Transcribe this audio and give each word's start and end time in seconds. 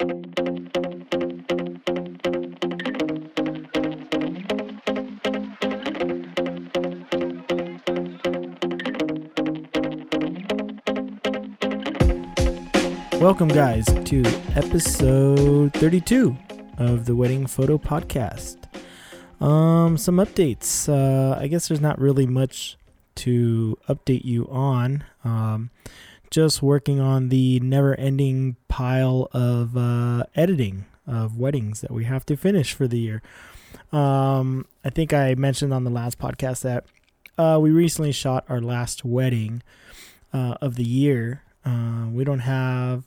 Welcome, 0.00 0.12
guys, 13.48 13.86
to 14.04 14.22
episode 14.54 15.74
32 15.74 16.36
of 16.76 17.04
the 17.04 17.16
Wedding 17.16 17.48
Photo 17.48 17.76
Podcast. 17.76 18.56
Um, 19.40 19.98
some 19.98 20.18
updates. 20.18 20.88
Uh, 20.88 21.36
I 21.40 21.48
guess 21.48 21.66
there's 21.66 21.80
not 21.80 22.00
really 22.00 22.26
much 22.26 22.76
to 23.16 23.76
update 23.88 24.24
you 24.24 24.46
on. 24.48 25.02
Um, 25.24 25.70
just 26.30 26.62
working 26.62 27.00
on 27.00 27.28
the 27.28 27.60
never 27.60 27.94
ending 27.94 28.56
pile 28.68 29.28
of 29.32 29.76
uh, 29.76 30.24
editing 30.34 30.86
of 31.06 31.38
weddings 31.38 31.80
that 31.80 31.90
we 31.90 32.04
have 32.04 32.26
to 32.26 32.36
finish 32.36 32.72
for 32.72 32.86
the 32.86 32.98
year. 32.98 33.22
Um, 33.92 34.66
I 34.84 34.90
think 34.90 35.12
I 35.12 35.34
mentioned 35.34 35.72
on 35.72 35.84
the 35.84 35.90
last 35.90 36.18
podcast 36.18 36.62
that 36.62 36.84
uh, 37.38 37.58
we 37.60 37.70
recently 37.70 38.12
shot 38.12 38.44
our 38.48 38.60
last 38.60 39.04
wedding 39.04 39.62
uh, 40.32 40.56
of 40.60 40.76
the 40.76 40.84
year. 40.84 41.42
Uh, 41.64 42.06
we 42.10 42.24
don't 42.24 42.40
have 42.40 43.04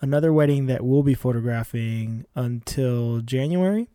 another 0.00 0.32
wedding 0.32 0.66
that 0.66 0.84
we'll 0.84 1.02
be 1.02 1.14
photographing 1.14 2.26
until 2.34 3.20
January. 3.20 3.88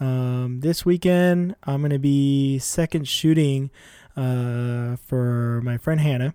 Um, 0.00 0.60
this 0.60 0.84
weekend, 0.84 1.56
I'm 1.64 1.80
going 1.80 1.90
to 1.90 1.98
be 1.98 2.58
second 2.58 3.08
shooting 3.08 3.70
uh, 4.16 4.96
for 4.96 5.60
my 5.62 5.76
friend 5.76 6.00
Hannah. 6.00 6.34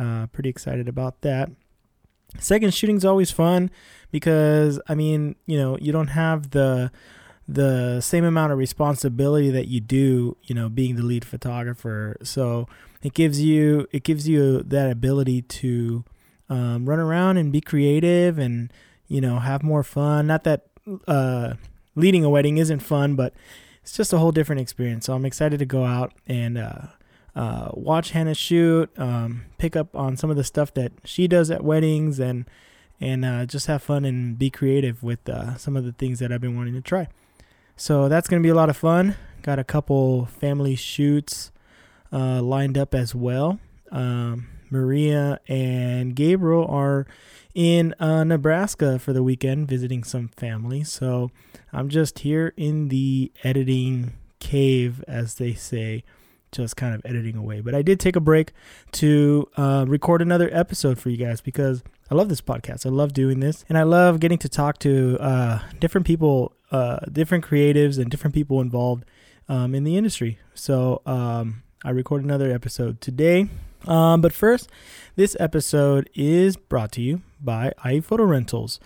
Uh, 0.00 0.26
pretty 0.28 0.48
excited 0.48 0.88
about 0.88 1.20
that. 1.20 1.50
Second 2.38 2.72
shooting's 2.72 3.04
always 3.04 3.30
fun 3.30 3.70
because 4.10 4.80
I 4.88 4.94
mean, 4.94 5.36
you 5.46 5.58
know, 5.58 5.76
you 5.78 5.92
don't 5.92 6.08
have 6.08 6.50
the 6.50 6.90
the 7.46 8.00
same 8.00 8.24
amount 8.24 8.52
of 8.52 8.58
responsibility 8.58 9.50
that 9.50 9.66
you 9.66 9.80
do, 9.80 10.36
you 10.44 10.54
know, 10.54 10.68
being 10.68 10.94
the 10.94 11.02
lead 11.02 11.24
photographer. 11.24 12.16
So 12.22 12.66
it 13.02 13.12
gives 13.12 13.42
you 13.42 13.88
it 13.92 14.04
gives 14.04 14.26
you 14.26 14.62
that 14.62 14.90
ability 14.90 15.42
to 15.42 16.04
um, 16.48 16.88
run 16.88 16.98
around 16.98 17.36
and 17.36 17.52
be 17.52 17.60
creative 17.60 18.38
and 18.38 18.72
you 19.08 19.20
know 19.20 19.40
have 19.40 19.62
more 19.62 19.82
fun. 19.82 20.26
Not 20.26 20.44
that 20.44 20.66
uh, 21.06 21.54
leading 21.94 22.24
a 22.24 22.30
wedding 22.30 22.56
isn't 22.56 22.80
fun, 22.80 23.16
but 23.16 23.34
it's 23.82 23.96
just 23.96 24.12
a 24.12 24.18
whole 24.18 24.32
different 24.32 24.60
experience. 24.60 25.06
So 25.06 25.14
I'm 25.14 25.26
excited 25.26 25.58
to 25.58 25.66
go 25.66 25.84
out 25.84 26.14
and 26.26 26.56
uh, 26.56 26.86
uh, 27.34 27.70
watch 27.72 28.10
Hannah 28.10 28.34
shoot, 28.34 28.90
um, 28.98 29.46
pick 29.58 29.76
up 29.76 29.94
on 29.94 30.16
some 30.16 30.30
of 30.30 30.36
the 30.36 30.44
stuff 30.44 30.74
that 30.74 30.92
she 31.04 31.28
does 31.28 31.50
at 31.50 31.62
weddings, 31.62 32.18
and 32.18 32.46
and 33.00 33.24
uh, 33.24 33.46
just 33.46 33.66
have 33.66 33.82
fun 33.82 34.04
and 34.04 34.38
be 34.38 34.50
creative 34.50 35.02
with 35.02 35.28
uh, 35.28 35.56
some 35.56 35.76
of 35.76 35.84
the 35.84 35.92
things 35.92 36.18
that 36.18 36.32
I've 36.32 36.40
been 36.40 36.56
wanting 36.56 36.74
to 36.74 36.80
try. 36.82 37.08
So 37.76 38.08
that's 38.08 38.28
gonna 38.28 38.42
be 38.42 38.48
a 38.48 38.54
lot 38.54 38.68
of 38.68 38.76
fun. 38.76 39.16
Got 39.42 39.58
a 39.58 39.64
couple 39.64 40.26
family 40.26 40.76
shoots 40.76 41.50
uh, 42.12 42.42
lined 42.42 42.76
up 42.76 42.94
as 42.94 43.14
well. 43.14 43.58
Um, 43.90 44.48
Maria 44.70 45.40
and 45.48 46.14
Gabriel 46.14 46.66
are 46.66 47.06
in 47.54 47.94
uh, 47.98 48.24
Nebraska 48.24 48.98
for 48.98 49.12
the 49.12 49.22
weekend 49.22 49.68
visiting 49.68 50.04
some 50.04 50.28
family. 50.28 50.84
So 50.84 51.30
I'm 51.72 51.88
just 51.88 52.20
here 52.20 52.52
in 52.56 52.88
the 52.88 53.32
editing 53.42 54.12
cave, 54.38 55.04
as 55.08 55.34
they 55.34 55.54
say, 55.54 56.04
just 56.52 56.76
kind 56.76 56.94
of 56.94 57.02
editing 57.04 57.36
away. 57.36 57.60
But 57.60 57.74
I 57.74 57.82
did 57.82 58.00
take 58.00 58.16
a 58.16 58.20
break 58.20 58.52
to 58.92 59.48
uh, 59.56 59.84
record 59.88 60.22
another 60.22 60.48
episode 60.52 60.98
for 60.98 61.10
you 61.10 61.16
guys 61.16 61.40
because 61.40 61.82
I 62.10 62.14
love 62.14 62.28
this 62.28 62.40
podcast. 62.40 62.86
I 62.86 62.88
love 62.88 63.12
doing 63.12 63.40
this, 63.40 63.64
and 63.68 63.78
I 63.78 63.84
love 63.84 64.20
getting 64.20 64.38
to 64.38 64.48
talk 64.48 64.78
to 64.80 65.16
uh, 65.20 65.60
different 65.78 66.06
people, 66.06 66.52
uh, 66.70 67.00
different 67.10 67.44
creatives, 67.44 67.98
and 67.98 68.10
different 68.10 68.34
people 68.34 68.60
involved 68.60 69.04
um, 69.48 69.74
in 69.74 69.84
the 69.84 69.96
industry. 69.96 70.38
So 70.54 71.02
um, 71.06 71.62
I 71.84 71.90
recorded 71.90 72.24
another 72.24 72.52
episode 72.52 73.00
today. 73.00 73.48
Um, 73.86 74.20
but 74.20 74.32
first, 74.32 74.68
this 75.16 75.36
episode 75.40 76.08
is 76.14 76.56
brought 76.56 76.92
to 76.92 77.02
you 77.02 77.22
by 77.40 77.72
iPhoto 77.84 78.28
Rentals. 78.28 78.78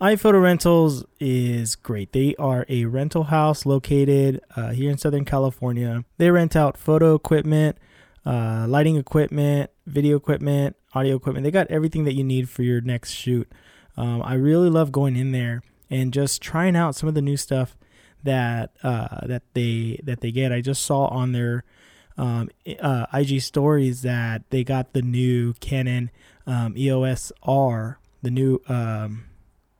iPhoto 0.00 0.42
Rentals 0.42 1.04
is 1.18 1.76
great. 1.76 2.12
They 2.12 2.34
are 2.36 2.66
a 2.68 2.84
rental 2.84 3.24
house 3.24 3.64
located 3.64 4.40
uh, 4.56 4.70
here 4.70 4.90
in 4.90 4.98
Southern 4.98 5.24
California. 5.24 6.04
They 6.18 6.30
rent 6.30 6.56
out 6.56 6.76
photo 6.76 7.14
equipment, 7.14 7.78
uh, 8.26 8.66
lighting 8.68 8.96
equipment, 8.96 9.70
video 9.86 10.16
equipment, 10.16 10.76
audio 10.94 11.16
equipment. 11.16 11.44
They 11.44 11.50
got 11.50 11.68
everything 11.68 12.04
that 12.04 12.14
you 12.14 12.24
need 12.24 12.48
for 12.48 12.62
your 12.62 12.80
next 12.80 13.12
shoot. 13.12 13.50
Um, 13.96 14.22
I 14.22 14.34
really 14.34 14.70
love 14.70 14.92
going 14.92 15.16
in 15.16 15.32
there 15.32 15.62
and 15.90 16.12
just 16.12 16.42
trying 16.42 16.76
out 16.76 16.94
some 16.94 17.08
of 17.08 17.14
the 17.14 17.22
new 17.22 17.36
stuff 17.36 17.76
that 18.22 18.70
uh, 18.82 19.26
that 19.26 19.42
they 19.54 20.00
that 20.02 20.20
they 20.20 20.32
get. 20.32 20.52
I 20.52 20.60
just 20.60 20.82
saw 20.82 21.06
on 21.06 21.32
their 21.32 21.64
um, 22.16 22.50
uh, 22.80 23.06
IG 23.12 23.40
stories 23.40 24.02
that 24.02 24.42
they 24.50 24.64
got 24.64 24.92
the 24.92 25.02
new 25.02 25.54
Canon 25.54 26.10
um, 26.46 26.76
EOS 26.76 27.32
R, 27.42 27.98
the 28.22 28.30
new 28.30 28.60
um, 28.68 29.24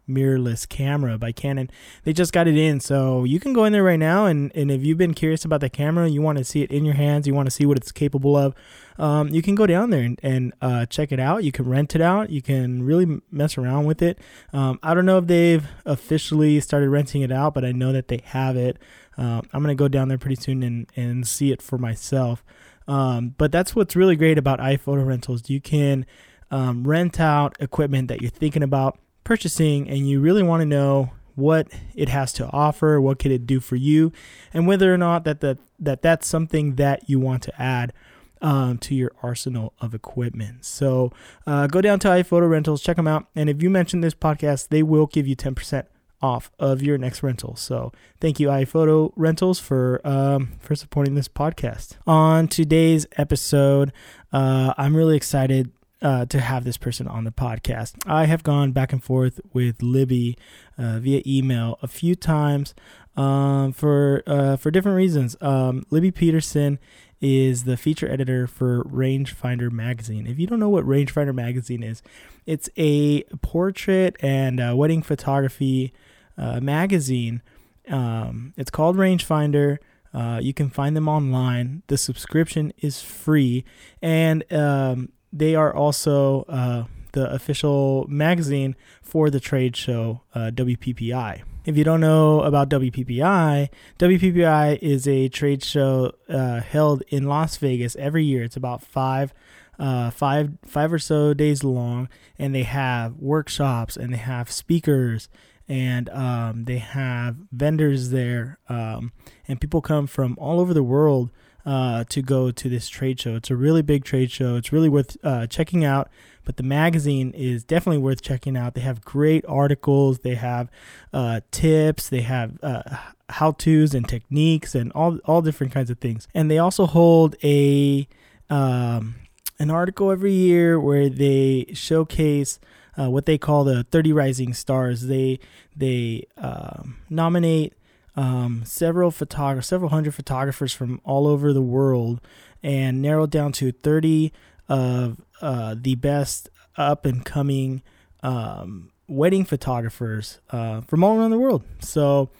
mirrorless 0.08 0.68
camera 0.68 1.18
by 1.18 1.32
Canon. 1.32 1.70
They 2.04 2.12
just 2.12 2.32
got 2.32 2.46
it 2.46 2.56
in, 2.56 2.80
so 2.80 3.24
you 3.24 3.40
can 3.40 3.52
go 3.52 3.64
in 3.64 3.72
there 3.72 3.82
right 3.82 3.98
now. 3.98 4.26
And, 4.26 4.52
and 4.54 4.70
if 4.70 4.82
you've 4.82 4.98
been 4.98 5.14
curious 5.14 5.44
about 5.44 5.60
the 5.60 5.70
camera, 5.70 6.08
you 6.08 6.22
want 6.22 6.38
to 6.38 6.44
see 6.44 6.62
it 6.62 6.70
in 6.70 6.84
your 6.84 6.94
hands, 6.94 7.26
you 7.26 7.34
want 7.34 7.46
to 7.46 7.50
see 7.50 7.66
what 7.66 7.76
it's 7.76 7.92
capable 7.92 8.36
of, 8.36 8.54
um, 8.98 9.28
you 9.28 9.42
can 9.42 9.54
go 9.54 9.66
down 9.66 9.90
there 9.90 10.02
and, 10.02 10.20
and 10.22 10.52
uh, 10.60 10.86
check 10.86 11.10
it 11.10 11.18
out. 11.18 11.44
You 11.44 11.52
can 11.52 11.68
rent 11.68 11.94
it 11.94 12.00
out. 12.00 12.30
You 12.30 12.42
can 12.42 12.82
really 12.82 13.20
mess 13.30 13.58
around 13.58 13.84
with 13.86 14.02
it. 14.02 14.18
Um, 14.52 14.78
I 14.82 14.94
don't 14.94 15.06
know 15.06 15.18
if 15.18 15.26
they've 15.26 15.66
officially 15.84 16.60
started 16.60 16.90
renting 16.90 17.22
it 17.22 17.32
out, 17.32 17.54
but 17.54 17.64
I 17.64 17.72
know 17.72 17.92
that 17.92 18.08
they 18.08 18.22
have 18.26 18.56
it. 18.56 18.78
Uh, 19.16 19.42
I'm 19.52 19.62
gonna 19.62 19.74
go 19.74 19.88
down 19.88 20.08
there 20.08 20.18
pretty 20.18 20.36
soon 20.36 20.62
and, 20.62 20.86
and 20.96 21.26
see 21.26 21.52
it 21.52 21.62
for 21.62 21.78
myself. 21.78 22.44
Um, 22.86 23.34
but 23.38 23.52
that's 23.52 23.74
what's 23.74 23.96
really 23.96 24.16
great 24.16 24.38
about 24.38 24.58
iPhoto 24.58 25.06
rentals. 25.06 25.48
You 25.48 25.60
can 25.60 26.06
um, 26.50 26.84
rent 26.84 27.18
out 27.18 27.56
equipment 27.60 28.08
that 28.08 28.20
you're 28.20 28.30
thinking 28.30 28.62
about 28.62 28.98
purchasing, 29.24 29.88
and 29.88 30.08
you 30.08 30.20
really 30.20 30.42
want 30.42 30.60
to 30.60 30.66
know 30.66 31.10
what 31.34 31.68
it 31.94 32.08
has 32.08 32.32
to 32.34 32.48
offer, 32.50 33.00
what 33.00 33.18
could 33.18 33.32
it 33.32 33.46
do 33.46 33.60
for 33.60 33.76
you, 33.76 34.12
and 34.52 34.66
whether 34.66 34.92
or 34.92 34.98
not 34.98 35.24
that 35.24 35.40
that, 35.40 35.58
that 35.78 36.02
that's 36.02 36.26
something 36.26 36.76
that 36.76 37.08
you 37.08 37.18
want 37.18 37.42
to 37.42 37.62
add 37.62 37.92
um, 38.40 38.78
to 38.78 38.94
your 38.94 39.10
arsenal 39.22 39.72
of 39.80 39.94
equipment. 39.94 40.64
So 40.64 41.12
uh, 41.46 41.66
go 41.66 41.80
down 41.80 41.98
to 42.00 42.08
iPhoto 42.08 42.48
Rentals, 42.48 42.82
check 42.82 42.96
them 42.96 43.08
out, 43.08 43.26
and 43.34 43.48
if 43.48 43.62
you 43.62 43.70
mention 43.70 44.00
this 44.00 44.14
podcast, 44.14 44.68
they 44.68 44.82
will 44.82 45.06
give 45.06 45.26
you 45.26 45.34
10% 45.34 45.84
off 46.24 46.50
of 46.58 46.82
your 46.82 46.96
next 46.96 47.22
rental. 47.22 47.54
So 47.54 47.92
thank 48.18 48.40
you, 48.40 48.48
iPhoto 48.48 49.12
Rentals, 49.14 49.60
for 49.60 50.00
um, 50.04 50.54
for 50.58 50.74
supporting 50.74 51.14
this 51.14 51.28
podcast. 51.28 51.98
On 52.06 52.48
today's 52.48 53.06
episode, 53.18 53.92
uh, 54.32 54.72
I'm 54.78 54.96
really 54.96 55.16
excited 55.16 55.70
uh, 56.00 56.24
to 56.26 56.40
have 56.40 56.64
this 56.64 56.78
person 56.78 57.06
on 57.06 57.24
the 57.24 57.30
podcast. 57.30 57.96
I 58.06 58.24
have 58.24 58.42
gone 58.42 58.72
back 58.72 58.90
and 58.90 59.04
forth 59.04 59.38
with 59.52 59.82
Libby 59.82 60.38
uh, 60.78 60.98
via 60.98 61.22
email 61.26 61.78
a 61.82 61.88
few 61.88 62.14
times 62.14 62.74
um, 63.18 63.74
for 63.74 64.22
uh, 64.26 64.56
for 64.56 64.70
different 64.70 64.96
reasons. 64.96 65.36
Um, 65.42 65.84
Libby 65.90 66.10
Peterson 66.10 66.78
is 67.20 67.64
the 67.64 67.76
feature 67.76 68.10
editor 68.10 68.46
for 68.46 68.82
Rangefinder 68.84 69.70
magazine. 69.70 70.26
If 70.26 70.38
you 70.38 70.46
don't 70.46 70.60
know 70.60 70.68
what 70.68 70.84
Rangefinder 70.84 71.34
magazine 71.34 71.82
is, 71.82 72.02
it's 72.46 72.68
a 72.76 73.22
portrait 73.40 74.16
and 74.20 74.60
uh, 74.60 74.74
wedding 74.76 75.02
photography 75.02 75.92
uh, 76.36 76.60
magazine. 76.60 77.42
Um, 77.88 78.54
it's 78.56 78.70
called 78.70 78.96
Rangefinder. 78.96 79.78
Uh, 80.12 80.38
you 80.40 80.54
can 80.54 80.70
find 80.70 80.96
them 80.96 81.08
online. 81.08 81.82
The 81.88 81.98
subscription 81.98 82.72
is 82.78 83.02
free, 83.02 83.64
and 84.00 84.44
um, 84.52 85.10
they 85.32 85.54
are 85.56 85.74
also 85.74 86.42
uh, 86.48 86.84
the 87.12 87.30
official 87.32 88.06
magazine 88.08 88.76
for 89.02 89.28
the 89.30 89.40
trade 89.40 89.76
show 89.76 90.22
uh, 90.34 90.50
WPPI. 90.54 91.42
If 91.64 91.76
you 91.76 91.82
don't 91.82 92.00
know 92.00 92.42
about 92.42 92.68
WPPI, 92.68 93.70
WPPI 93.98 94.78
is 94.82 95.08
a 95.08 95.28
trade 95.28 95.64
show 95.64 96.12
uh, 96.28 96.60
held 96.60 97.02
in 97.08 97.24
Las 97.24 97.56
Vegas 97.56 97.96
every 97.96 98.24
year. 98.24 98.44
It's 98.44 98.56
about 98.56 98.82
five 98.82 99.32
uh, 99.78 100.10
five 100.10 100.52
five 100.64 100.92
or 100.92 100.98
so 100.98 101.34
days 101.34 101.64
long, 101.64 102.08
and 102.38 102.54
they 102.54 102.62
have 102.62 103.16
workshops 103.16 103.96
and 103.96 104.12
they 104.12 104.18
have 104.18 104.50
speakers 104.50 105.28
and 105.68 106.08
um, 106.10 106.64
they 106.64 106.78
have 106.78 107.36
vendors 107.52 108.10
there, 108.10 108.58
um, 108.68 109.12
and 109.48 109.60
people 109.60 109.80
come 109.80 110.06
from 110.06 110.36
all 110.38 110.60
over 110.60 110.74
the 110.74 110.82
world 110.82 111.30
uh, 111.66 112.04
to 112.04 112.22
go 112.22 112.50
to 112.50 112.68
this 112.68 112.88
trade 112.88 113.18
show. 113.18 113.36
It's 113.36 113.50
a 113.50 113.56
really 113.56 113.82
big 113.82 114.04
trade 114.04 114.30
show. 114.30 114.56
It's 114.56 114.72
really 114.72 114.88
worth 114.88 115.16
uh, 115.24 115.46
checking 115.46 115.84
out. 115.84 116.10
But 116.44 116.58
the 116.58 116.62
magazine 116.62 117.30
is 117.30 117.64
definitely 117.64 118.02
worth 118.02 118.20
checking 118.20 118.56
out. 118.56 118.74
They 118.74 118.82
have 118.82 119.02
great 119.02 119.44
articles. 119.48 120.18
They 120.18 120.34
have 120.34 120.70
uh, 121.12 121.40
tips. 121.50 122.10
They 122.10 122.20
have 122.20 122.58
uh, 122.62 122.82
how 123.30 123.52
tos 123.52 123.94
and 123.94 124.06
techniques 124.06 124.74
and 124.74 124.92
all 124.92 125.18
all 125.24 125.40
different 125.40 125.72
kinds 125.72 125.88
of 125.88 125.98
things. 125.98 126.28
And 126.34 126.50
they 126.50 126.58
also 126.58 126.84
hold 126.84 127.36
a 127.42 128.06
um, 128.50 129.14
an 129.58 129.70
article 129.70 130.10
every 130.10 130.32
year 130.32 130.78
where 130.78 131.08
they 131.08 131.66
showcase 131.72 132.58
uh, 132.98 133.10
what 133.10 133.26
they 133.26 133.38
call 133.38 133.64
the 133.64 133.84
30 133.84 134.12
Rising 134.12 134.54
Stars. 134.54 135.02
They 135.02 135.38
they 135.76 136.26
um, 136.36 136.98
nominate 137.10 137.74
um, 138.16 138.62
several 138.64 139.10
photographers, 139.10 139.66
several 139.66 139.90
hundred 139.90 140.14
photographers 140.14 140.72
from 140.72 141.00
all 141.04 141.26
over 141.26 141.52
the 141.52 141.62
world, 141.62 142.20
and 142.62 143.02
narrow 143.02 143.26
down 143.26 143.52
to 143.52 143.72
30 143.72 144.32
of 144.68 145.20
uh, 145.40 145.74
the 145.78 145.94
best 145.96 146.48
up 146.76 147.04
and 147.04 147.24
coming 147.24 147.82
um, 148.22 148.90
wedding 149.06 149.44
photographers 149.44 150.40
uh, 150.50 150.80
from 150.82 151.04
all 151.04 151.18
around 151.18 151.30
the 151.30 151.38
world. 151.38 151.62
So 151.80 152.30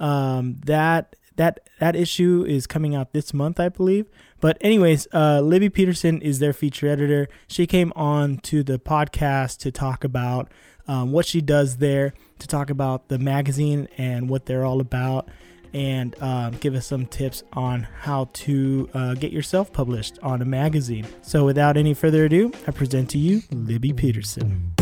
um, 0.00 0.56
that 0.64 1.16
that 1.36 1.68
that 1.80 1.96
issue 1.96 2.44
is 2.46 2.66
coming 2.66 2.94
out 2.94 3.12
this 3.12 3.34
month, 3.34 3.58
I 3.58 3.68
believe. 3.68 4.06
But 4.40 4.58
anyways, 4.60 5.08
uh, 5.12 5.40
Libby 5.40 5.68
Peterson 5.70 6.20
is 6.22 6.38
their 6.38 6.52
feature 6.52 6.86
editor. 6.86 7.28
She 7.46 7.66
came 7.66 7.92
on 7.96 8.38
to 8.38 8.62
the 8.62 8.78
podcast 8.78 9.58
to 9.58 9.72
talk 9.72 10.04
about 10.04 10.50
um, 10.86 11.12
what 11.12 11.26
she 11.26 11.40
does 11.40 11.78
there, 11.78 12.12
to 12.38 12.46
talk 12.46 12.70
about 12.70 13.08
the 13.08 13.18
magazine 13.18 13.88
and 13.96 14.28
what 14.28 14.46
they're 14.46 14.64
all 14.64 14.80
about, 14.80 15.28
and 15.72 16.14
um, 16.22 16.52
give 16.52 16.74
us 16.74 16.86
some 16.86 17.06
tips 17.06 17.42
on 17.54 17.88
how 18.00 18.28
to 18.32 18.88
uh, 18.94 19.14
get 19.14 19.32
yourself 19.32 19.72
published 19.72 20.18
on 20.22 20.42
a 20.42 20.44
magazine. 20.44 21.06
So, 21.22 21.44
without 21.44 21.76
any 21.76 21.94
further 21.94 22.26
ado, 22.26 22.52
I 22.66 22.70
present 22.70 23.10
to 23.10 23.18
you 23.18 23.42
Libby 23.50 23.92
Peterson. 23.92 24.74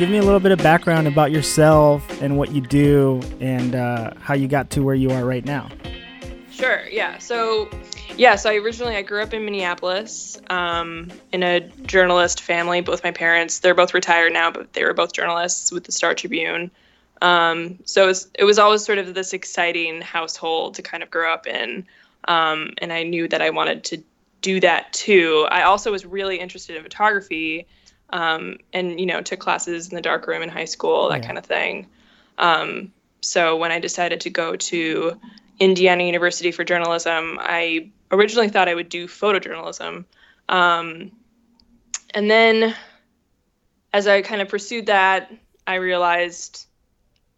Give 0.00 0.08
me 0.08 0.16
a 0.16 0.22
little 0.22 0.40
bit 0.40 0.50
of 0.50 0.58
background 0.60 1.06
about 1.06 1.30
yourself 1.30 2.22
and 2.22 2.38
what 2.38 2.52
you 2.52 2.62
do 2.62 3.20
and 3.38 3.74
uh, 3.74 4.10
how 4.18 4.32
you 4.32 4.48
got 4.48 4.70
to 4.70 4.82
where 4.82 4.94
you 4.94 5.10
are 5.10 5.26
right 5.26 5.44
now. 5.44 5.68
Sure. 6.50 6.88
Yeah. 6.88 7.18
So, 7.18 7.68
yeah. 8.16 8.36
So 8.36 8.48
I 8.48 8.54
originally 8.54 8.96
I 8.96 9.02
grew 9.02 9.22
up 9.22 9.34
in 9.34 9.44
Minneapolis 9.44 10.40
um, 10.48 11.08
in 11.32 11.42
a 11.42 11.60
journalist 11.84 12.40
family. 12.40 12.80
Both 12.80 13.04
my 13.04 13.10
parents 13.10 13.58
they're 13.58 13.74
both 13.74 13.92
retired 13.92 14.32
now, 14.32 14.50
but 14.50 14.72
they 14.72 14.84
were 14.84 14.94
both 14.94 15.12
journalists 15.12 15.70
with 15.70 15.84
the 15.84 15.92
Star 15.92 16.14
Tribune. 16.14 16.70
Um, 17.20 17.78
so 17.84 18.04
it 18.04 18.06
was, 18.06 18.30
it 18.38 18.44
was 18.44 18.58
always 18.58 18.82
sort 18.82 18.96
of 18.96 19.12
this 19.12 19.34
exciting 19.34 20.00
household 20.00 20.76
to 20.76 20.82
kind 20.82 21.02
of 21.02 21.10
grow 21.10 21.30
up 21.30 21.46
in, 21.46 21.86
um, 22.24 22.70
and 22.78 22.90
I 22.90 23.02
knew 23.02 23.28
that 23.28 23.42
I 23.42 23.50
wanted 23.50 23.84
to 23.84 24.02
do 24.40 24.60
that 24.60 24.94
too. 24.94 25.46
I 25.50 25.64
also 25.64 25.92
was 25.92 26.06
really 26.06 26.38
interested 26.38 26.76
in 26.76 26.82
photography 26.82 27.66
um, 28.12 28.58
and 28.72 28.98
you 28.98 29.06
know 29.06 29.20
took 29.20 29.40
classes 29.40 29.88
in 29.88 29.94
the 29.94 30.02
dark 30.02 30.26
room 30.26 30.42
in 30.42 30.48
high 30.48 30.64
school, 30.64 31.08
that 31.10 31.20
yeah. 31.20 31.26
kind 31.26 31.38
of 31.38 31.44
thing. 31.44 31.86
Um, 32.38 32.92
so 33.20 33.56
when 33.56 33.72
I 33.72 33.78
decided 33.78 34.20
to 34.22 34.30
go 34.30 34.56
to 34.56 35.20
Indiana 35.58 36.04
University 36.04 36.52
for 36.52 36.64
journalism, 36.64 37.38
I 37.40 37.90
originally 38.10 38.48
thought 38.48 38.68
I 38.68 38.74
would 38.74 38.88
do 38.88 39.06
photojournalism, 39.06 40.04
um, 40.48 41.12
and 42.14 42.30
then 42.30 42.74
as 43.92 44.06
I 44.06 44.22
kind 44.22 44.40
of 44.40 44.48
pursued 44.48 44.86
that, 44.86 45.32
I 45.66 45.76
realized 45.76 46.66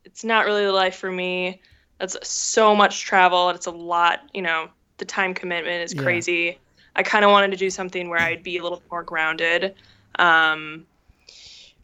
it's 0.05 0.25
not 0.25 0.47
really 0.47 0.65
the 0.65 0.73
life 0.73 0.97
for 0.97 1.11
me. 1.11 1.61
That's 1.99 2.17
so 2.27 2.75
much 2.75 3.03
travel. 3.03 3.51
It's 3.51 3.67
a 3.67 3.71
lot, 3.71 4.21
you 4.35 4.43
know. 4.43 4.69
The 4.99 5.05
time 5.07 5.35
commitment 5.35 5.83
is 5.83 5.95
crazy. 5.95 6.33
Yeah. 6.33 6.53
I 6.95 7.03
kind 7.03 7.25
of 7.25 7.31
wanted 7.31 7.51
to 7.53 7.57
do 7.57 7.71
something 7.71 8.09
where 8.09 8.21
I'd 8.21 8.43
be 8.43 8.59
a 8.59 8.63
little 8.63 8.83
more 8.91 9.03
grounded. 9.03 9.75
Um, 10.19 10.87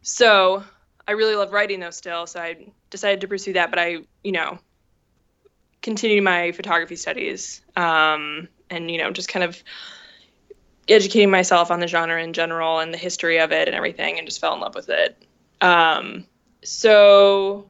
so 0.03 0.63
I 1.07 1.13
really 1.13 1.37
love 1.37 1.53
writing 1.53 1.81
though 1.81 1.91
still, 1.91 2.27
so 2.27 2.41
I 2.41 2.67
decided 2.91 3.21
to 3.23 3.29
pursue 3.29 3.55
that. 3.55 3.71
But 3.71 3.79
I, 3.79 3.99
you 4.23 4.33
know, 4.33 4.59
continued 5.83 6.25
my 6.25 6.53
photography 6.53 6.97
studies 6.97 7.63
um, 7.77 8.49
and 8.71 8.91
you 8.91 8.99
know 8.99 9.11
just 9.11 9.29
kind 9.29 9.45
of 9.45 9.63
educating 10.89 11.31
myself 11.31 11.71
on 11.71 11.81
the 11.81 11.87
genre 11.87 12.23
in 12.23 12.33
general 12.33 12.79
and 12.79 12.93
the 12.93 12.99
history 12.99 13.39
of 13.39 13.53
it 13.53 13.69
and 13.69 13.75
everything, 13.77 14.19
and 14.19 14.27
just 14.27 14.41
fell 14.41 14.55
in 14.55 14.61
love 14.61 14.75
with 14.75 14.89
it. 14.89 15.23
Um, 15.61 16.27
so 16.63 17.69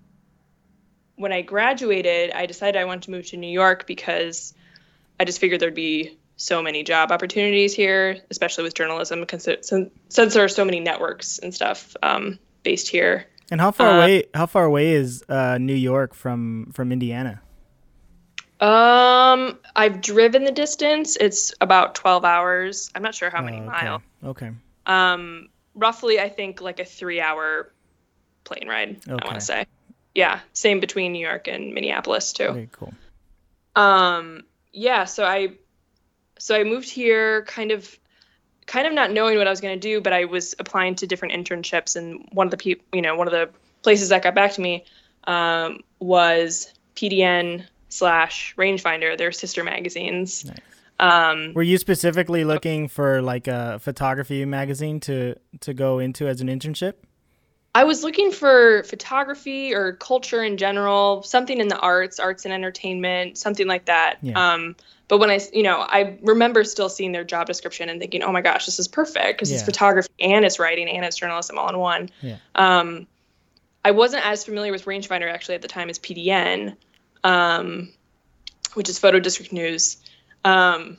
when 1.17 1.33
I 1.33 1.43
graduated, 1.43 2.31
I 2.31 2.47
decided 2.47 2.81
I 2.81 2.85
wanted 2.85 3.03
to 3.05 3.11
move 3.11 3.27
to 3.27 3.37
New 3.37 3.51
York 3.51 3.87
because 3.87 4.55
I 5.19 5.25
just 5.25 5.41
figured 5.41 5.61
there'd 5.61 5.75
be 5.75 6.17
so 6.39 6.63
many 6.63 6.85
job 6.85 7.13
opportunities 7.13 7.75
here, 7.75 8.17
especially 8.31 8.65
with 8.65 8.73
journalism, 8.73 9.27
since 9.29 10.35
there 10.35 10.45
are 10.45 10.49
so 10.49 10.65
many 10.65 10.81
networks 10.81 11.39
and 11.41 11.53
stuff 11.53 11.95
um, 12.03 12.39
based 12.63 12.89
here. 12.89 13.27
And 13.51 13.61
how 13.61 13.73
far 13.73 13.89
uh, 13.89 13.97
away? 13.97 14.25
How 14.35 14.47
far 14.47 14.65
away 14.65 14.93
is 14.93 15.25
uh, 15.29 15.59
New 15.59 15.75
York 15.75 16.15
from 16.15 16.71
from 16.73 16.93
Indiana? 16.93 17.41
Um, 18.61 19.59
I've 19.75 20.01
driven 20.01 20.45
the 20.45 20.53
distance. 20.53 21.17
It's 21.17 21.53
about 21.61 21.95
twelve 21.95 22.25
hours. 22.25 22.91
I'm 22.95 23.03
not 23.03 23.15
sure 23.15 23.31
how 23.31 23.43
many 23.43 23.59
oh, 23.59 23.63
okay. 23.63 23.69
miles. 23.69 24.03
Okay. 24.25 24.51
Um, 24.87 25.49
roughly, 25.75 26.21
I 26.21 26.29
think 26.29 26.61
like 26.61 26.79
a 26.79 26.85
three-hour 26.85 27.73
plane 28.45 28.69
ride. 28.69 29.01
Okay. 29.09 29.13
I 29.13 29.27
want 29.27 29.35
to 29.41 29.45
say. 29.45 29.67
Yeah, 30.15 30.41
same 30.53 30.81
between 30.81 31.13
New 31.13 31.27
York 31.27 31.49
and 31.49 31.75
Minneapolis 31.75 32.33
too. 32.33 32.53
Very 32.53 32.69
cool. 32.71 32.93
Um, 33.75 34.45
yeah. 34.73 35.05
So 35.05 35.25
I 35.25 35.53
so 36.39 36.55
I 36.55 36.65
moved 36.65 36.89
here 36.89 37.43
kind 37.45 37.71
of 37.71 37.99
kind 38.67 38.87
of 38.87 38.93
not 38.93 39.11
knowing 39.11 39.39
what 39.39 39.47
I 39.47 39.51
was 39.51 39.61
going 39.61 39.79
to 39.79 39.81
do, 39.81 40.01
but 40.01 40.13
I 40.13 40.27
was 40.27 40.55
applying 40.59 40.95
to 40.97 41.07
different 41.07 41.35
internships, 41.35 41.97
and 41.97 42.29
one 42.33 42.47
of 42.47 42.51
the 42.51 42.57
people, 42.57 42.85
you 42.93 43.03
know, 43.03 43.17
one 43.17 43.27
of 43.27 43.33
the 43.33 43.51
places 43.83 44.11
that 44.11 44.23
got 44.23 44.35
back 44.35 44.53
to 44.53 44.61
me 44.61 44.85
um, 45.25 45.81
was 45.99 46.73
PDN 46.97 47.65
slash 47.89 48.55
Rangefinder, 48.57 49.17
their 49.17 49.33
sister 49.33 49.65
magazines. 49.65 50.45
Nice. 50.45 50.59
Um, 51.01 51.53
Were 51.55 51.63
you 51.63 51.79
specifically 51.79 52.45
looking 52.45 52.89
for 52.89 53.23
like 53.23 53.47
a 53.47 53.79
photography 53.79 54.45
magazine 54.45 55.01
to 55.01 55.37
to 55.61 55.75
go 55.75 55.99
into 55.99 56.27
as 56.27 56.41
an 56.41 56.49
internship? 56.49 56.95
I 57.75 57.85
was 57.85 58.03
looking 58.03 58.33
for 58.33 58.83
photography 58.85 59.75
or 59.75 59.93
culture 59.93 60.43
in 60.43 60.57
general, 60.57 61.23
something 61.23 61.61
in 61.61 61.69
the 61.69 61.79
arts, 61.79 62.19
arts 62.19 62.45
and 62.45 62.53
entertainment, 62.53 63.39
something 63.39 63.69
like 63.69 63.85
that. 63.85 64.19
Yeah. 64.23 64.53
Um, 64.53 64.75
but 65.09 65.19
when 65.19 65.31
I, 65.31 65.41
you 65.53 65.63
know, 65.63 65.79
I 65.81 66.19
remember 66.23 66.65
still 66.65 66.89
seeing 66.89 67.13
their 67.13 67.25
job 67.25 67.47
description 67.47 67.89
and 67.89 68.01
thinking, 68.01 68.23
oh 68.23 68.33
my 68.33 68.41
gosh, 68.41 68.67
this 68.67 68.79
is 68.79 68.89
perfect 68.89 69.39
because 69.39 69.51
yeah. 69.51 69.57
it's 69.57 69.65
photography 69.65 70.13
and 70.21 70.45
it's 70.45 70.59
writing 70.59 70.89
and 70.89 71.05
it's 71.05 71.17
journalism 71.17 71.59
all 71.59 71.69
in 71.69 71.79
one. 71.79 72.11
Yeah. 72.21 72.37
Um, 72.55 73.07
I 73.85 73.93
wasn't 73.93 74.27
as 74.27 74.45
familiar 74.45 74.73
with 74.73 74.85
Rangefinder 74.85 75.33
actually 75.33 75.55
at 75.55 75.63
the 75.63 75.69
time 75.69 75.89
as 75.89 75.99
PDN, 75.99 76.77
um, 77.25 77.91
which 78.75 78.89
is 78.89 78.99
Photo 78.99 79.19
District 79.19 79.53
News. 79.53 79.97
Um, 80.45 80.99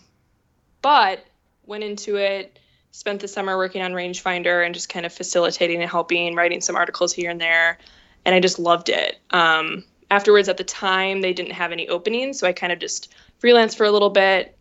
but 0.81 1.23
went 1.65 1.83
into 1.83 2.15
it 2.15 2.59
spent 2.91 3.21
the 3.21 3.27
summer 3.27 3.57
working 3.57 3.81
on 3.81 3.93
Rangefinder 3.93 4.65
and 4.65 4.73
just 4.73 4.89
kind 4.89 5.05
of 5.05 5.13
facilitating 5.13 5.81
and 5.81 5.89
helping, 5.89 6.35
writing 6.35 6.61
some 6.61 6.75
articles 6.75 7.13
here 7.13 7.29
and 7.29 7.39
there. 7.39 7.77
And 8.25 8.35
I 8.35 8.39
just 8.39 8.59
loved 8.59 8.89
it. 8.89 9.19
Um, 9.31 9.83
afterwards, 10.11 10.49
at 10.49 10.57
the 10.57 10.63
time, 10.63 11.21
they 11.21 11.33
didn't 11.33 11.53
have 11.53 11.71
any 11.71 11.87
openings. 11.87 12.39
So 12.39 12.47
I 12.47 12.53
kind 12.53 12.73
of 12.73 12.79
just 12.79 13.13
freelanced 13.41 13.77
for 13.77 13.85
a 13.85 13.91
little 13.91 14.09
bit, 14.09 14.57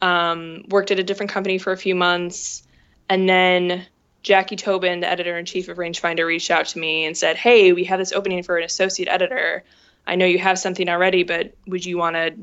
um, 0.00 0.64
worked 0.68 0.90
at 0.90 0.98
a 0.98 1.02
different 1.02 1.30
company 1.30 1.58
for 1.58 1.72
a 1.72 1.76
few 1.76 1.94
months. 1.94 2.62
And 3.08 3.28
then 3.28 3.86
Jackie 4.22 4.56
Tobin, 4.56 5.00
the 5.00 5.08
editor 5.08 5.36
in 5.38 5.44
chief 5.44 5.68
of 5.68 5.76
Rangefinder, 5.76 6.26
reached 6.26 6.50
out 6.50 6.66
to 6.66 6.78
me 6.78 7.04
and 7.04 7.16
said, 7.16 7.36
Hey, 7.36 7.72
we 7.72 7.84
have 7.84 7.98
this 7.98 8.12
opening 8.12 8.42
for 8.42 8.56
an 8.56 8.64
associate 8.64 9.08
editor. 9.08 9.64
I 10.06 10.16
know 10.16 10.26
you 10.26 10.38
have 10.38 10.58
something 10.58 10.88
already, 10.88 11.22
but 11.22 11.54
would 11.66 11.84
you 11.84 11.98
want 11.98 12.16
to, 12.16 12.34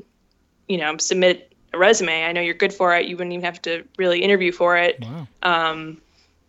you 0.68 0.78
know, 0.78 0.98
submit 0.98 1.54
a 1.74 1.78
resume. 1.78 2.26
I 2.26 2.32
know 2.32 2.42
you're 2.42 2.54
good 2.54 2.74
for 2.74 2.96
it. 2.96 3.06
You 3.06 3.16
wouldn't 3.18 3.34
even 3.34 3.46
have 3.46 3.62
to 3.64 3.84
really 3.98 4.22
interview 4.22 4.52
for 4.52 4.78
it. 4.78 5.00
Wow. 5.02 5.28
Um, 5.44 6.02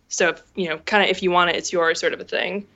so 0.08 0.30
if, 0.30 0.42
you 0.54 0.68
know, 0.68 0.78
kind 0.78 1.04
of 1.04 1.10
if 1.10 1.22
you 1.22 1.30
want 1.30 1.50
it, 1.50 1.56
it's 1.56 1.72
yours, 1.72 2.00
sort 2.00 2.12
of 2.12 2.20
a 2.20 2.24
thing. 2.24 2.66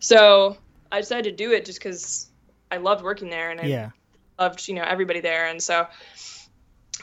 So 0.00 0.56
I 0.92 1.00
decided 1.00 1.36
to 1.36 1.44
do 1.44 1.52
it 1.52 1.64
just 1.64 1.78
because 1.78 2.28
I 2.70 2.76
loved 2.76 3.02
working 3.02 3.30
there 3.30 3.50
and 3.50 3.60
I 3.60 3.64
yeah. 3.64 3.90
Loved 4.38 4.68
you 4.68 4.74
know 4.74 4.82
everybody 4.82 5.20
there, 5.20 5.46
and 5.46 5.62
so 5.62 5.86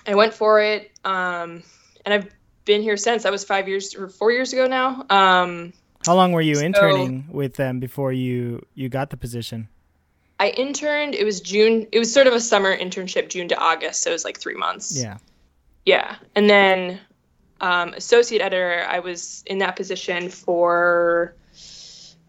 I 0.07 0.15
went 0.15 0.33
for 0.33 0.61
it. 0.61 0.91
Um, 1.03 1.63
and 2.05 2.13
I've 2.13 2.27
been 2.65 2.81
here 2.81 2.97
since. 2.97 3.23
That 3.23 3.31
was 3.31 3.43
five 3.43 3.67
years 3.67 3.95
or 3.95 4.09
four 4.09 4.31
years 4.31 4.53
ago 4.53 4.67
now. 4.67 5.05
Um, 5.09 5.73
How 6.05 6.15
long 6.15 6.31
were 6.31 6.41
you 6.41 6.55
so, 6.55 6.65
interning 6.65 7.25
with 7.29 7.55
them 7.55 7.79
before 7.79 8.11
you 8.11 8.65
you 8.73 8.89
got 8.89 9.09
the 9.09 9.17
position? 9.17 9.67
I 10.39 10.49
interned. 10.49 11.15
It 11.15 11.23
was 11.23 11.41
June. 11.41 11.87
It 11.91 11.99
was 11.99 12.11
sort 12.11 12.27
of 12.27 12.33
a 12.33 12.39
summer 12.39 12.75
internship, 12.75 13.29
June 13.29 13.47
to 13.49 13.57
August. 13.57 14.01
So 14.01 14.09
it 14.09 14.13
was 14.13 14.25
like 14.25 14.39
three 14.39 14.55
months. 14.55 15.01
Yeah. 15.01 15.17
Yeah, 15.85 16.15
and 16.33 16.49
then 16.49 16.99
um, 17.59 17.93
associate 17.93 18.41
editor. 18.41 18.85
I 18.87 18.99
was 18.99 19.43
in 19.45 19.57
that 19.57 19.75
position 19.75 20.29
for 20.29 21.35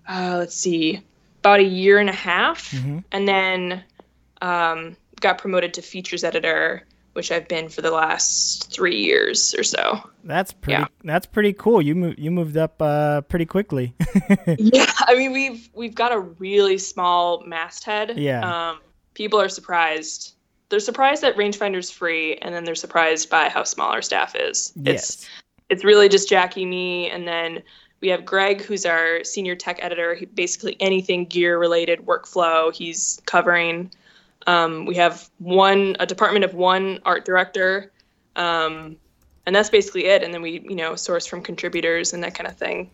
uh, 0.08 0.36
let's 0.38 0.54
see, 0.54 1.02
about 1.40 1.60
a 1.60 1.64
year 1.64 1.98
and 1.98 2.08
a 2.08 2.14
half, 2.14 2.70
mm-hmm. 2.70 2.98
and 3.12 3.28
then 3.28 3.82
um, 4.44 4.96
got 5.20 5.38
promoted 5.38 5.74
to 5.74 5.82
features 5.82 6.24
editor 6.24 6.84
which 7.14 7.30
I've 7.30 7.48
been 7.48 7.68
for 7.68 7.80
the 7.80 7.92
last 7.92 8.72
three 8.72 8.96
years 8.96 9.54
or 9.54 9.62
so. 9.62 10.00
That's 10.24 10.52
pretty. 10.52 10.80
Yeah. 10.80 10.86
That's 11.04 11.26
pretty 11.26 11.52
cool. 11.52 11.80
You 11.80 11.94
moved. 11.94 12.18
You 12.18 12.30
moved 12.30 12.56
up 12.56 12.80
uh, 12.82 13.22
pretty 13.22 13.46
quickly. 13.46 13.94
yeah, 14.58 14.92
I 15.06 15.14
mean 15.14 15.32
we've 15.32 15.68
we've 15.74 15.94
got 15.94 16.12
a 16.12 16.18
really 16.18 16.76
small 16.78 17.44
masthead. 17.46 18.18
Yeah. 18.18 18.70
Um, 18.70 18.80
people 19.14 19.40
are 19.40 19.48
surprised. 19.48 20.34
They're 20.68 20.80
surprised 20.80 21.22
that 21.22 21.36
rangefinder's 21.36 21.90
free, 21.90 22.36
and 22.36 22.54
then 22.54 22.64
they're 22.64 22.74
surprised 22.74 23.30
by 23.30 23.48
how 23.48 23.62
small 23.64 23.90
our 23.90 24.02
staff 24.02 24.34
is. 24.34 24.72
Yes. 24.74 24.94
It's 24.94 25.28
it's 25.70 25.84
really 25.84 26.08
just 26.08 26.28
Jackie, 26.28 26.66
me, 26.66 27.08
and 27.10 27.28
then 27.28 27.62
we 28.00 28.08
have 28.08 28.24
Greg, 28.24 28.60
who's 28.60 28.84
our 28.84 29.22
senior 29.22 29.54
tech 29.54 29.78
editor. 29.80 30.14
He, 30.14 30.26
basically 30.26 30.76
anything 30.80 31.26
gear 31.26 31.58
related 31.58 32.00
workflow, 32.06 32.74
he's 32.74 33.22
covering. 33.24 33.92
Um, 34.46 34.86
we 34.86 34.96
have 34.96 35.28
one 35.38 35.96
a 36.00 36.06
department 36.06 36.44
of 36.44 36.54
one 36.54 37.00
art 37.04 37.24
director, 37.24 37.92
um, 38.36 38.96
and 39.46 39.54
that's 39.54 39.70
basically 39.70 40.06
it. 40.06 40.22
And 40.22 40.32
then 40.32 40.42
we 40.42 40.60
you 40.68 40.76
know 40.76 40.96
source 40.96 41.26
from 41.26 41.42
contributors 41.42 42.12
and 42.12 42.22
that 42.24 42.34
kind 42.34 42.46
of 42.46 42.56
thing. 42.56 42.90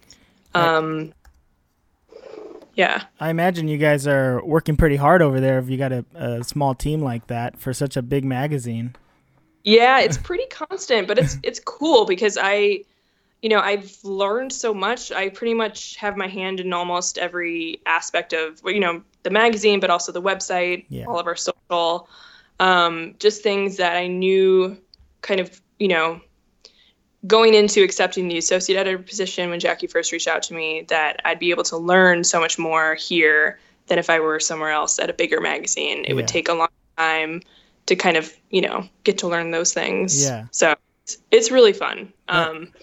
Um, 0.54 1.12
yeah. 2.74 3.02
I 3.18 3.30
imagine 3.30 3.68
you 3.68 3.78
guys 3.78 4.06
are 4.06 4.44
working 4.44 4.76
pretty 4.76 4.96
hard 4.96 5.22
over 5.22 5.40
there 5.40 5.58
if 5.58 5.68
you 5.68 5.76
got 5.76 5.92
a, 5.92 6.04
a 6.14 6.44
small 6.44 6.74
team 6.74 7.02
like 7.02 7.26
that 7.26 7.58
for 7.58 7.74
such 7.74 7.96
a 7.96 8.02
big 8.02 8.24
magazine. 8.24 8.94
Yeah, 9.64 10.00
it's 10.00 10.16
pretty 10.16 10.46
constant, 10.46 11.06
but 11.06 11.18
it's 11.18 11.36
it's 11.42 11.60
cool 11.60 12.06
because 12.06 12.38
I 12.40 12.84
you 13.42 13.48
know, 13.48 13.60
I've 13.60 13.96
learned 14.02 14.52
so 14.52 14.74
much. 14.74 15.10
I 15.12 15.30
pretty 15.30 15.54
much 15.54 15.96
have 15.96 16.16
my 16.16 16.28
hand 16.28 16.60
in 16.60 16.72
almost 16.72 17.18
every 17.18 17.80
aspect 17.86 18.32
of, 18.32 18.60
you 18.64 18.80
know, 18.80 19.02
the 19.22 19.30
magazine, 19.30 19.80
but 19.80 19.90
also 19.90 20.12
the 20.12 20.22
website, 20.22 20.84
yeah. 20.88 21.06
all 21.06 21.18
of 21.18 21.26
our 21.26 21.36
social, 21.36 22.08
um, 22.58 23.14
just 23.18 23.42
things 23.42 23.78
that 23.78 23.96
I 23.96 24.06
knew 24.06 24.76
kind 25.22 25.40
of, 25.40 25.60
you 25.78 25.88
know, 25.88 26.20
going 27.26 27.54
into 27.54 27.82
accepting 27.82 28.28
the 28.28 28.38
associate 28.38 28.78
editor 28.78 28.98
position 28.98 29.50
when 29.50 29.60
Jackie 29.60 29.86
first 29.86 30.12
reached 30.12 30.28
out 30.28 30.42
to 30.44 30.54
me, 30.54 30.84
that 30.88 31.20
I'd 31.24 31.38
be 31.38 31.50
able 31.50 31.64
to 31.64 31.76
learn 31.76 32.24
so 32.24 32.40
much 32.40 32.58
more 32.58 32.94
here 32.94 33.58
than 33.86 33.98
if 33.98 34.08
I 34.08 34.20
were 34.20 34.40
somewhere 34.40 34.70
else 34.70 34.98
at 34.98 35.10
a 35.10 35.12
bigger 35.12 35.40
magazine. 35.40 36.04
It 36.04 36.10
yeah. 36.10 36.14
would 36.14 36.28
take 36.28 36.48
a 36.48 36.54
long 36.54 36.68
time 36.96 37.42
to 37.86 37.96
kind 37.96 38.16
of, 38.16 38.34
you 38.50 38.60
know, 38.60 38.88
get 39.04 39.18
to 39.18 39.28
learn 39.28 39.50
those 39.50 39.72
things. 39.74 40.22
Yeah. 40.22 40.46
So 40.50 40.76
it's, 41.04 41.18
it's 41.30 41.50
really 41.50 41.72
fun. 41.72 42.12
Um, 42.28 42.68
yeah. 42.74 42.80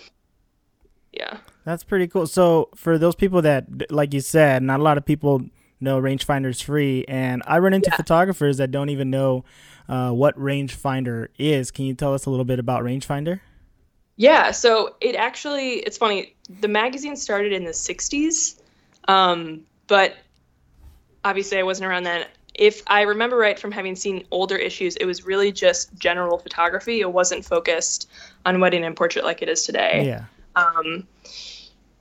That's 1.63 1.83
pretty 1.83 2.07
cool. 2.07 2.27
So 2.27 2.69
for 2.75 2.97
those 2.97 3.15
people 3.15 3.41
that, 3.41 3.91
like 3.91 4.13
you 4.13 4.21
said, 4.21 4.63
not 4.63 4.79
a 4.79 4.83
lot 4.83 4.97
of 4.97 5.05
people 5.05 5.41
know 5.79 5.99
rangefinder's 5.99 6.61
free, 6.61 7.05
and 7.07 7.43
I 7.45 7.59
run 7.59 7.73
into 7.73 7.89
yeah. 7.91 7.97
photographers 7.97 8.57
that 8.57 8.71
don't 8.71 8.89
even 8.89 9.09
know 9.09 9.43
uh, 9.89 10.11
what 10.11 10.37
rangefinder 10.39 11.27
is. 11.37 11.71
Can 11.71 11.85
you 11.85 11.93
tell 11.93 12.13
us 12.13 12.25
a 12.25 12.29
little 12.29 12.45
bit 12.45 12.59
about 12.59 12.83
rangefinder? 12.83 13.39
Yeah. 14.15 14.51
So 14.51 14.95
it 15.01 15.15
actually, 15.15 15.73
it's 15.73 15.97
funny. 15.97 16.35
The 16.61 16.67
magazine 16.67 17.15
started 17.15 17.51
in 17.51 17.65
the 17.65 17.71
'60s, 17.71 18.59
um, 19.07 19.65
but 19.87 20.15
obviously 21.23 21.59
I 21.59 21.63
wasn't 21.63 21.89
around 21.89 22.03
then. 22.03 22.25
If 22.55 22.81
I 22.87 23.01
remember 23.01 23.37
right 23.37 23.59
from 23.59 23.71
having 23.71 23.95
seen 23.95 24.25
older 24.31 24.55
issues, 24.55 24.95
it 24.95 25.05
was 25.05 25.25
really 25.25 25.51
just 25.51 25.93
general 25.99 26.39
photography. 26.39 27.01
It 27.01 27.11
wasn't 27.11 27.45
focused 27.45 28.09
on 28.45 28.59
wedding 28.59 28.83
and 28.83 28.95
portrait 28.95 29.23
like 29.23 29.43
it 29.43 29.49
is 29.49 29.63
today. 29.63 30.05
Yeah. 30.07 30.23
Um, 30.57 31.07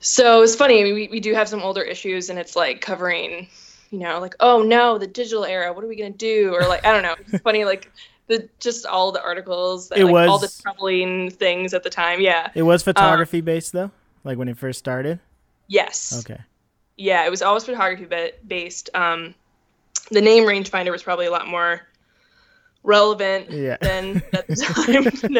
so 0.01 0.43
it's 0.43 0.55
funny. 0.55 0.81
I 0.81 0.85
mean, 0.85 0.95
we, 0.95 1.09
we 1.09 1.21
do 1.21 1.35
have 1.35 1.49
some 1.49 1.63
older 1.63 1.83
issues, 1.83 2.31
and 2.31 2.39
it's 2.39 2.57
like 2.57 2.81
covering, 2.81 3.49
you 3.91 3.99
know, 3.99 4.21
like 4.21 4.35
oh 4.41 4.63
no, 4.63 4.99
the 4.99 5.07
digital 5.07 5.45
era. 5.45 5.73
What 5.73 5.85
are 5.85 5.89
we 5.89 5.97
gonna 5.97 6.11
do? 6.11 6.55
Or 6.55 6.67
like 6.67 6.85
I 6.87 6.93
don't 6.93 7.03
know. 7.03 7.15
It's 7.19 7.43
funny, 7.43 7.65
like 7.65 7.91
the 8.27 8.49
just 8.61 8.87
all 8.87 9.13
the 9.13 9.23
articles, 9.23 9.89
that, 9.89 9.99
it 9.99 10.05
like, 10.05 10.13
was 10.13 10.29
all 10.29 10.39
the 10.39 10.53
troubling 10.63 11.31
things 11.31 11.75
at 11.75 11.83
the 11.83 11.91
time. 11.91 12.21
Yeah, 12.21 12.51
it 12.55 12.63
was 12.63 12.83
photography 12.83 13.39
um, 13.39 13.45
based 13.45 13.73
though, 13.73 13.91
like 14.25 14.39
when 14.39 14.49
it 14.49 14.59
first 14.59 14.79
started. 14.79 15.21
Yes. 15.69 16.21
Okay. 16.21 16.41
Yeah, 16.97 17.27
it 17.27 17.31
was 17.31 17.43
always 17.43 17.65
photography 17.65 18.07
based. 18.47 18.91
Um, 18.95 19.35
the 20.11 20.21
name 20.21 20.45
rangefinder 20.45 20.91
was 20.91 21.03
probably 21.03 21.27
a 21.27 21.31
lot 21.31 21.47
more 21.47 21.83
relevant 22.83 23.51
yeah. 23.51 23.77
than 23.81 24.23
at 24.33 24.47
the 24.47 24.57
time 25.27 25.33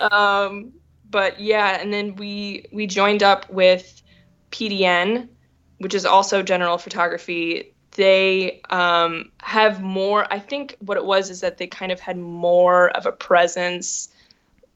now. 0.00 0.10
um, 0.46 0.72
but 1.10 1.40
yeah, 1.40 1.78
and 1.80 1.92
then 1.92 2.16
we 2.16 2.66
we 2.72 2.86
joined 2.86 3.22
up 3.22 3.48
with 3.50 4.02
PDN, 4.50 5.28
which 5.78 5.94
is 5.94 6.04
also 6.04 6.42
general 6.42 6.78
photography. 6.78 7.74
They 7.92 8.60
um, 8.70 9.32
have 9.40 9.80
more. 9.82 10.26
I 10.32 10.38
think 10.38 10.76
what 10.80 10.96
it 10.96 11.04
was 11.04 11.30
is 11.30 11.40
that 11.40 11.58
they 11.58 11.66
kind 11.66 11.92
of 11.92 12.00
had 12.00 12.18
more 12.18 12.90
of 12.90 13.06
a 13.06 13.12
presence 13.12 14.08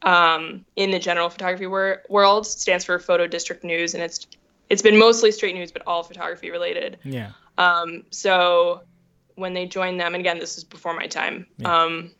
um, 0.02 0.64
in 0.76 0.90
the 0.90 0.98
general 0.98 1.28
photography 1.28 1.66
wor- 1.66 2.02
world. 2.08 2.46
It 2.46 2.50
stands 2.50 2.84
for 2.84 2.98
Photo 2.98 3.26
District 3.26 3.62
News, 3.64 3.94
and 3.94 4.02
it's 4.02 4.26
it's 4.70 4.82
been 4.82 4.98
mostly 4.98 5.32
straight 5.32 5.54
news, 5.54 5.70
but 5.70 5.82
all 5.86 6.02
photography 6.02 6.50
related. 6.50 6.98
Yeah. 7.04 7.32
Um, 7.58 8.04
so 8.10 8.82
when 9.34 9.54
they 9.54 9.66
joined 9.66 10.00
them, 10.00 10.14
and 10.14 10.20
again, 10.20 10.38
this 10.38 10.56
is 10.56 10.64
before 10.64 10.94
my 10.94 11.06
time. 11.06 11.46
Yeah. 11.58 11.82
Um, 11.82 12.10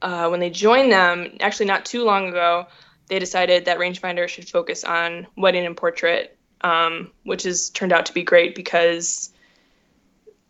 uh, 0.00 0.28
when 0.28 0.40
they 0.40 0.50
joined 0.50 0.90
them, 0.90 1.36
actually 1.40 1.66
not 1.66 1.84
too 1.84 2.04
long 2.04 2.28
ago, 2.28 2.66
they 3.12 3.18
decided 3.18 3.66
that 3.66 3.78
rangefinder 3.78 4.26
should 4.26 4.48
focus 4.48 4.84
on 4.84 5.26
wedding 5.36 5.66
and 5.66 5.76
portrait, 5.76 6.34
um, 6.62 7.10
which 7.24 7.42
has 7.42 7.68
turned 7.68 7.92
out 7.92 8.06
to 8.06 8.14
be 8.14 8.22
great 8.22 8.54
because 8.54 9.30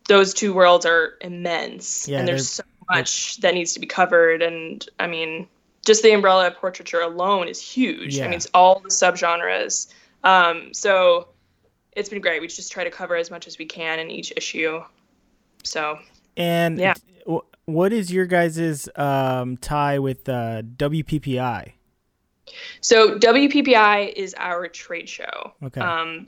those 0.07 0.33
two 0.33 0.53
worlds 0.53 0.85
are 0.85 1.15
immense 1.19 2.07
yeah, 2.07 2.19
and 2.19 2.27
there's 2.27 2.47
so 2.49 2.63
much 2.89 3.35
that 3.41 3.53
needs 3.53 3.73
to 3.73 3.81
be 3.81 3.85
covered. 3.85 4.41
And 4.41 4.87
I 4.97 5.07
mean, 5.07 5.45
just 5.85 6.03
the 6.03 6.13
umbrella 6.13 6.47
of 6.47 6.55
portraiture 6.55 7.01
alone 7.01 7.49
is 7.49 7.59
huge. 7.59 8.15
Yeah. 8.15 8.23
I 8.23 8.27
mean, 8.29 8.37
it's 8.37 8.47
all 8.53 8.79
the 8.79 8.87
subgenres. 8.87 9.91
Um, 10.23 10.73
so 10.73 11.27
it's 11.91 12.07
been 12.07 12.21
great. 12.21 12.39
We 12.39 12.47
just 12.47 12.71
try 12.71 12.85
to 12.85 12.91
cover 12.91 13.17
as 13.17 13.29
much 13.29 13.45
as 13.45 13.57
we 13.57 13.65
can 13.65 13.99
in 13.99 14.09
each 14.09 14.31
issue. 14.37 14.81
So 15.63 15.99
and 16.37 16.79
yeah. 16.79 16.93
what 17.65 17.91
is 17.91 18.09
your 18.09 18.25
guys's 18.25 18.87
um, 18.95 19.57
tie 19.57 19.99
with 19.99 20.29
uh, 20.29 20.61
WPPI? 20.61 21.73
So 22.81 23.17
WPPI 23.17 24.13
is 24.13 24.35
our 24.37 24.67
trade 24.67 25.09
show. 25.09 25.53
Okay. 25.63 25.81
Um, 25.81 26.27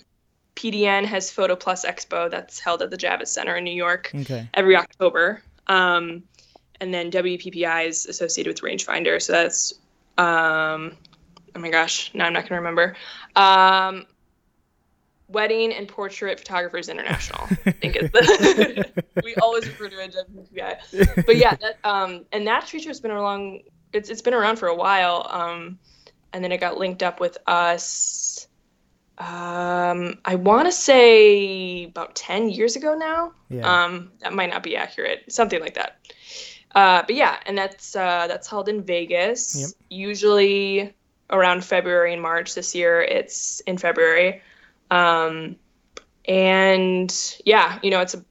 PDN 0.55 1.05
has 1.05 1.29
Photo 1.29 1.55
Plus 1.55 1.85
Expo 1.85 2.31
that's 2.31 2.59
held 2.59 2.81
at 2.81 2.89
the 2.89 2.97
Javits 2.97 3.27
Center 3.27 3.55
in 3.55 3.63
New 3.63 3.73
York 3.73 4.11
okay. 4.15 4.49
every 4.53 4.75
October. 4.75 5.41
Um, 5.67 6.23
and 6.81 6.93
then 6.93 7.11
WPPI 7.11 7.87
is 7.87 8.05
associated 8.05 8.49
with 8.49 8.61
Rangefinder. 8.61 9.21
So 9.21 9.33
that's, 9.33 9.73
um, 10.17 10.97
oh 11.55 11.59
my 11.59 11.69
gosh, 11.69 12.11
now 12.13 12.25
I'm 12.25 12.33
not 12.33 12.41
going 12.41 12.49
to 12.49 12.55
remember. 12.55 12.95
Um, 13.35 14.05
Wedding 15.27 15.73
and 15.73 15.87
Portrait 15.87 16.39
Photographers 16.39 16.87
International. 16.87 17.47
I 17.65 17.71
think 17.71 17.95
it's 17.95 18.11
the, 18.11 19.03
we 19.23 19.35
always 19.35 19.65
refer 19.67 19.89
to 19.89 19.99
it 20.03 20.15
as 20.15 20.23
WPPI. 20.25 21.25
But 21.25 21.37
yeah, 21.37 21.55
that, 21.55 21.79
um, 21.83 22.25
and 22.31 22.45
that 22.45 22.67
trade 22.67 22.83
show 22.83 22.89
has 22.89 22.99
been 22.99 23.11
around. 23.11 23.61
It's 23.91 24.09
it's 24.09 24.21
been 24.21 24.35
around 24.35 24.57
for 24.57 24.67
a 24.67 24.75
while. 24.75 25.27
Um, 25.31 25.79
and 26.35 26.43
then 26.43 26.51
it 26.51 26.59
got 26.59 26.77
linked 26.77 27.01
up 27.01 27.21
with 27.21 27.37
us. 27.47 28.47
Um, 29.17 30.19
I 30.25 30.35
want 30.35 30.67
to 30.67 30.71
say 30.73 31.85
about 31.85 32.13
ten 32.13 32.49
years 32.49 32.75
ago 32.75 32.93
now. 32.93 33.31
Yeah. 33.49 33.85
Um, 33.85 34.11
that 34.19 34.33
might 34.33 34.49
not 34.49 34.61
be 34.61 34.75
accurate. 34.75 35.31
Something 35.31 35.61
like 35.61 35.75
that. 35.75 35.97
Uh, 36.75 37.03
but 37.03 37.15
yeah, 37.15 37.37
and 37.45 37.57
that's 37.57 37.95
uh, 37.95 38.27
that's 38.27 38.49
held 38.49 38.67
in 38.67 38.83
Vegas. 38.83 39.55
Yep. 39.57 39.69
Usually 39.89 40.93
around 41.29 41.63
February 41.63 42.11
and 42.11 42.21
March. 42.21 42.53
This 42.53 42.75
year, 42.75 43.01
it's 43.01 43.61
in 43.61 43.77
February. 43.77 44.41
Um, 44.91 45.55
and 46.27 47.15
yeah, 47.45 47.79
you 47.81 47.91
know, 47.91 48.01
it's 48.01 48.13
a 48.13 48.25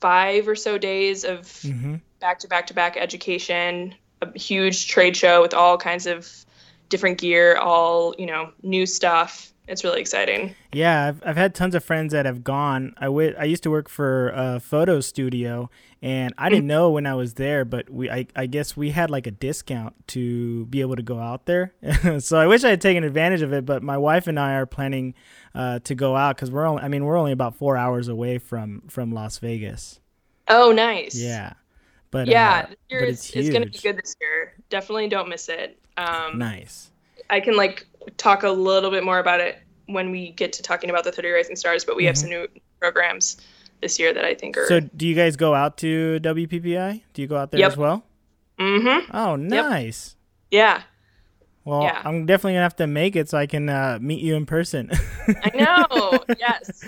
five 0.00 0.46
or 0.46 0.54
so 0.54 0.78
days 0.78 1.24
of 1.24 1.60
back 2.20 2.38
to 2.38 2.46
back 2.46 2.68
to 2.68 2.74
back 2.74 2.96
education, 2.96 3.96
a 4.22 4.38
huge 4.38 4.86
trade 4.86 5.16
show 5.16 5.42
with 5.42 5.54
all 5.54 5.76
kinds 5.76 6.06
of 6.06 6.46
different 6.88 7.18
gear, 7.18 7.56
all 7.56 8.14
you 8.18 8.26
know, 8.26 8.52
new 8.62 8.86
stuff. 8.86 9.52
It's 9.66 9.84
really 9.84 10.00
exciting. 10.00 10.54
Yeah, 10.72 11.08
I've, 11.08 11.22
I've 11.26 11.36
had 11.36 11.54
tons 11.54 11.74
of 11.74 11.84
friends 11.84 12.14
that 12.14 12.24
have 12.24 12.42
gone. 12.42 12.94
I, 12.96 13.04
w- 13.04 13.34
I 13.38 13.44
used 13.44 13.62
to 13.64 13.70
work 13.70 13.90
for 13.90 14.30
a 14.30 14.60
photo 14.60 15.00
studio, 15.00 15.68
and 16.00 16.32
I 16.38 16.48
didn't 16.48 16.66
know 16.66 16.88
when 16.90 17.04
I 17.04 17.14
was 17.14 17.34
there, 17.34 17.66
but 17.66 17.90
we 17.90 18.10
I, 18.10 18.26
I 18.34 18.46
guess 18.46 18.78
we 18.78 18.90
had 18.90 19.10
like 19.10 19.26
a 19.26 19.30
discount 19.30 19.94
to 20.08 20.64
be 20.66 20.80
able 20.80 20.96
to 20.96 21.02
go 21.02 21.18
out 21.18 21.44
there. 21.44 21.74
so 22.18 22.38
I 22.38 22.46
wish 22.46 22.64
I 22.64 22.70
had 22.70 22.80
taken 22.80 23.04
advantage 23.04 23.42
of 23.42 23.52
it, 23.52 23.66
but 23.66 23.82
my 23.82 23.98
wife 23.98 24.26
and 24.26 24.40
I 24.40 24.54
are 24.54 24.64
planning 24.64 25.14
uh, 25.54 25.80
to 25.80 25.94
go 25.94 26.16
out 26.16 26.36
because 26.36 26.50
we're 26.50 26.66
only 26.66 26.82
I 26.82 26.88
mean 26.88 27.04
we're 27.04 27.18
only 27.18 27.32
about 27.32 27.54
four 27.54 27.76
hours 27.76 28.08
away 28.08 28.38
from 28.38 28.84
from 28.88 29.12
Las 29.12 29.38
Vegas. 29.38 30.00
Oh, 30.48 30.72
nice. 30.72 31.14
Yeah, 31.14 31.52
but 32.10 32.26
yeah, 32.26 32.68
uh, 32.70 32.74
year 32.88 33.00
but 33.00 33.08
is, 33.10 33.26
it's 33.26 33.36
it's 33.36 33.50
gonna 33.50 33.66
be 33.66 33.78
good 33.78 33.98
this 33.98 34.16
year. 34.18 34.54
Definitely 34.70 35.08
don't 35.08 35.28
miss 35.28 35.50
it. 35.50 35.78
Um, 35.98 36.38
nice. 36.38 36.90
I 37.30 37.40
can 37.40 37.56
like 37.56 37.86
talk 38.16 38.42
a 38.42 38.50
little 38.50 38.90
bit 38.90 39.04
more 39.04 39.18
about 39.18 39.40
it 39.40 39.58
when 39.86 40.10
we 40.10 40.30
get 40.30 40.52
to 40.54 40.62
talking 40.62 40.90
about 40.90 41.04
the 41.04 41.12
30 41.12 41.30
Rising 41.30 41.56
Stars, 41.56 41.84
but 41.84 41.96
we 41.96 42.04
have 42.04 42.14
Mhm. 42.14 42.18
some 42.18 42.30
new 42.30 42.48
programs 42.80 43.36
this 43.80 43.98
year 43.98 44.12
that 44.14 44.24
I 44.24 44.34
think 44.34 44.56
are. 44.56 44.66
So 44.66 44.80
do 44.80 45.06
you 45.06 45.14
guys 45.14 45.36
go 45.36 45.54
out 45.54 45.76
to 45.78 46.18
WPPI? 46.20 47.02
Do 47.12 47.22
you 47.22 47.28
go 47.28 47.36
out 47.36 47.50
there 47.50 47.60
Yep. 47.60 47.72
as 47.72 47.76
well? 47.76 48.04
Mm-hmm. 48.58 49.16
Oh, 49.16 49.36
nice. 49.36 50.16
Yeah. 50.50 50.82
Well, 51.64 51.82
Yeah. 51.82 52.00
I'm 52.04 52.26
definitely 52.26 52.52
gonna 52.54 52.62
have 52.62 52.76
to 52.76 52.86
make 52.86 53.14
it 53.16 53.28
so 53.28 53.38
I 53.38 53.46
can 53.46 53.68
uh, 53.68 53.98
meet 54.00 54.20
you 54.20 54.34
in 54.36 54.46
person. 54.46 54.90
I 55.28 55.50
know. 55.54 56.24
yes. 56.38 56.80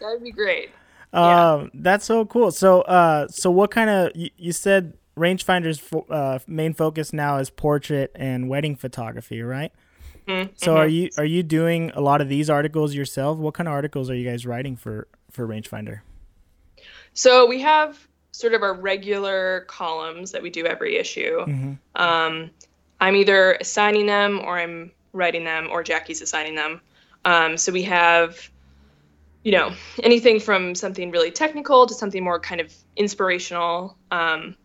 That 0.00 0.10
would 0.14 0.22
be 0.24 0.32
great. 0.32 0.70
Yeah. 1.14 1.52
Um, 1.52 1.70
that's 1.74 2.06
so 2.06 2.24
cool. 2.24 2.50
So, 2.50 2.80
uh, 2.82 3.28
so 3.28 3.50
what 3.50 3.70
kind 3.70 3.90
of 3.90 4.12
you, 4.16 4.30
you 4.36 4.52
said 4.52 4.94
rangefinder's 5.16 5.78
fo- 5.78 6.06
uh, 6.08 6.38
main 6.46 6.74
focus 6.74 7.12
now 7.12 7.38
is 7.38 7.50
portrait 7.50 8.10
and 8.14 8.48
wedding 8.48 8.76
photography, 8.76 9.42
right? 9.42 9.72
Mhm, 10.26 10.50
So, 10.54 10.76
are 10.76 10.86
you 10.86 11.10
are 11.18 11.24
you 11.24 11.42
doing 11.42 11.90
a 11.94 12.00
lot 12.00 12.20
of 12.20 12.28
these 12.28 12.48
articles 12.48 12.94
yourself? 12.94 13.38
What 13.38 13.54
kind 13.54 13.68
of 13.68 13.72
articles 13.72 14.08
are 14.08 14.14
you 14.14 14.28
guys 14.28 14.46
writing 14.46 14.76
for 14.76 15.08
for 15.30 15.46
rangefinder? 15.46 16.00
So 17.14 17.46
we 17.46 17.60
have 17.60 17.98
sort 18.32 18.54
of 18.54 18.62
our 18.62 18.72
regular 18.74 19.62
columns 19.68 20.32
that 20.32 20.42
we 20.42 20.48
do 20.50 20.64
every 20.64 20.96
issue. 20.96 21.44
Mhm. 21.44 21.78
Um, 21.96 22.50
I'm 23.00 23.16
either 23.16 23.54
assigning 23.60 24.06
them 24.06 24.40
or 24.40 24.58
I'm 24.58 24.92
writing 25.12 25.44
them 25.44 25.68
or 25.70 25.82
Jackie's 25.82 26.22
assigning 26.22 26.54
them. 26.54 26.80
Um, 27.24 27.58
so 27.58 27.70
we 27.72 27.82
have, 27.82 28.50
you 29.42 29.52
know, 29.52 29.72
anything 30.02 30.40
from 30.40 30.74
something 30.74 31.10
really 31.10 31.30
technical 31.30 31.86
to 31.86 31.94
something 31.94 32.24
more 32.24 32.40
kind 32.40 32.60
of 32.60 32.72
inspirational. 32.96 33.96
Um, 34.10 34.56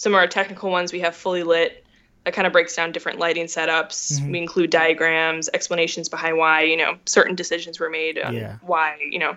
some 0.00 0.14
of 0.14 0.18
our 0.18 0.26
technical 0.26 0.70
ones 0.70 0.94
we 0.94 1.00
have 1.00 1.14
fully 1.14 1.42
lit 1.42 1.84
that 2.24 2.32
kind 2.32 2.46
of 2.46 2.54
breaks 2.54 2.74
down 2.74 2.90
different 2.90 3.18
lighting 3.18 3.44
setups. 3.44 4.18
Mhm. 4.18 4.30
We 4.30 4.38
include 4.38 4.70
diagrams, 4.70 5.50
explanations 5.52 6.08
behind 6.08 6.38
why, 6.38 6.62
you 6.62 6.78
know, 6.78 6.96
certain 7.04 7.34
decisions 7.34 7.78
were 7.78 7.90
made, 7.90 8.18
on 8.18 8.32
Yeah. 8.32 8.56
why, 8.62 8.96
you 8.98 9.18
know, 9.18 9.36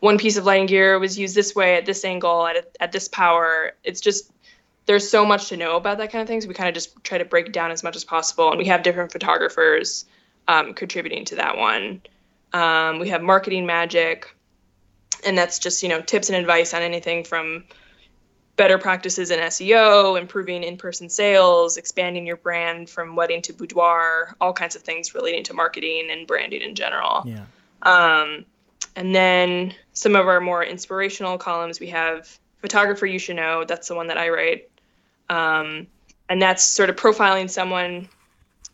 one 0.00 0.18
piece 0.18 0.36
of 0.36 0.44
lighting 0.44 0.66
gear 0.66 0.98
was 0.98 1.16
used 1.16 1.36
this 1.36 1.54
way 1.54 1.76
at 1.76 1.86
this 1.86 2.04
angle 2.04 2.48
at, 2.48 2.76
at 2.80 2.90
this 2.90 3.06
power. 3.06 3.74
It's 3.84 4.00
just 4.00 4.28
there's 4.86 5.08
so 5.08 5.24
much 5.24 5.50
to 5.50 5.56
know 5.56 5.76
about 5.76 5.98
that 5.98 6.10
kind 6.10 6.20
of 6.20 6.26
things. 6.26 6.48
We 6.48 6.54
kind 6.54 6.68
of 6.68 6.74
just 6.74 7.04
try 7.04 7.18
to 7.18 7.24
break 7.24 7.46
it 7.46 7.52
down 7.52 7.70
as 7.70 7.84
much 7.84 7.94
as 7.94 8.02
possible, 8.02 8.48
and 8.48 8.58
we 8.58 8.64
have 8.64 8.82
different 8.82 9.12
photographers 9.12 10.04
um, 10.48 10.74
contributing 10.74 11.24
to 11.26 11.36
that 11.36 11.56
one. 11.56 12.02
Um, 12.52 12.98
we 12.98 13.10
have 13.10 13.22
marketing 13.22 13.66
magic, 13.66 14.34
and 15.24 15.38
that's 15.38 15.60
just 15.60 15.84
you 15.84 15.88
know 15.88 16.00
tips 16.00 16.28
and 16.28 16.36
advice 16.36 16.74
on 16.74 16.82
anything 16.82 17.22
from 17.22 17.62
better 18.56 18.78
practices 18.78 19.30
in 19.30 19.40
SEO, 19.40 20.20
improving 20.20 20.62
in-person 20.62 21.08
sales, 21.08 21.76
expanding 21.76 22.26
your 22.26 22.36
brand 22.36 22.88
from 22.90 23.16
wedding 23.16 23.40
to 23.42 23.52
boudoir, 23.52 24.36
all 24.40 24.52
kinds 24.52 24.76
of 24.76 24.82
things 24.82 25.14
relating 25.14 25.42
to 25.44 25.54
marketing 25.54 26.08
and 26.10 26.26
branding 26.26 26.62
in 26.62 26.74
general. 26.74 27.22
Yeah. 27.24 27.44
Um, 27.82 28.44
and 28.94 29.14
then 29.14 29.74
some 29.94 30.14
of 30.14 30.28
our 30.28 30.40
more 30.40 30.62
inspirational 30.62 31.38
columns, 31.38 31.80
we 31.80 31.88
have 31.88 32.38
photographer 32.60 33.06
you 33.06 33.18
should 33.18 33.36
know. 33.36 33.64
That's 33.64 33.88
the 33.88 33.94
one 33.94 34.06
that 34.08 34.18
I 34.18 34.28
write. 34.28 34.70
Um, 35.30 35.86
and 36.28 36.40
that's 36.40 36.64
sort 36.64 36.90
of 36.90 36.96
profiling 36.96 37.48
someone 37.48 38.08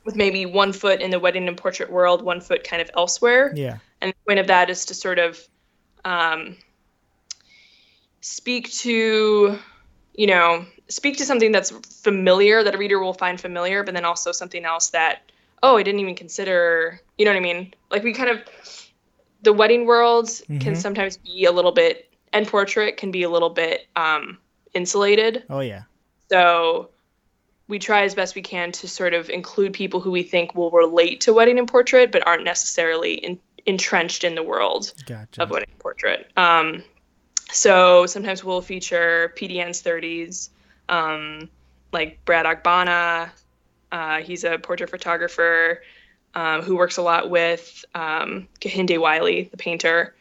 with 0.04 0.16
maybe 0.16 0.46
one 0.46 0.72
foot 0.72 1.00
in 1.00 1.10
the 1.10 1.20
wedding 1.20 1.46
and 1.48 1.56
portrait 1.56 1.90
world, 1.90 2.22
one 2.22 2.40
foot 2.40 2.64
kind 2.64 2.82
of 2.82 2.90
elsewhere. 2.96 3.52
Yeah. 3.54 3.78
And 4.00 4.12
the 4.12 4.16
point 4.26 4.40
of 4.40 4.46
that 4.48 4.70
is 4.70 4.84
to 4.86 4.94
sort 4.94 5.18
of 5.18 5.40
um, 6.04 6.56
speak 8.28 8.70
to, 8.70 9.58
you 10.14 10.26
know, 10.26 10.66
speak 10.88 11.16
to 11.16 11.24
something 11.24 11.50
that's 11.50 11.70
familiar 12.02 12.62
that 12.62 12.74
a 12.74 12.78
reader 12.78 12.98
will 12.98 13.14
find 13.14 13.40
familiar, 13.40 13.82
but 13.82 13.94
then 13.94 14.04
also 14.04 14.32
something 14.32 14.64
else 14.64 14.90
that, 14.90 15.22
oh, 15.62 15.76
I 15.78 15.82
didn't 15.82 16.00
even 16.00 16.14
consider. 16.14 17.00
You 17.16 17.24
know 17.24 17.30
what 17.30 17.38
I 17.38 17.40
mean? 17.40 17.74
Like 17.90 18.04
we 18.04 18.12
kind 18.12 18.28
of, 18.28 18.38
the 19.42 19.52
wedding 19.52 19.86
world 19.86 20.28
can 20.46 20.74
Mhm. 20.74 20.76
sometimes 20.76 21.16
be 21.16 21.46
a 21.46 21.52
little 21.52 21.72
bit, 21.72 22.10
and 22.32 22.46
portrait 22.46 22.98
can 22.98 23.10
be 23.10 23.22
a 23.22 23.30
little 23.30 23.50
bit 23.50 23.86
um, 23.96 24.38
insulated. 24.74 25.44
Oh 25.48 25.60
yeah. 25.60 25.84
So 26.30 26.90
we 27.66 27.78
try 27.78 28.02
as 28.02 28.14
best 28.14 28.34
we 28.34 28.42
can 28.42 28.72
to 28.72 28.88
sort 28.88 29.14
of 29.14 29.30
include 29.30 29.72
people 29.72 30.00
who 30.00 30.10
we 30.10 30.22
think 30.22 30.54
will 30.54 30.70
relate 30.70 31.22
to 31.22 31.32
wedding 31.32 31.58
and 31.58 31.66
portrait, 31.66 32.12
but 32.12 32.26
aren't 32.26 32.44
necessarily 32.44 33.14
in, 33.14 33.38
entrenched 33.64 34.22
in 34.24 34.34
the 34.34 34.42
world 34.42 34.92
Gotcha. 35.06 35.42
of 35.42 35.50
wedding 35.50 35.68
and 35.70 35.80
portrait. 35.80 36.30
Um, 36.36 36.84
so 37.50 38.06
sometimes 38.06 38.44
we'll 38.44 38.60
feature 38.60 39.32
PDN's 39.36 39.82
30s, 39.82 40.50
um, 40.88 41.48
like 41.92 42.24
Brad 42.24 42.46
Ogbonna. 42.46 43.30
Uh, 43.90 44.18
he's 44.18 44.44
a 44.44 44.58
portrait 44.58 44.90
photographer 44.90 45.82
um, 46.34 46.62
who 46.62 46.76
works 46.76 46.98
a 46.98 47.02
lot 47.02 47.30
with 47.30 47.84
um, 47.94 48.46
Kehinde 48.60 48.98
Wiley, 49.00 49.44
the 49.50 49.56
painter. 49.56 50.14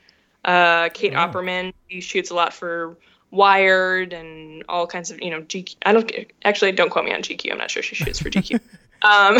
Uh, 0.45 0.87
Cait 0.89 1.13
Oh. 1.13 1.17
Oppermann, 1.17 1.73
he 1.87 1.99
shoots 1.99 2.29
a 2.31 2.33
lot 2.35 2.53
for 2.53 2.97
Wired 3.31 4.13
and 4.13 4.63
all 4.69 4.87
kinds 4.87 5.11
of, 5.11 5.21
you 5.21 5.29
know, 5.29 5.41
GQ. 5.41 5.75
I 5.85 5.91
don't 5.91 6.09
actually 6.45 6.71
don't 6.71 6.89
quote 6.89 7.03
me 7.03 7.13
on 7.13 7.21
GQ. 7.21 7.51
I'm 7.51 7.57
not 7.57 7.69
sure 7.69 7.83
she 7.83 7.95
shoots 7.95 8.19
for 8.19 8.29
GQ. 8.29 8.61
um, 9.01 9.37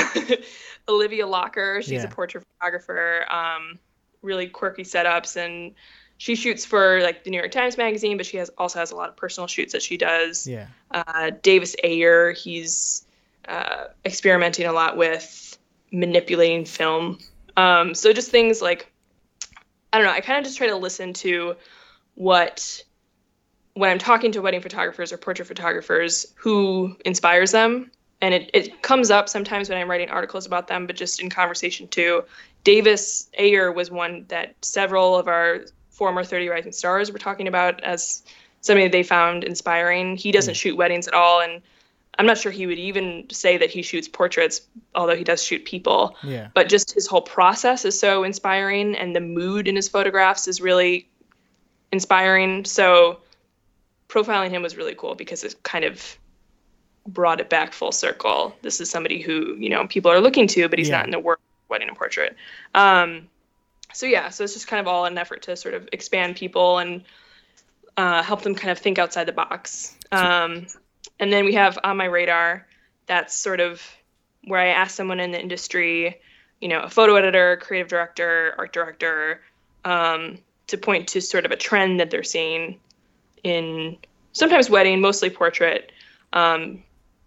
Olivia 0.90 1.26
Locher, 1.26 1.82
she's 1.82 1.92
Yeah. 1.92 2.04
a 2.04 2.10
portrait 2.10 2.44
photographer. 2.60 3.26
Um, 3.32 3.80
really 4.22 4.48
quirky 4.48 4.84
setups, 4.84 5.38
and 5.38 5.74
she 6.18 6.36
shoots 6.36 6.66
for 6.66 7.02
like 7.02 7.24
the 7.24 7.30
New 7.30 7.38
York 7.38 7.52
Times 7.52 7.78
Magazine, 7.78 8.18
but 8.18 8.26
she 8.26 8.38
has 8.38 8.50
also 8.58 8.80
has 8.80 8.92
a 8.92 8.96
lot 8.96 9.10
of 9.10 9.16
personal 9.16 9.48
shoots 9.48 9.74
that 9.74 9.82
she 9.82 9.98
does. 9.98 10.48
Yeah. 10.48 10.68
Uh, 10.92 11.32
Davis 11.42 11.76
Ayer, 11.84 12.32
he's 12.32 13.06
uh, 13.48 13.86
experimenting 14.04 14.66
a 14.66 14.74
lot 14.74 14.98
with 14.98 15.58
manipulating 15.92 16.66
film. 16.66 17.20
Um, 17.56 17.94
so 17.94 18.14
just 18.14 18.32
things 18.32 18.62
like, 18.62 18.92
I 19.94 19.98
don't 19.98 20.08
know, 20.08 20.14
I 20.14 20.22
kind 20.22 20.40
of 20.40 20.44
just 20.44 20.58
try 20.58 20.68
to 20.68 20.76
listen 20.76 21.14
to 21.14 21.56
what, 22.16 22.84
when 23.74 23.90
I'm 23.90 24.00
talking 24.00 24.32
to 24.34 24.42
wedding 24.42 24.62
photographers 24.62 25.14
or 25.14 25.18
portrait 25.18 25.48
photographers, 25.48 26.26
who 26.36 26.98
inspires 27.06 27.52
them. 27.52 27.92
And 28.22 28.34
it, 28.34 28.50
it 28.54 28.82
comes 28.82 29.12
up 29.12 29.30
sometimes 29.30 29.70
when 29.70 29.78
I'm 29.78 29.90
writing 29.90 30.10
articles 30.10 30.48
about 30.48 30.68
them, 30.68 30.88
but 30.88 30.96
just 30.96 31.22
in 31.22 31.30
conversation 31.30 31.88
too. 31.88 32.24
Davis 32.64 33.30
Ayer 33.38 33.72
was 33.72 33.92
one 33.92 34.26
that 34.30 34.56
several 34.64 35.16
of 35.16 35.28
our 35.28 35.62
former 35.98 36.24
30 36.24 36.48
Rising 36.48 36.72
Stars 36.72 37.12
were 37.12 37.18
talking 37.18 37.48
about 37.48 37.84
as 37.84 38.22
somebody 38.62 38.88
they 38.88 39.02
found 39.02 39.44
inspiring. 39.44 40.16
He 40.16 40.32
doesn't 40.32 40.54
shoot 40.54 40.78
weddings 40.78 41.08
at 41.08 41.16
all, 41.16 41.42
and 41.42 41.60
I'm 42.20 42.28
not 42.28 42.38
sure 42.38 42.52
he 42.52 42.68
would 42.68 42.78
even 42.78 43.26
say 43.32 43.58
that 43.58 43.72
he 43.72 43.82
shoots 43.82 44.08
portraits, 44.08 44.62
although 44.94 45.16
he 45.16 45.24
does 45.24 45.44
shoot 45.44 45.66
people. 45.66 46.16
Yeah. 46.24 46.50
But 46.54 46.70
just 46.70 46.94
his 46.94 47.08
whole 47.08 47.22
process 47.22 47.84
is 47.84 48.00
so 48.00 48.24
inspiring, 48.24 48.96
and 48.96 49.16
the 49.16 49.22
mood 49.22 49.68
in 49.68 49.76
his 49.76 49.90
photographs 49.90 50.48
is 50.48 50.62
really 50.62 51.10
inspiring. 51.92 52.64
So 52.66 53.20
profiling 54.08 54.52
him 54.52 54.62
was 54.62 54.78
really 54.78 54.96
cool 54.96 55.16
because 55.16 55.44
it 55.44 55.56
kind 55.64 55.84
of 55.84 56.16
brought 57.08 57.40
it 57.40 57.50
back 57.50 57.74
full 57.74 57.92
circle. 57.92 58.56
This 58.62 58.80
is 58.80 58.90
somebody 58.90 59.20
who 59.20 59.56
you 59.58 59.70
know 59.70 59.88
people 59.88 60.12
are 60.12 60.22
looking 60.22 60.48
to, 60.50 60.70
but 60.70 60.78
he's 60.78 60.90
Yeah. 60.90 60.98
not 60.98 61.06
in 61.06 61.12
the 61.12 61.20
work 61.20 61.40
wedding 61.70 61.88
and 61.88 61.98
portrait. 61.98 62.36
Um, 62.76 63.30
so 63.94 64.06
yeah, 64.06 64.30
so 64.30 64.44
it's 64.44 64.54
just 64.54 64.68
kind 64.68 64.80
of 64.80 64.88
all 64.88 65.06
an 65.06 65.18
effort 65.18 65.44
to 65.44 65.56
sort 65.56 65.74
of 65.74 65.88
expand 65.92 66.36
people 66.36 66.78
and 66.80 67.04
uh, 67.96 68.22
help 68.22 68.42
them 68.42 68.56
kind 68.56 68.72
of 68.72 68.78
think 68.78 69.00
outside 69.00 69.26
the 69.26 69.32
box. 69.32 69.96
Um, 70.12 70.68
and 71.20 71.32
then 71.32 71.46
we 71.46 71.54
have 71.54 71.80
on 71.84 71.98
my 71.98 72.06
radar, 72.06 72.66
that's 73.08 73.36
sort 73.36 73.60
of 73.60 73.82
where 74.46 74.60
I 74.60 74.68
ask 74.68 74.96
someone 74.96 75.20
in 75.20 75.32
the 75.32 75.42
industry, 75.42 76.22
you 76.62 76.68
know, 76.68 76.82
a 76.82 76.90
photo 76.90 77.16
editor, 77.16 77.58
creative 77.58 77.88
director, 77.88 78.54
art 78.58 78.74
director, 78.74 79.42
um, 79.84 80.38
to 80.68 80.78
point 80.78 81.08
to 81.10 81.22
sort 81.22 81.46
of 81.46 81.52
a 81.52 81.56
trend 81.56 82.00
that 82.00 82.12
they're 82.12 82.24
seeing 82.24 82.80
in 83.44 83.98
sometimes 84.34 84.70
wedding, 84.70 85.02
mostly 85.02 85.30
portrait, 85.30 85.92
um, 86.34 86.84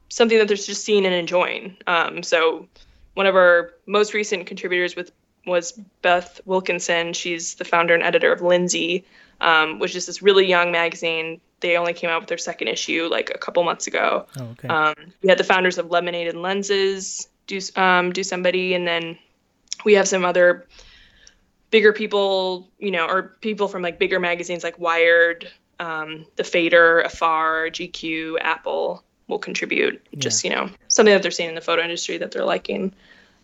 something 0.09 0.39
that 0.39 0.49
they're 0.49 0.57
just 0.57 0.85
seeing 0.85 1.07
and 1.07 1.15
enjoying. 1.15 1.77
Um, 1.87 2.23
so 2.23 2.69
one 3.15 3.27
of 3.27 3.35
our 3.35 3.73
most 3.87 4.15
recent 4.15 4.47
contributors 4.47 4.95
with 4.95 5.11
was 5.47 5.73
Beth 6.03 6.41
Wilkinson. 6.45 7.13
She's 7.13 7.55
the 7.55 7.65
founder 7.65 7.95
and 7.95 8.03
editor 8.03 8.33
of 8.33 8.43
Lindsay, 8.43 9.05
um, 9.41 9.79
which 9.79 9.97
is 9.97 10.07
this 10.07 10.23
really 10.23 10.47
young 10.47 10.73
magazine. 10.73 11.41
They 11.61 11.77
only 11.77 11.93
came 11.93 12.11
out 12.11 12.21
with 12.21 12.29
their 12.29 12.39
second 12.39 12.69
issue 12.69 13.09
like 13.11 13.31
a 13.35 13.39
couple 13.39 13.63
months 13.65 13.87
ago. 13.87 14.27
Oh, 14.39 14.45
okay. 14.45 14.69
Um, 14.69 14.95
we 15.23 15.29
had 15.29 15.39
the 15.39 15.45
founders 15.45 15.79
of 15.79 15.91
Lemonade 15.91 16.29
and 16.29 16.43
Lenses 16.43 17.29
do 17.47 17.61
um, 17.77 18.13
do 18.13 18.23
somebody, 18.23 18.75
and 18.75 18.87
then 18.87 19.19
we 19.85 19.95
have 19.95 20.09
some 20.09 20.25
other 20.25 20.67
bigger 21.71 21.93
people, 21.93 22.69
you 22.79 22.91
know, 22.91 23.07
or 23.07 23.37
people 23.41 23.69
from 23.69 23.83
like 23.83 23.99
bigger 23.99 24.21
magazines 24.21 24.65
like 24.65 24.79
Wired, 24.79 25.51
um, 25.79 26.27
The 26.37 26.45
Fader, 26.45 27.01
Afar, 27.01 27.69
GQ, 27.69 28.37
Apple 28.41 29.05
will 29.29 29.39
contribute. 29.39 30.05
Just 30.19 30.45
you 30.45 30.51
know 30.51 30.71
something 30.89 31.15
that 31.15 31.23
they're 31.23 31.31
seeing 31.31 31.49
in 31.49 31.55
the 31.55 31.61
photo 31.61 31.83
industry 31.83 32.19
that 32.19 32.31
they're 32.31 32.45
liking. 32.45 32.93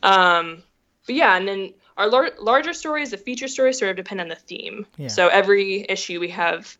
Um, 0.02 0.62
but 1.06 1.14
yeah, 1.14 1.36
and 1.36 1.48
then 1.48 1.72
our 1.96 2.08
lar- 2.08 2.32
larger 2.38 2.72
stories, 2.72 3.10
the 3.10 3.16
feature 3.16 3.48
stories, 3.48 3.78
sort 3.78 3.90
of 3.90 3.96
depend 3.96 4.20
on 4.20 4.28
the 4.28 4.36
theme. 4.36 4.86
Yeah. 4.96 5.08
So 5.08 5.28
every 5.28 5.86
issue 5.88 6.20
we 6.20 6.28
have 6.28 6.76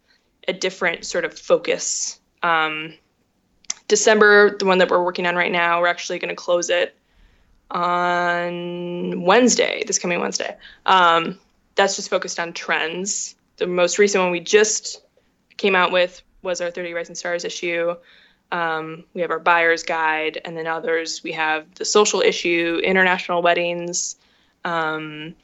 a 0.49 0.53
different 0.53 1.05
sort 1.05 1.25
of 1.25 1.37
focus. 1.39 2.21
Um, 2.43 2.95
December, 3.89 4.57
the 4.59 4.65
one 4.65 4.79
that 4.79 4.91
we're 4.91 5.03
working 5.03 5.27
on 5.27 5.37
right 5.37 5.53
now, 5.53 5.81
we're 5.81 5.87
actually 5.87 6.19
going 6.19 6.29
to 6.29 6.37
close 6.37 6.71
it 6.71 6.97
on 7.71 9.23
Wednesday, 9.23 9.83
this 9.87 9.99
coming 9.99 10.21
Wednesday. 10.21 10.57
Um, 10.85 11.39
that's 11.75 11.97
just 11.97 12.11
focused 12.11 12.39
on 12.39 12.53
trends. 12.53 13.35
The 13.57 13.67
most 13.67 13.99
recent 13.99 14.23
one 14.23 14.31
we 14.31 14.41
just 14.41 15.03
came 15.57 15.75
out 15.75 15.93
with 15.93 16.23
was 16.43 16.61
our 16.61 16.71
30 16.71 16.93
Rising 16.93 17.15
Stars 17.15 17.45
issue. 17.45 17.95
Um, 18.53 19.05
we 19.15 19.23
have 19.23 19.31
our 19.31 19.41
buyer's 19.41 19.83
guide, 19.83 20.41
and 20.45 20.57
then 20.57 20.67
others 20.67 21.23
we 21.25 21.33
have 21.33 21.67
the 21.75 21.85
social 21.85 22.21
issue, 22.21 22.81
international 22.85 23.43
weddings, 23.43 24.17
um, 24.67 25.35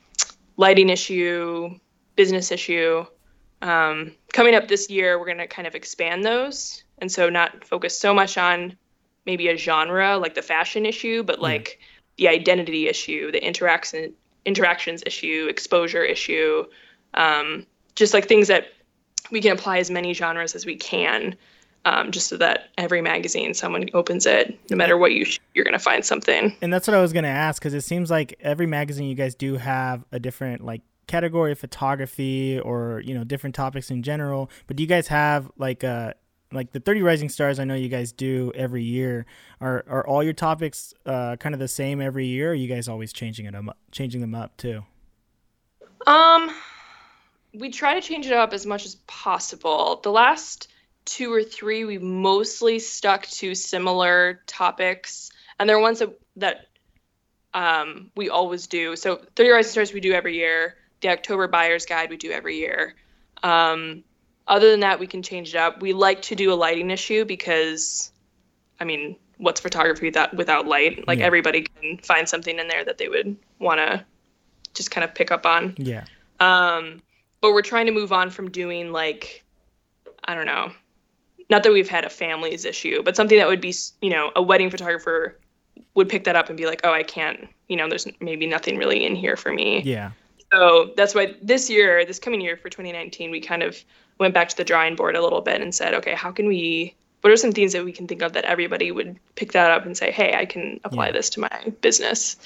lighting 0.57 0.91
issue, 0.91 1.79
business 2.17 2.51
issue. 2.51 3.07
Um, 3.63 4.13
coming 4.33 4.55
up 4.55 4.69
this 4.69 4.91
year, 4.91 5.19
we're 5.19 5.27
going 5.27 5.39
to 5.39 5.47
kind 5.47 5.69
of 5.69 5.75
expand 5.75 6.25
those, 6.25 6.83
and 6.99 7.11
so 7.11 7.31
not 7.31 7.65
focus 7.65 7.97
so 7.97 8.13
much 8.13 8.37
on 8.37 8.77
maybe 9.25 9.49
a 9.49 9.57
genre 9.57 10.19
like 10.19 10.35
the 10.35 10.43
fashion 10.43 10.85
issue, 10.85 11.23
but 11.23 11.41
like 11.41 11.79
the 12.19 12.29
identity 12.29 12.89
issue, 12.89 13.31
the 13.31 13.43
interaction 13.43 14.13
interactions 14.45 15.05
issue, 15.07 15.47
exposure 15.49 16.03
issue, 16.03 16.65
um, 17.15 17.65
just 17.95 18.13
like 18.13 18.27
things 18.27 18.49
that 18.49 18.73
we 19.31 19.41
can 19.41 19.53
apply 19.53 19.79
as 19.79 19.89
many 19.89 20.13
genres 20.13 20.57
as 20.57 20.67
we 20.67 20.75
can 20.75 21.37
um, 21.85 22.11
just 22.11 22.29
so 22.29 22.37
that 22.37 22.69
every 22.79 23.03
magazine 23.03 23.55
someone 23.55 23.89
opens 23.95 24.27
it 24.27 24.59
no 24.71 24.77
matter 24.77 24.97
what 24.97 25.13
you 25.13 25.25
sh- 25.25 25.41
you're 25.55 25.65
going 25.65 25.73
to 25.73 25.79
find 25.79 26.05
something. 26.05 26.55
And 26.63 26.73
that's 26.73 26.87
what 26.87 26.95
I 26.95 27.01
was 27.01 27.13
gonna 27.13 27.29
ask 27.29 27.61
because 27.61 27.75
it 27.75 27.83
seems 27.83 28.11
like 28.11 28.39
every 28.41 28.67
magazine 28.67 29.09
you 29.09 29.15
guys 29.15 29.35
do 29.35 29.57
have 29.57 30.05
a 30.13 30.21
different 30.21 30.65
like 30.65 30.83
category 31.07 31.53
of 31.53 31.59
photography 31.59 32.61
or 32.61 33.03
you 33.05 33.15
know 33.15 33.25
different 33.25 33.55
topics 33.55 33.91
in 33.91 34.03
general. 34.03 34.51
But 34.67 34.77
do 34.77 34.83
you 34.83 34.89
guys 34.89 35.09
have 35.09 35.51
like 35.57 35.85
uh 35.85 36.15
like 36.53 36.73
the 36.73 36.81
30 36.81 37.01
rising 37.01 37.29
stars 37.31 37.59
i 37.59 37.65
know 37.65 37.75
you 37.75 37.89
guys 37.89 38.13
do 38.13 38.53
every 38.55 38.83
year 38.83 39.25
are 39.63 39.87
are 39.89 40.07
all 40.07 40.23
your 40.23 40.35
topics 40.35 40.93
uh 41.07 41.35
kind 41.37 41.55
of 41.55 41.59
the 41.59 41.67
same 41.67 41.99
every 41.99 42.27
year 42.27 42.49
or 42.49 42.53
are 42.53 42.55
you 42.55 42.69
guys 42.69 42.89
always 42.89 43.11
changing 43.11 43.47
it 43.47 43.55
up 43.55 43.65
changing 43.91 44.21
them 44.21 44.35
up 44.35 44.55
too? 44.59 44.85
Um 46.07 46.51
we 47.55 47.71
try 47.71 47.95
to 47.95 48.01
change 48.01 48.27
it 48.27 48.33
up 48.33 48.53
as 48.53 48.65
much 48.65 48.87
as 48.87 48.97
possible. 49.07 50.01
The 50.03 50.11
last 50.11 50.69
two 51.05 51.33
or 51.33 51.43
three 51.43 51.85
we 51.85 51.99
mostly 51.99 52.79
stuck 52.79 53.27
to 53.27 53.55
similar 53.55 54.41
topics. 54.47 55.31
And 55.59 55.69
they're 55.69 55.79
ones 55.79 56.01
that 56.01 56.19
that 56.37 56.67
um, 57.55 58.11
we 58.17 58.31
always 58.31 58.67
do. 58.67 58.97
So 58.97 59.21
30 59.37 59.51
rising 59.51 59.71
stars 59.73 59.93
we 59.93 60.01
do 60.01 60.13
every 60.13 60.37
year. 60.37 60.77
The 61.01 61.09
october 61.09 61.49
buyers 61.49 61.87
guide 61.87 62.11
we 62.11 62.17
do 62.17 62.31
every 62.31 62.57
year. 62.59 62.95
Um, 63.43 64.05
other 64.47 64.71
than 64.71 64.81
that 64.81 65.01
we 65.01 65.07
can 65.07 65.23
change 65.23 65.51
it 65.51 65.57
up. 65.59 65.81
We 65.83 65.93
like 65.93 66.23
to 66.23 66.35
do 66.35 66.53
a 66.53 66.55
lighting 66.55 66.91
issue 66.91 67.25
because 67.25 68.11
i 68.81 68.85
mean 68.85 69.17
what's 69.43 69.61
photography 69.61 70.07
without 70.07 70.35
without 70.35 70.67
light? 70.67 71.07
Like 71.07 71.19
Yeah. 71.19 71.27
everybody 71.27 71.63
can 71.63 71.99
find 71.99 72.29
something 72.29 72.59
in 72.59 72.69
there 72.69 72.85
that 72.85 72.99
they 72.99 73.09
would 73.09 73.37
want 73.59 73.79
to 73.79 74.05
just 74.73 74.91
kind 74.91 75.05
of 75.05 75.15
pick 75.15 75.31
up 75.31 75.45
on. 75.45 75.75
Yeah. 75.77 76.05
Um, 76.41 77.03
but 77.41 77.53
we're 77.53 77.63
trying 77.63 77.87
to 77.87 77.93
move 77.93 78.13
on 78.13 78.31
from 78.31 78.51
doing 78.51 78.93
like, 78.93 79.45
I 80.25 80.35
don't 80.35 80.47
know, 80.47 80.73
not 81.53 81.63
that 81.65 81.73
we've 81.73 81.89
had 81.89 82.05
a 82.05 82.11
families 82.11 82.65
issue, 82.65 83.03
but 83.05 83.15
something 83.15 83.39
that 83.39 83.47
would 83.49 83.61
be, 83.61 83.75
you 84.01 84.11
know, 84.11 84.33
a 84.35 84.43
wedding 84.43 84.71
photographer 84.71 85.39
would 85.95 86.09
pick 86.09 86.25
that 86.25 86.37
up 86.37 86.49
and 86.49 86.57
be 86.57 86.67
like, 86.67 86.81
oh, 86.85 86.93
I 86.93 87.03
can't, 87.05 87.49
you 87.69 87.77
know, 87.77 87.89
there's 87.89 88.07
maybe 88.21 88.47
nothing 88.47 88.77
really 88.79 89.05
in 89.05 89.15
here 89.15 89.37
for 89.37 89.53
me. 89.53 89.83
yeah 89.85 90.11
So 90.53 90.93
that's 90.97 91.15
why 91.15 91.35
this 91.43 91.71
year, 91.71 92.05
this 92.05 92.19
coming 92.19 92.41
year 92.41 92.57
for 92.57 92.69
2019, 92.71 93.31
we 93.31 93.41
kind 93.41 93.63
of 93.63 93.77
went 94.19 94.35
back 94.35 94.49
to 94.51 94.57
the 94.57 94.65
drawing 94.65 94.97
board 94.97 95.17
a 95.17 95.23
little 95.23 95.41
bit 95.41 95.61
and 95.63 95.75
said, 95.75 95.95
okay, 95.95 96.15
how 96.15 96.31
can 96.33 96.47
we, 96.47 96.95
what 97.23 97.33
are 97.33 97.37
some 97.37 97.53
things 97.53 97.73
that 97.73 97.85
we 97.85 97.93
can 97.93 98.07
think 98.07 98.23
of 98.23 98.33
that 98.35 98.45
everybody 98.45 98.91
would 98.91 99.19
pick 99.37 99.53
that 99.53 99.71
up 99.71 99.85
and 99.87 99.97
say, 99.97 100.11
hey, 100.11 100.35
I 100.35 100.45
can 100.47 100.81
apply 100.85 101.07
Yeah. 101.07 101.13
this 101.13 101.31
to 101.31 101.41
my 101.41 101.73
business. 101.81 102.37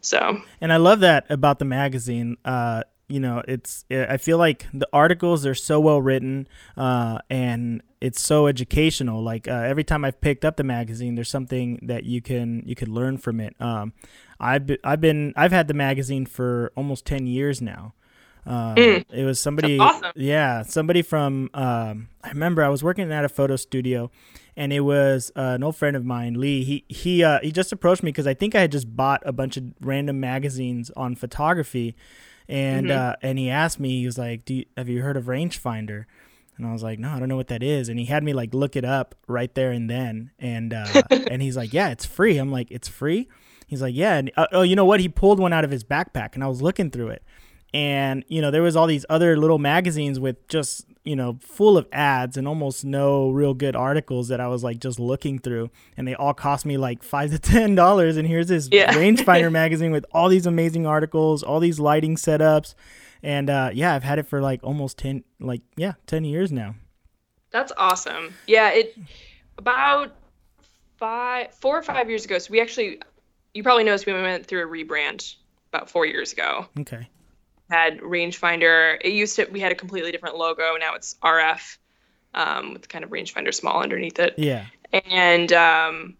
So 0.00 0.40
And 0.60 0.72
I 0.72 0.76
love 0.78 1.00
that 1.00 1.26
about 1.30 1.58
the 1.58 1.64
magazine. 1.64 2.36
Uh, 2.44 2.82
you 3.12 3.20
know, 3.20 3.42
it's 3.46 3.84
I 3.90 4.16
feel 4.16 4.38
like 4.38 4.66
the 4.72 4.88
articles 4.92 5.44
are 5.46 5.54
so 5.54 5.78
well 5.80 6.00
written, 6.00 6.48
uh, 6.76 7.18
and 7.28 7.82
it's 8.00 8.20
so 8.20 8.46
educational. 8.46 9.22
Like 9.22 9.46
uh, 9.48 9.52
every 9.52 9.84
time 9.84 10.04
I've 10.04 10.20
picked 10.20 10.44
up 10.44 10.56
the 10.56 10.64
magazine, 10.64 11.14
there's 11.14 11.30
something 11.30 11.78
that 11.82 12.04
you 12.04 12.22
can 12.22 12.62
you 12.64 12.74
can 12.74 12.92
learn 12.92 13.18
from 13.18 13.40
it. 13.40 13.54
Um, 13.60 13.92
I've 14.40 14.66
been, 14.66 14.78
I've 14.82 15.00
been 15.00 15.32
I've 15.36 15.52
had 15.52 15.68
the 15.68 15.74
magazine 15.74 16.26
for 16.26 16.72
almost 16.76 17.04
ten 17.04 17.26
years 17.26 17.60
now. 17.60 17.94
Uh, 18.44 18.74
Mm. 18.74 19.04
It 19.12 19.24
was 19.24 19.38
somebody, 19.38 19.78
awesome. 19.78 20.10
yeah, 20.16 20.62
somebody 20.62 21.02
from. 21.02 21.48
Um, 21.54 22.08
I 22.24 22.30
remember 22.30 22.64
I 22.64 22.70
was 22.70 22.82
working 22.82 23.12
at 23.12 23.24
a 23.24 23.28
photo 23.28 23.54
studio, 23.54 24.10
and 24.56 24.72
it 24.72 24.80
was 24.80 25.30
uh, 25.36 25.54
an 25.54 25.62
old 25.62 25.76
friend 25.76 25.94
of 25.96 26.04
mine, 26.04 26.34
Lee. 26.40 26.64
He 26.64 26.84
he 26.88 27.22
uh, 27.22 27.38
he 27.40 27.52
just 27.52 27.70
approached 27.70 28.02
me 28.02 28.10
because 28.10 28.26
I 28.26 28.34
think 28.34 28.56
I 28.56 28.60
had 28.62 28.72
just 28.72 28.96
bought 28.96 29.22
a 29.24 29.32
bunch 29.32 29.56
of 29.56 29.64
random 29.80 30.18
magazines 30.18 30.90
on 30.96 31.14
photography, 31.14 31.94
and 32.48 32.86
Mhm. 32.88 32.96
uh, 32.96 33.16
and 33.22 33.38
he 33.38 33.50
asked 33.50 33.78
me, 33.80 34.00
he 34.00 34.06
was 34.06 34.18
like, 34.18 34.44
"Do 34.44 34.54
you, 34.54 34.64
have 34.76 34.88
you 34.88 35.02
heard 35.02 35.16
of 35.16 35.24
Rangefinder?" 35.24 36.04
And 36.58 36.66
I 36.66 36.72
was 36.72 36.82
like, 36.82 36.98
"No, 36.98 37.10
I 37.10 37.18
don't 37.18 37.28
know 37.28 37.36
what 37.36 37.48
that 37.48 37.62
is." 37.62 37.88
And 37.88 37.98
he 37.98 38.04
had 38.06 38.22
me 38.22 38.32
like 38.32 38.52
look 38.54 38.76
it 38.76 38.84
up 38.84 39.14
right 39.26 39.52
there 39.54 39.70
and 39.72 39.88
then, 39.88 40.30
and 40.38 40.72
uh, 40.74 40.86
and 41.10 41.40
he's 41.42 41.56
like, 41.56 41.72
"Yeah, 41.72 41.90
it's 41.90 42.04
free." 42.04 42.36
I'm 42.38 42.50
like, 42.52 42.70
"It's 42.70 42.88
free." 42.88 43.28
He's 43.66 43.80
like, 43.80 43.94
"Yeah." 43.94 44.16
And, 44.18 44.30
uh, 44.36 44.46
oh, 44.52 44.62
you 44.62 44.76
know 44.76 44.84
what? 44.84 45.00
He 45.00 45.08
pulled 45.08 45.38
one 45.40 45.52
out 45.52 45.64
of 45.64 45.70
his 45.70 45.82
backpack, 45.84 46.34
and 46.34 46.44
I 46.44 46.48
was 46.48 46.60
looking 46.60 46.90
through 46.90 47.08
it, 47.08 47.22
and 47.74 48.24
you 48.28 48.40
know 48.42 48.50
there 48.50 48.62
was 48.62 48.76
all 48.76 48.86
these 48.86 49.06
other 49.08 49.36
little 49.36 49.58
magazines 49.58 50.20
with 50.20 50.46
just 50.48 50.86
you 51.04 51.16
know 51.16 51.38
full 51.40 51.76
of 51.78 51.86
ads 51.92 52.36
and 52.36 52.46
almost 52.46 52.84
no 52.84 53.30
real 53.30 53.54
good 53.54 53.74
articles 53.74 54.28
that 54.28 54.40
I 54.40 54.48
was 54.48 54.62
like 54.62 54.78
just 54.78 54.98
looking 55.00 55.38
through, 55.38 55.70
and 55.96 56.06
they 56.06 56.14
all 56.14 56.34
cost 56.34 56.64
me 56.66 56.76
like 56.76 57.02
five 57.02 57.30
to 57.30 57.38
ten 57.40 57.74
dollars. 57.74 58.16
And 58.16 58.26
here's 58.28 58.48
this 58.48 58.68
Yeah. 58.70 58.92
rangefinder 58.92 59.50
magazine 59.62 59.90
with 59.92 60.04
all 60.12 60.28
these 60.28 60.46
amazing 60.46 60.86
articles, 60.86 61.42
all 61.42 61.60
these 61.60 61.80
lighting 61.80 62.16
setups, 62.16 62.74
and 63.22 63.48
uh, 63.50 63.70
yeah, 63.72 63.94
I've 63.94 64.04
had 64.04 64.18
it 64.18 64.26
for 64.28 64.40
like 64.40 64.60
almost 64.62 64.98
ten, 64.98 65.24
like 65.40 65.62
yeah, 65.76 65.94
ten 66.06 66.24
years 66.24 66.52
now. 66.52 66.74
That's 67.50 67.72
awesome. 67.76 68.34
Yeah, 68.46 68.70
it 68.70 68.96
about 69.58 70.12
five, 70.98 71.52
four 71.54 71.78
or 71.78 71.82
five 71.82 72.08
years 72.08 72.24
ago. 72.24 72.38
So 72.38 72.50
we 72.50 72.60
actually, 72.60 73.00
you 73.54 73.62
probably 73.62 73.84
noticed 73.84 74.06
we 74.06 74.12
went 74.12 74.46
through 74.46 74.62
a 74.64 74.66
rebrand 74.66 75.34
about 75.72 75.90
four 75.90 76.06
years 76.06 76.32
ago. 76.32 76.66
Okay. 76.80 77.08
Had 77.72 78.00
rangefinder. 78.00 78.98
It 79.00 79.14
used 79.14 79.36
to 79.36 79.46
we 79.50 79.58
had 79.58 79.72
a 79.72 79.74
completely 79.74 80.12
different 80.12 80.36
logo. 80.36 80.76
Now 80.78 80.94
it's 80.94 81.14
RF 81.22 81.78
um, 82.34 82.74
with 82.74 82.86
kind 82.86 83.02
of 83.02 83.08
rangefinder 83.08 83.54
small 83.54 83.82
underneath 83.82 84.18
it. 84.18 84.34
Yeah. 84.36 84.66
And 84.92 85.50
um, 85.54 86.16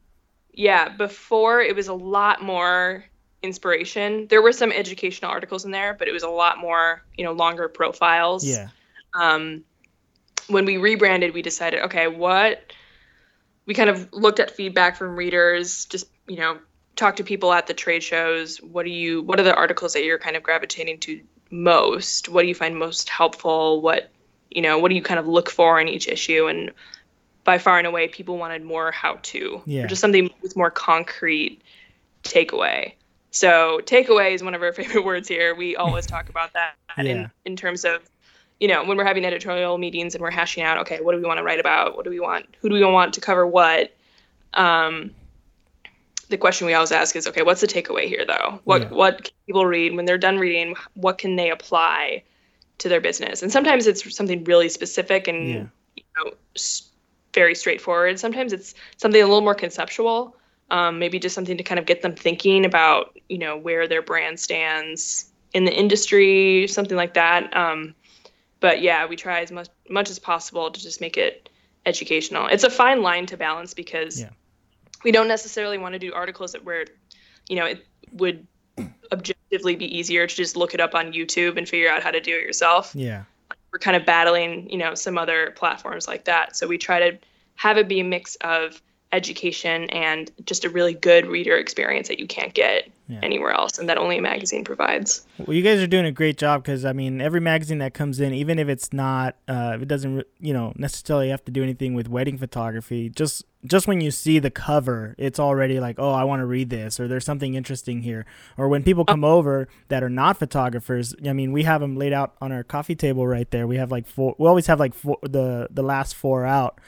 yeah, 0.54 0.88
before 0.88 1.60
it 1.60 1.76
was 1.76 1.88
a 1.88 1.94
lot 1.94 2.42
more 2.42 3.04
inspiration. 3.42 4.28
There 4.28 4.40
were 4.40 4.52
some 4.52 4.72
educational 4.72 5.30
articles 5.30 5.66
in 5.66 5.72
there, 5.72 5.94
but 5.94 6.08
it 6.08 6.12
was 6.12 6.22
a 6.22 6.28
lot 6.28 6.58
more, 6.58 7.02
you 7.18 7.24
know, 7.24 7.32
longer 7.32 7.68
profiles 7.68 8.46
Yeah. 8.46 8.68
um, 9.12 9.64
when 10.46 10.64
we 10.64 10.76
rebranded, 10.78 11.34
we 11.34 11.42
decided, 11.42 11.82
okay, 11.82 12.08
what 12.08 12.72
we 13.66 13.74
kind 13.74 13.90
of 13.90 14.08
looked 14.12 14.40
at 14.40 14.50
feedback 14.52 14.96
from 14.96 15.16
readers, 15.16 15.84
just 15.84 16.06
you 16.26 16.36
know, 16.36 16.58
talk 16.96 17.16
to 17.16 17.24
people 17.24 17.52
at 17.52 17.66
the 17.66 17.74
trade 17.74 18.02
shows. 18.02 18.58
What 18.58 18.84
do 18.84 18.90
you? 18.90 19.22
What 19.22 19.38
are 19.38 19.42
the 19.42 19.54
articles 19.54 19.92
that 19.94 20.04
you're 20.04 20.18
kind 20.18 20.36
of 20.36 20.42
gravitating 20.42 21.00
to 21.00 21.20
most? 21.52 22.28
What 22.28 22.42
do 22.42 22.48
you 22.48 22.54
find 22.54 22.76
most 22.76 23.08
helpful? 23.08 23.80
What 23.80 24.10
you 24.50 24.62
know? 24.62 24.78
What 24.78 24.88
do 24.88 24.94
you 24.94 25.02
kind 25.02 25.20
of 25.20 25.28
look 25.28 25.50
for 25.50 25.80
in 25.80 25.86
each 25.88 26.08
issue? 26.08 26.46
And 26.46 26.72
by 27.44 27.58
far 27.58 27.78
and 27.78 27.86
away, 27.86 28.08
people 28.08 28.38
wanted 28.38 28.64
more 28.64 28.90
how 28.90 29.18
to, 29.22 29.62
Yeah. 29.66 29.84
or 29.84 29.86
just 29.86 30.00
something 30.00 30.30
with 30.42 30.56
more 30.56 30.70
concrete 30.70 31.60
takeaway. 32.22 32.92
So 33.30 33.80
takeaway 33.84 34.34
is 34.34 34.42
one 34.42 34.54
of 34.54 34.62
our 34.62 34.72
favorite 34.80 35.04
words 35.04 35.28
here. 35.28 35.54
We 35.54 35.76
always 35.76 36.06
talk 36.06 36.28
about 36.28 36.52
that 36.52 36.74
Yeah. 36.98 37.04
in, 37.04 37.30
in 37.44 37.56
terms 37.56 37.84
of, 37.84 38.00
you 38.60 38.68
know, 38.68 38.84
when 38.84 38.96
we're 38.96 39.04
having 39.04 39.24
editorial 39.24 39.76
meetings 39.78 40.14
and 40.14 40.22
we're 40.22 40.30
hashing 40.30 40.62
out, 40.62 40.78
okay, 40.78 41.00
what 41.00 41.12
do 41.12 41.18
we 41.18 41.24
want 41.24 41.38
to 41.38 41.42
write 41.42 41.58
about? 41.58 41.96
What 41.96 42.04
do 42.04 42.10
we 42.10 42.20
want? 42.20 42.46
Who 42.60 42.68
do 42.68 42.74
we 42.74 42.84
want 42.84 43.14
to 43.14 43.20
cover 43.20 43.44
what? 43.46 43.92
Um, 44.54 45.10
the 46.33 46.38
question 46.38 46.66
we 46.66 46.75
always 46.75 46.90
ask 46.90 47.14
is, 47.14 47.27
okay, 47.29 47.42
what's 47.42 47.61
the 47.61 47.66
takeaway 47.68 48.09
here 48.09 48.25
though? 48.27 48.59
What 48.64 48.83
Yeah. 48.83 48.88
what 48.88 49.25
can 49.25 49.35
people 49.47 49.66
read 49.66 49.95
when 49.95 50.07
they're 50.07 50.18
done 50.18 50.38
reading? 50.38 50.75
What 50.95 51.18
can 51.18 51.37
they 51.37 51.51
apply 51.51 52.25
to 52.79 52.88
their 52.88 53.01
business? 53.01 53.42
And 53.42 53.53
sometimes 53.53 53.87
it's 53.87 54.16
something 54.16 54.42
really 54.45 54.68
specific 54.68 55.29
and 55.29 55.49
Yeah. 55.49 55.66
you 55.97 56.05
know 56.16 56.33
very 57.35 57.55
straightforward. 57.55 58.18
Sometimes 58.18 58.53
it's 58.53 58.75
something 58.97 59.23
a 59.23 59.25
little 59.27 59.40
more 59.42 59.55
conceptual. 59.55 60.37
Um, 60.71 60.99
maybe 60.99 61.18
just 61.18 61.35
something 61.35 61.59
to 61.59 61.62
kind 61.62 61.79
of 61.79 61.85
get 61.85 62.01
them 62.01 62.14
thinking 62.14 62.64
about, 62.64 63.18
you 63.29 63.37
know, 63.38 63.59
where 63.59 63.87
their 63.87 64.01
brand 64.01 64.40
stands 64.40 65.27
in 65.53 65.64
the 65.66 65.73
industry, 65.73 66.66
something 66.66 66.97
like 66.97 67.12
that. 67.14 67.55
Um, 67.55 67.95
but 68.61 68.81
yeah, 68.81 69.07
we 69.07 69.16
try 69.16 69.40
as 69.40 69.53
much 69.53 69.68
much 69.90 70.09
as 70.09 70.18
possible 70.18 70.71
to 70.71 70.81
just 70.81 71.01
make 71.01 71.18
it 71.18 71.51
educational. 71.85 72.47
It's 72.47 72.64
a 72.64 72.71
fine 72.71 73.03
line 73.03 73.27
to 73.27 73.37
balance 73.37 73.75
because 73.75 74.21
Yeah. 74.21 74.31
We 75.04 75.12
don't 75.12 75.28
necessarily 75.28 75.78
want 75.78 75.94
to 75.94 75.98
do 75.98 76.12
articles 76.12 76.52
that 76.52 76.64
where, 76.64 76.86
you 77.48 77.56
know, 77.56 77.66
it 77.66 77.84
would 78.12 78.46
objectively 79.12 79.76
be 79.76 79.98
easier 79.98 80.26
to 80.26 80.34
just 80.34 80.56
look 80.56 80.74
it 80.74 80.80
up 80.80 80.94
on 80.94 81.12
YouTube 81.12 81.56
and 81.58 81.68
figure 81.68 81.90
out 81.90 82.02
how 82.02 82.10
to 82.10 82.20
do 82.20 82.34
it 82.34 82.42
yourself 82.42 82.92
Yeah. 82.94 83.24
we're 83.72 83.78
kind 83.78 83.96
of 83.96 84.06
battling, 84.06 84.70
you 84.70 84.78
know, 84.78 84.94
some 84.94 85.18
other 85.18 85.52
platforms 85.56 86.08
like 86.08 86.24
that. 86.24 86.56
So 86.56 86.66
we 86.66 86.78
try 86.78 87.10
to 87.10 87.18
have 87.56 87.76
it 87.76 87.88
be 87.88 88.00
a 88.00 88.04
mix 88.04 88.36
of 88.36 88.80
education 89.12 89.90
and 89.90 90.30
just 90.46 90.64
a 90.64 90.70
really 90.70 90.94
good 90.94 91.26
reader 91.26 91.56
experience 91.56 92.08
that 92.08 92.18
you 92.18 92.26
can't 92.26 92.54
get 92.54 92.90
yeah. 93.12 93.20
anywhere 93.22 93.53
else, 93.53 93.79
and 93.79 93.88
that 93.88 93.98
only 93.98 94.18
a 94.18 94.22
magazine 94.22 94.64
provides. 94.64 95.25
Well, 95.38 95.55
you 95.55 95.62
guys 95.62 95.81
are 95.81 95.87
doing 95.87 96.07
a 96.07 96.12
great 96.12 96.38
job 96.38 96.62
because 96.62 96.85
I 96.85 96.92
mean, 96.92 97.20
every 97.20 97.40
magazine 97.40 97.79
that 97.79 97.94
comes 97.94 98.20
in, 98.20 98.33
even 98.33 98.59
if 98.59 98.68
it's 98.68 98.92
not, 98.92 99.37
uh, 99.48 99.72
if 99.77 99.83
it 99.83 99.88
doesn't, 99.88 100.27
you 100.40 100.53
know, 100.53 100.72
necessarily 100.77 101.29
have 101.29 101.44
to 101.44 101.53
do 101.53 101.62
anything 101.62 101.94
with 101.94 102.09
wedding 102.09 102.38
photography, 102.38 103.09
just 103.11 103.44
just 103.64 103.87
when 103.87 104.01
you 104.01 104.11
see 104.11 104.38
the 104.38 104.51
cover, 104.51 105.14
it's 105.18 105.38
already 105.38 105.79
like, 105.79 105.96
oh, 105.98 106.11
I 106.11 106.25
want 106.25 106.40
to 106.40 106.46
read 106.46 106.70
this, 106.70 106.98
or 106.98 107.07
there's 107.07 107.25
something 107.25 107.55
interesting 107.55 108.03
here. 108.03 108.27
Or 108.57 108.68
when 108.68 108.83
people 108.83 109.05
come 109.05 109.25
over 109.25 109.68
that 109.88 110.03
are 110.03 110.11
not 110.11 110.38
photographers, 110.38 111.14
I 111.25 111.33
mean, 111.33 111.53
we 111.53 111.62
have 111.62 111.81
them 111.81 111.96
laid 111.96 112.12
out 112.12 112.35
on 112.40 112.51
our 112.51 112.64
coffee 112.64 112.96
table 112.96 113.27
right 113.27 113.51
there. 113.51 113.66
We 113.66 113.77
have 113.77 113.90
like 113.90 114.07
four. 114.07 114.35
We 114.38 114.48
always 114.48 114.66
have 114.66 114.81
like 114.81 114.94
four, 114.94 115.18
the 115.22 115.68
the 115.70 115.83
last 115.83 116.14
four 116.14 116.44
out 116.44 116.81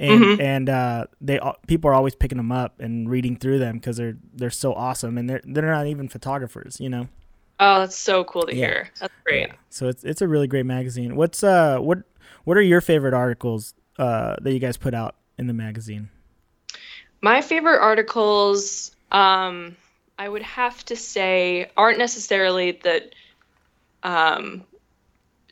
and 0.00 0.24
mm-hmm. 0.24 0.40
and 0.40 0.68
uh, 0.70 1.04
they 1.20 1.38
people 1.66 1.90
are 1.90 1.94
always 1.94 2.14
picking 2.14 2.38
them 2.38 2.50
up 2.50 2.80
and 2.80 3.08
reading 3.08 3.36
through 3.36 3.58
them 3.58 3.76
because 3.76 3.98
they're 3.98 4.16
they're 4.34 4.50
so 4.50 4.72
awesome 4.72 5.18
and 5.18 5.28
they're 5.28 5.42
they're 5.44 5.70
not 5.70 5.86
even 5.86 6.08
photographers, 6.08 6.80
you 6.80 6.88
know. 6.88 7.06
Oh, 7.60 7.80
that's 7.80 7.96
so 7.96 8.24
cool 8.24 8.46
to 8.46 8.56
yeah. 8.56 8.66
hear. 8.66 8.90
That's 8.98 9.12
great. 9.24 9.48
Yeah. 9.48 9.54
So 9.68 9.88
it's 9.88 10.02
it's 10.02 10.22
a 10.22 10.26
really 10.26 10.46
great 10.46 10.64
magazine. 10.64 11.16
What's 11.16 11.44
uh 11.44 11.78
what 11.78 11.98
what 12.44 12.56
are 12.56 12.62
your 12.62 12.80
favorite 12.80 13.12
articles 13.12 13.74
uh 13.98 14.36
that 14.40 14.52
you 14.52 14.58
guys 14.58 14.78
put 14.78 14.94
out 14.94 15.16
in 15.36 15.46
the 15.46 15.52
magazine? 15.52 16.08
My 17.20 17.42
favorite 17.42 17.80
articles, 17.80 18.96
um, 19.12 19.76
I 20.18 20.26
would 20.26 20.40
have 20.40 20.82
to 20.86 20.96
say, 20.96 21.70
aren't 21.76 21.98
necessarily 21.98 22.80
that 22.84 23.14
um 24.02 24.64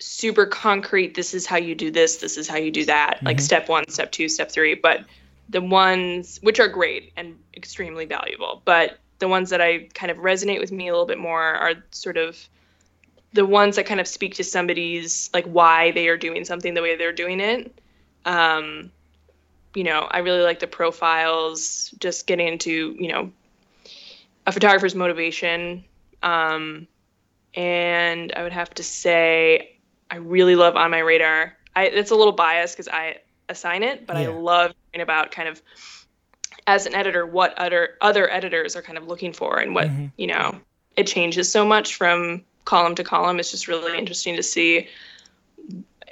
super 0.01 0.47
concrete 0.47 1.15
this 1.15 1.35
is 1.35 1.47
how 1.47 1.57
you 1.57 1.75
do 1.75 1.91
this 1.91 2.17
this 2.17 2.37
is 2.37 2.49
how 2.49 2.57
you 2.57 2.71
do 2.71 2.85
that 2.85 3.17
mm-hmm. 3.17 3.27
like 3.27 3.41
step 3.41 3.69
one 3.69 3.89
step 3.89 4.13
two 4.13 4.29
step 4.29 4.51
three 4.51 4.75
but 4.75 5.05
the 5.49 5.61
ones 5.61 6.39
which 6.43 6.61
are 6.61 6.69
great 6.69 7.13
and 7.17 7.37
extremely 7.57 8.05
valuable 8.05 8.63
but 8.65 8.99
the 9.19 9.29
ones 9.29 9.51
that 9.51 9.61
i 9.61 9.89
kind 9.95 10.11
of 10.11 10.19
resonate 10.19 10.61
with 10.61 10.73
me 10.73 10.89
a 10.89 10.93
little 10.93 11.07
bit 11.07 11.19
more 11.19 11.43
are 11.43 11.75
sort 11.91 12.17
of 12.17 12.49
the 13.33 13.45
ones 13.45 13.77
that 13.77 13.87
kind 13.87 14.01
of 14.01 14.07
speak 14.07 14.35
to 14.35 14.45
somebody's 14.45 15.31
like 15.35 15.45
why 15.47 15.91
they 15.93 16.09
are 16.09 16.17
doing 16.17 16.45
something 16.45 16.75
the 16.75 16.83
way 16.83 16.97
they're 16.97 17.13
doing 17.13 17.41
it 17.41 17.81
um 18.25 18.91
you 19.75 19.85
know 19.85 20.07
i 20.11 20.19
really 20.19 20.43
like 20.43 20.61
the 20.61 20.67
profiles 20.67 21.93
just 21.99 22.27
getting 22.27 22.47
into 22.47 22.97
you 22.99 23.09
know 23.09 23.31
a 24.47 24.53
photographer's 24.53 24.95
motivation 24.95 25.85
um 26.23 26.87
and 27.55 28.33
i 28.35 28.43
would 28.43 28.53
have 28.53 28.71
to 28.71 28.83
say 28.83 29.75
I 30.11 30.16
really 30.16 30.57
love 30.57 30.77
on 30.77 30.90
my 30.90 30.99
radar. 30.99 31.57
I 31.77 31.87
it's 31.87 32.11
a 32.11 32.16
little 32.16 32.33
biased 32.33 32.75
because 32.77 32.88
I 32.88 33.18
assign 33.49 33.83
it, 33.83 34.07
but 34.07 34.16
yeah. 34.16 34.25
I 34.25 34.27
love 34.29 34.75
hearing 34.92 35.03
about 35.03 35.31
kind 35.31 35.49
of 35.49 35.62
as 36.66 36.87
an 36.87 36.94
editor 36.94 37.27
what 37.27 37.57
other 37.59 37.90
other 38.01 38.31
editors 38.31 38.77
are 38.77 38.83
kind 38.83 38.99
of 38.99 39.07
looking 39.07 39.33
for 39.33 39.59
and 39.59 39.75
what 39.75 39.88
mm-hmm. 39.88 40.07
you 40.16 40.27
know 40.27 40.61
it 40.97 41.07
changes 41.07 41.51
so 41.51 41.64
much 41.64 41.94
from 41.94 42.44
column 42.64 42.94
to 42.94 43.05
column. 43.05 43.38
It's 43.38 43.51
just 43.51 43.68
really 43.68 43.97
interesting 43.97 44.37
to 44.37 44.42
see. 44.42 44.88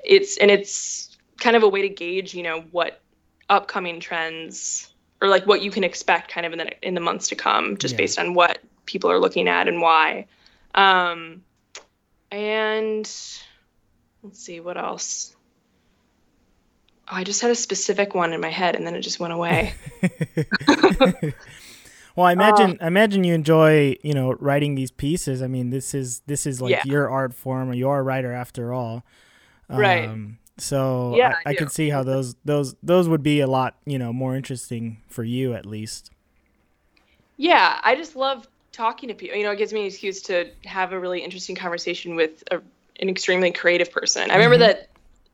It's 0.04 0.37
and 0.38 0.50
it's 0.50 1.16
kind 1.38 1.56
of 1.56 1.62
a 1.62 1.68
way 1.68 1.82
to 1.82 1.88
gauge 1.88 2.35
you 2.35 2.42
know 2.42 2.62
what 2.70 3.00
upcoming 3.48 4.00
trends 4.00 4.92
or 5.20 5.28
like 5.28 5.46
what 5.46 5.62
you 5.62 5.70
can 5.70 5.85
expect 5.85 6.30
kind 6.30 6.46
of 6.46 6.52
in 6.52 6.59
the 6.59 6.87
in 6.87 6.94
the 6.94 7.00
months 7.00 7.28
to 7.28 7.35
come 7.35 7.76
just 7.76 7.92
yeah. 7.92 7.98
based 7.98 8.18
on 8.18 8.35
what 8.35 8.59
people 8.87 9.11
are 9.11 9.18
looking 9.18 9.48
at 9.48 9.68
and 9.68 9.80
why. 9.80 10.26
Um, 10.74 11.42
and 12.30 13.11
Let's 14.26 14.40
see 14.40 14.58
what 14.58 14.76
else. 14.76 15.36
Oh, 17.08 17.14
I 17.14 17.22
just 17.22 17.40
had 17.40 17.52
a 17.52 17.54
specific 17.54 18.12
one 18.12 18.32
in 18.32 18.40
my 18.40 18.50
head, 18.50 18.74
and 18.74 18.84
then 18.84 18.96
it 18.96 19.02
just 19.02 19.20
went 19.20 19.32
away. 19.32 19.74
well, 22.16 22.26
I 22.26 22.32
imagine 22.32 22.72
uh, 22.72 22.84
I 22.84 22.88
imagine 22.88 23.22
you 23.22 23.34
enjoy 23.34 23.96
you 24.02 24.14
know 24.14 24.32
writing 24.32 24.74
these 24.74 24.90
pieces. 24.90 25.42
I 25.42 25.46
mean, 25.46 25.70
this 25.70 25.94
is 25.94 26.22
this 26.26 26.44
is 26.44 26.60
like 26.60 26.72
yeah. 26.72 26.82
your 26.84 27.08
art 27.08 27.34
form. 27.34 27.70
Or 27.70 27.74
You're 27.74 28.00
a 28.00 28.02
writer 28.02 28.32
after 28.32 28.72
all, 28.72 29.04
right? 29.68 30.08
Um, 30.08 30.38
so 30.58 31.14
yeah, 31.16 31.36
I, 31.46 31.50
I, 31.50 31.52
I 31.52 31.54
can 31.54 31.68
see 31.68 31.90
how 31.90 32.02
those 32.02 32.34
those 32.44 32.74
those 32.82 33.08
would 33.08 33.22
be 33.22 33.38
a 33.38 33.46
lot 33.46 33.76
you 33.84 34.00
know 34.00 34.12
more 34.12 34.34
interesting 34.34 35.02
for 35.06 35.22
you 35.22 35.54
at 35.54 35.66
least. 35.66 36.10
Yeah, 37.36 37.78
I 37.84 37.94
just 37.94 38.16
love 38.16 38.48
talking 38.72 39.08
to 39.10 39.14
people. 39.14 39.36
You 39.36 39.44
know, 39.44 39.52
it 39.52 39.58
gives 39.58 39.72
me 39.72 39.82
an 39.82 39.86
excuse 39.86 40.22
to 40.22 40.50
have 40.64 40.90
a 40.92 40.98
really 40.98 41.22
interesting 41.22 41.54
conversation 41.54 42.16
with 42.16 42.42
a 42.50 42.60
an 43.00 43.09
extremely 43.09 43.50
creative 43.52 43.90
person. 43.90 44.30
I 44.30 44.35
remember 44.35 44.56
mm-hmm. 44.56 44.78
that 44.78 44.88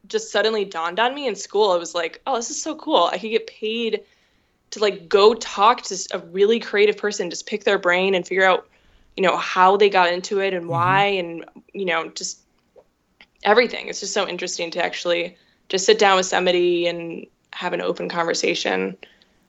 just 0.08 0.32
suddenly 0.32 0.64
dawned 0.64 0.98
on 0.98 1.14
me 1.14 1.26
in 1.26 1.34
school. 1.34 1.70
I 1.70 1.76
was 1.76 1.94
like, 1.94 2.20
oh, 2.26 2.36
this 2.36 2.50
is 2.50 2.60
so 2.60 2.74
cool. 2.74 3.08
I 3.12 3.18
could 3.18 3.30
get 3.30 3.46
paid 3.46 4.02
to 4.70 4.80
like 4.80 5.08
go 5.08 5.34
talk 5.34 5.82
to 5.82 6.08
a 6.12 6.18
really 6.18 6.58
creative 6.58 6.96
person, 6.96 7.30
just 7.30 7.46
pick 7.46 7.64
their 7.64 7.78
brain 7.78 8.14
and 8.14 8.26
figure 8.26 8.44
out, 8.44 8.66
you 9.16 9.22
know, 9.22 9.36
how 9.36 9.76
they 9.76 9.90
got 9.90 10.12
into 10.12 10.40
it 10.40 10.54
and 10.54 10.62
mm-hmm. 10.62 10.72
why, 10.72 11.04
and 11.04 11.44
you 11.72 11.84
know, 11.84 12.08
just 12.08 12.40
everything. 13.44 13.88
It's 13.88 14.00
just 14.00 14.14
so 14.14 14.26
interesting 14.26 14.70
to 14.72 14.84
actually 14.84 15.36
just 15.68 15.86
sit 15.86 15.98
down 15.98 16.16
with 16.16 16.26
somebody 16.26 16.86
and 16.86 17.26
have 17.52 17.72
an 17.72 17.80
open 17.80 18.08
conversation. 18.08 18.96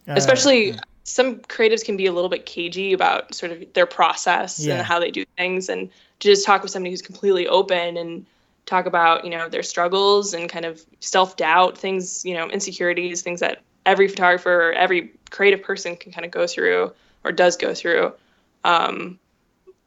Uh, 0.07 0.13
Especially 0.15 0.71
yeah. 0.71 0.79
Some 1.03 1.37
creatives 1.39 1.83
can 1.83 1.97
be 1.97 2.05
a 2.05 2.11
little 2.11 2.29
bit 2.29 2.45
cagey 2.45 2.93
about 2.93 3.33
sort 3.33 3.51
of 3.51 3.61
their 3.73 3.85
process 3.85 4.59
yeah. 4.59 4.75
and 4.75 4.85
how 4.85 4.99
they 4.99 5.11
do 5.11 5.25
things, 5.37 5.69
and 5.69 5.89
to 6.19 6.27
just 6.29 6.45
talk 6.45 6.61
with 6.61 6.71
somebody 6.71 6.91
who's 6.91 7.01
completely 7.01 7.47
open 7.47 7.97
and 7.97 8.25
talk 8.65 8.85
about 8.85 9.25
you 9.25 9.29
know 9.29 9.49
their 9.49 9.63
struggles 9.63 10.33
and 10.33 10.49
kind 10.49 10.63
of 10.65 10.81
self-doubt 11.01 11.77
things 11.77 12.23
you 12.23 12.33
know 12.33 12.49
insecurities 12.49 13.21
things 13.21 13.41
that 13.41 13.61
every 13.85 14.07
photographer 14.07 14.69
or 14.69 14.73
every 14.73 15.11
creative 15.29 15.61
person 15.61 15.97
can 15.97 16.13
kind 16.13 16.23
of 16.23 16.31
go 16.31 16.47
through 16.47 16.91
or 17.25 17.31
does 17.31 17.57
go 17.57 17.73
through. 17.73 18.13
Um, 18.63 19.19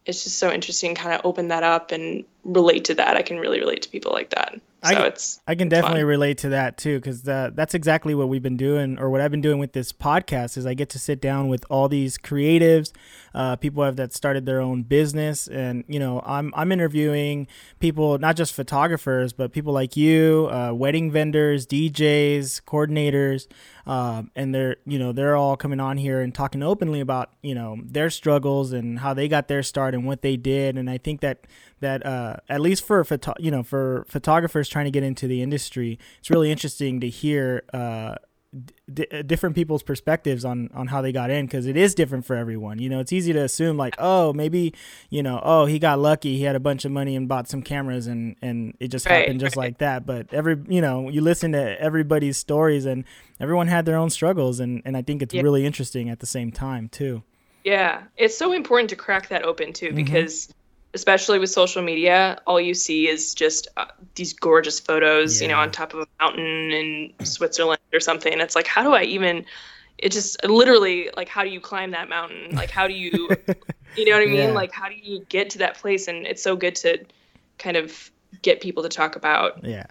it's 0.05 0.23
just 0.25 0.39
so 0.39 0.53
interesting 0.53 0.95
kind 0.95 1.15
of 1.15 1.23
open 1.25 1.49
that 1.49 1.63
up 1.63 1.91
and 1.91 2.25
relate 2.45 2.85
to 2.85 2.95
that. 2.95 3.17
I 3.17 3.23
can 3.23 3.39
really 3.39 3.59
relate 3.59 3.83
to 3.83 3.89
people 3.89 4.13
like 4.13 4.31
that 4.31 4.61
so 4.85 4.95
I, 4.95 5.07
it's 5.07 5.41
I 5.47 5.55
can 5.55 5.69
definitely 5.69 6.01
fun. 6.01 6.09
relate 6.09 6.39
to 6.39 6.51
that 6.51 6.77
too 6.77 6.99
because 6.99 7.23
that's 7.23 7.75
exactly 7.75 8.15
what 8.15 8.29
we've 8.29 8.43
been 8.43 8.57
doing 8.57 8.99
or 8.99 9.11
what 9.11 9.21
I've 9.21 9.31
been 9.31 9.41
doing 9.41 9.59
with 9.59 9.73
this 9.73 9.93
podcast 9.93 10.57
is 10.57 10.67
I 10.67 10.75
get 10.75 10.91
to 10.91 10.99
sit 10.99 11.21
down 11.21 11.49
with 11.49 11.65
all 11.71 11.89
these 11.89 12.19
creatives, 12.19 12.93
uh, 13.35 13.57
people 13.57 13.83
have 13.83 13.97
that 13.97 14.12
started 14.12 14.47
their 14.47 14.61
own 14.61 14.83
business, 14.83 15.49
and 15.49 15.85
you 15.89 15.99
know 15.99 16.23
I'm 16.25 16.53
I'm 16.57 16.73
interviewing 16.73 17.47
people 17.81 18.19
not 18.19 18.37
just 18.37 18.55
photographers 18.55 19.33
but 19.33 19.53
people 19.53 19.73
like 19.73 19.97
you, 19.97 20.49
uh, 20.51 20.73
wedding 20.73 21.11
vendors, 21.11 21.67
DJs, 21.67 22.62
coordinators, 22.62 23.47
um, 23.87 24.31
and 24.37 24.55
they're 24.55 24.77
you 24.87 24.99
know 24.99 25.12
they're 25.12 25.37
all 25.37 25.57
coming 25.57 25.81
on 25.81 25.97
here 25.97 26.21
and 26.21 26.35
talking 26.35 26.62
openly 26.62 27.01
about 27.01 27.31
you 27.43 27.55
know 27.55 27.79
their 27.85 28.11
struggles 28.11 28.73
and 28.73 28.99
how 29.01 29.15
they 29.15 29.29
got 29.29 29.49
their 29.49 29.62
start 29.62 29.95
and 29.95 30.05
what 30.05 30.23
they 30.23 30.37
did, 30.37 30.77
and 30.77 30.89
I 30.89 30.99
think 30.99 31.21
that 31.23 31.47
that 31.81 32.05
uh, 32.05 32.37
at 32.49 32.61
least 32.61 32.85
for 32.85 33.05
photo- 33.05 33.35
you 33.39 33.51
know 33.51 33.62
for 33.62 34.05
photographers 34.09 34.69
trying 34.69 34.87
to 34.87 34.91
get 34.91 35.03
into 35.03 35.27
the 35.27 35.43
industry, 35.43 35.99
it's 36.19 36.31
really 36.31 36.51
interesting 36.51 37.01
to 37.01 37.09
hear 37.09 37.62
uh, 37.73 38.17
d- 38.93 39.07
different 39.27 39.55
people's 39.55 39.83
perspectives 39.83 40.45
on 40.45 40.71
on 40.75 40.89
how 40.89 41.03
they 41.03 41.12
got 41.12 41.31
in 41.31 41.47
because 41.47 41.67
it 41.67 41.77
is 41.77 41.95
different 41.95 42.25
for 42.25 42.37
everyone. 42.37 42.79
You 42.79 42.89
know, 42.89 43.01
it's 43.01 43.12
easy 43.12 43.33
to 43.33 43.41
assume 43.41 43.77
like, 43.77 43.95
oh, 43.99 44.33
maybe 44.33 44.75
you 45.11 45.23
know, 45.23 45.41
oh, 45.43 45.67
he 45.67 45.79
got 45.79 45.99
lucky, 45.99 46.37
he 46.37 46.45
had 46.45 46.57
a 46.57 46.61
bunch 46.61 46.85
of 46.85 46.93
money 46.93 47.17
and 47.17 47.29
bought 47.29 47.49
some 47.49 47.62
cameras, 47.62 48.07
and 48.07 48.37
and 48.43 48.75
it 48.81 48.89
just 48.89 49.07
right, 49.07 49.21
happened 49.21 49.41
just 49.41 49.57
right. 49.57 49.67
like 49.67 49.79
that. 49.79 50.07
But 50.07 50.33
every 50.33 50.57
you 50.69 50.81
know, 50.81 51.09
you 51.09 51.21
listen 51.21 51.53
to 51.53 51.81
everybody's 51.81 52.37
stories, 52.37 52.87
and 52.87 53.05
everyone 53.41 53.69
had 53.69 53.85
their 53.85 53.97
own 53.97 54.11
struggles, 54.11 54.61
and 54.61 54.83
and 54.85 54.97
I 54.97 55.03
think 55.03 55.23
it's 55.23 55.35
yeah. 55.35 55.43
really 55.43 55.67
interesting 55.67 56.09
at 56.09 56.21
the 56.21 56.27
same 56.27 56.51
time 56.53 56.89
too. 56.89 57.23
Yeah, 57.65 58.05
it's 58.17 58.37
so 58.37 58.53
important 58.53 58.91
to 58.91 58.97
crack 58.97 59.29
that 59.29 59.43
open 59.43 59.73
too 59.73 59.89
mm-hmm. 59.89 59.97
Especially 60.97 61.39
with 61.39 61.51
social 61.51 61.83
media, 61.83 62.41
all 62.47 62.59
you 62.59 62.73
see 62.73 63.07
is 63.07 63.35
just 63.35 63.69
uh, 63.77 63.85
these 64.15 64.33
gorgeous 64.33 64.81
photos, 64.81 65.41
yeah. 65.41 65.47
you 65.47 65.53
know, 65.53 65.61
on 65.61 65.71
top 65.71 65.93
of 65.93 66.01
a 66.01 66.07
mountain 66.19 66.73
in 66.73 67.13
Switzerland 67.23 67.83
or 67.93 68.01
something. 68.01 68.41
It's 68.41 68.57
like, 68.57 68.67
how 68.67 68.83
do 68.83 68.95
I 68.95 69.03
even? 69.03 69.45
It 69.99 70.11
just 70.13 70.43
literally 70.43 71.11
like, 71.15 71.29
how 71.29 71.43
do 71.43 71.51
you 71.51 71.61
climb 71.61 71.91
that 71.91 72.09
mountain? 72.09 72.57
Like, 72.57 72.71
how 72.71 72.87
do 72.87 72.95
you, 72.95 73.29
you 73.95 74.05
know 74.07 74.13
what 74.13 74.23
I 74.23 74.27
mean? 74.27 74.37
Yeah. 74.37 74.53
Like, 74.53 74.73
how 74.73 74.89
do 74.89 74.95
you 74.95 75.25
get 75.29 75.51
to 75.51 75.59
that 75.59 75.77
place? 75.77 76.09
And 76.09 76.27
it's 76.27 76.43
so 76.43 76.57
good 76.57 76.75
to 76.77 77.05
kind 77.59 77.77
of 77.77 78.11
get 78.41 78.63
people 78.63 78.83
to 78.83 78.89
talk 78.89 79.17
about. 79.17 79.63
Yeah. 79.65 79.87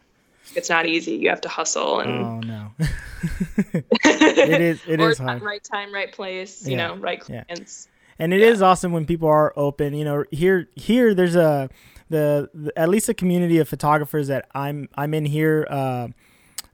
It's 0.56 0.70
not 0.70 0.88
easy. 0.88 1.13
You 1.13 1.30
have 1.30 1.41
to 1.41 1.50
hustle 1.50 2.00
and. 2.00 2.12
Oh 2.12 2.39
no. 2.39 2.72
it 4.04 4.62
is. 4.62 4.82
It 4.88 5.00
is 5.00 5.20
hard. 5.20 5.41
Right 5.41 5.63
time, 5.63 5.94
right 5.94 6.12
place. 6.12 6.68
You 6.68 6.78
know, 6.78 6.96
right 6.96 7.20
clients 7.20 7.88
and 8.19 8.34
it 8.34 8.41
yeah. 8.41 8.47
is 8.47 8.62
awesome 8.62 8.91
when 8.91 9.06
people 9.06 9.28
are 9.28 9.54
open. 9.56 9.93
You 9.93 10.06
know, 10.06 10.25
here 10.32 10.69
here 10.75 11.13
there's 11.13 11.36
a 11.36 11.69
the, 12.10 12.49
the, 12.54 12.78
at 12.78 12.89
least 12.89 13.10
a 13.10 13.13
community 13.13 13.58
of 13.58 13.67
photographers 13.67 14.28
that 14.28 14.47
I'm 14.54 14.89
I'm 14.95 15.13
in 15.13 15.25
here. 15.25 15.67
Uh, 15.69 16.08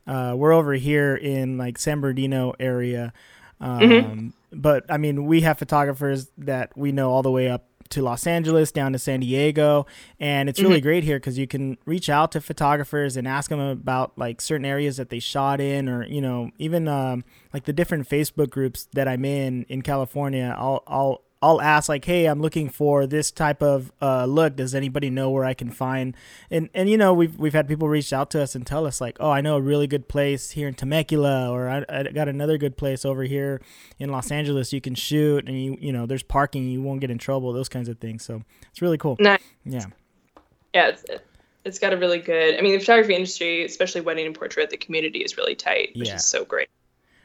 uh, 0.08 0.34
we're 0.36 0.52
over 0.52 0.74
here 0.74 1.16
in 1.16 1.58
like 1.58 1.78
San 1.78 2.02
Bernardino 2.02 2.54
area, 2.60 3.14
um, 3.60 3.80
mm-hmm. 3.80 4.28
but 4.52 4.86
I 4.90 4.98
mean 4.98 5.26
we 5.26 5.42
have 5.42 5.58
photographers 5.58 6.32
that 6.38 6.76
we 6.78 6.92
know 6.92 7.12
all 7.12 7.24
the 7.24 7.32
way 7.32 7.50
up 7.50 7.66
to 7.92 8.02
Los 8.02 8.26
Angeles, 8.26 8.72
down 8.72 8.94
to 8.94 9.00
San 9.00 9.20
Diego, 9.20 9.86
and 10.20 10.50
it's 10.50 10.60
really 10.60 10.78
mm-hmm. 10.78 10.88
great 10.88 11.04
here 11.04 11.18
because 11.18 11.38
you 11.38 11.46
can 11.46 11.78
reach 11.86 12.10
out 12.10 12.32
to 12.32 12.42
photographers 12.42 13.16
and 13.16 13.28
ask 13.28 13.50
them 13.50 13.60
about 13.60 14.18
like 14.18 14.42
certain 14.42 14.66
areas 14.66 14.98
that 14.98 15.10
they 15.10 15.20
shot 15.20 15.62
in, 15.62 15.88
or 15.88 16.06
you 16.06 16.22
know 16.22 16.50
even 16.58 16.88
um, 16.88 17.24
like 17.54 17.66
the 17.66 17.74
different 17.74 18.10
Facebook 18.10 18.50
groups 18.50 18.88
that 18.94 19.08
I'm 19.08 19.24
in 19.24 19.66
in 19.70 19.82
California. 19.82 20.56
I'll 20.58 20.84
I'll 20.88 21.22
I'll 21.44 21.60
ask 21.60 21.90
like, 21.90 22.06
"Hey, 22.06 22.26
I'm 22.28 22.40
looking 22.40 22.70
for 22.70 23.08
this 23.08 23.32
type 23.32 23.64
of 23.64 23.92
uh, 24.02 24.26
look. 24.26 24.56
Does 24.56 24.76
anybody 24.76 25.10
know 25.10 25.30
where 25.32 25.44
I 25.44 25.54
can 25.56 25.72
find?" 25.72 26.16
And 26.52 26.70
and 26.74 26.90
you 26.90 26.98
know, 26.98 27.14
we've 27.14 27.38
we've 27.40 27.54
had 27.54 27.68
people 27.68 27.88
reach 27.90 28.14
out 28.14 28.30
to 28.32 28.42
us 28.44 28.54
and 28.54 28.66
tell 28.66 28.86
us 28.86 29.02
like, 29.02 29.18
"Oh, 29.20 29.32
I 29.32 29.42
know 29.42 29.56
a 29.56 29.62
really 29.62 29.88
good 29.88 30.08
place 30.08 30.52
here 30.52 30.68
in 30.68 30.76
Temecula, 30.76 31.50
or 31.50 31.68
I, 31.68 31.84
I 31.90 32.04
got 32.04 32.28
another 32.28 32.58
good 32.60 32.78
place 32.78 33.06
over 33.06 33.24
here 33.24 33.60
in 33.98 34.10
Los 34.12 34.30
Angeles. 34.32 34.72
You 34.72 34.82
can 34.82 34.94
shoot, 34.96 35.48
and 35.48 35.60
you 35.60 35.78
you 35.82 35.92
know, 35.92 36.06
there's 36.06 36.24
parking. 36.24 36.68
You 36.70 36.82
won't 36.82 37.02
get 37.02 37.10
in 37.10 37.18
trouble. 37.18 37.52
Those 37.54 37.70
kinds 37.70 37.90
of 37.90 37.98
things. 38.00 38.24
So 38.24 38.44
it's 38.70 38.82
really 38.82 38.98
cool. 39.00 39.18
Nice. 39.20 39.42
Yeah. 39.66 39.86
Yeah. 40.74 40.88
It's, 40.90 41.06
it's 41.66 41.80
got 41.80 41.92
a 41.94 41.98
really 41.98 42.20
good. 42.20 42.58
I 42.58 42.62
mean, 42.62 42.74
the 42.74 42.80
photography 42.80 43.16
industry, 43.16 43.66
especially 43.66 44.02
wedding 44.02 44.26
and 44.28 44.36
portrait, 44.36 44.70
the 44.70 44.78
community 44.78 45.20
is 45.20 45.38
really 45.38 45.56
tight, 45.56 45.90
which 45.96 46.08
Yeah. 46.10 46.16
is 46.16 46.26
so 46.26 46.46
great. 46.46 46.70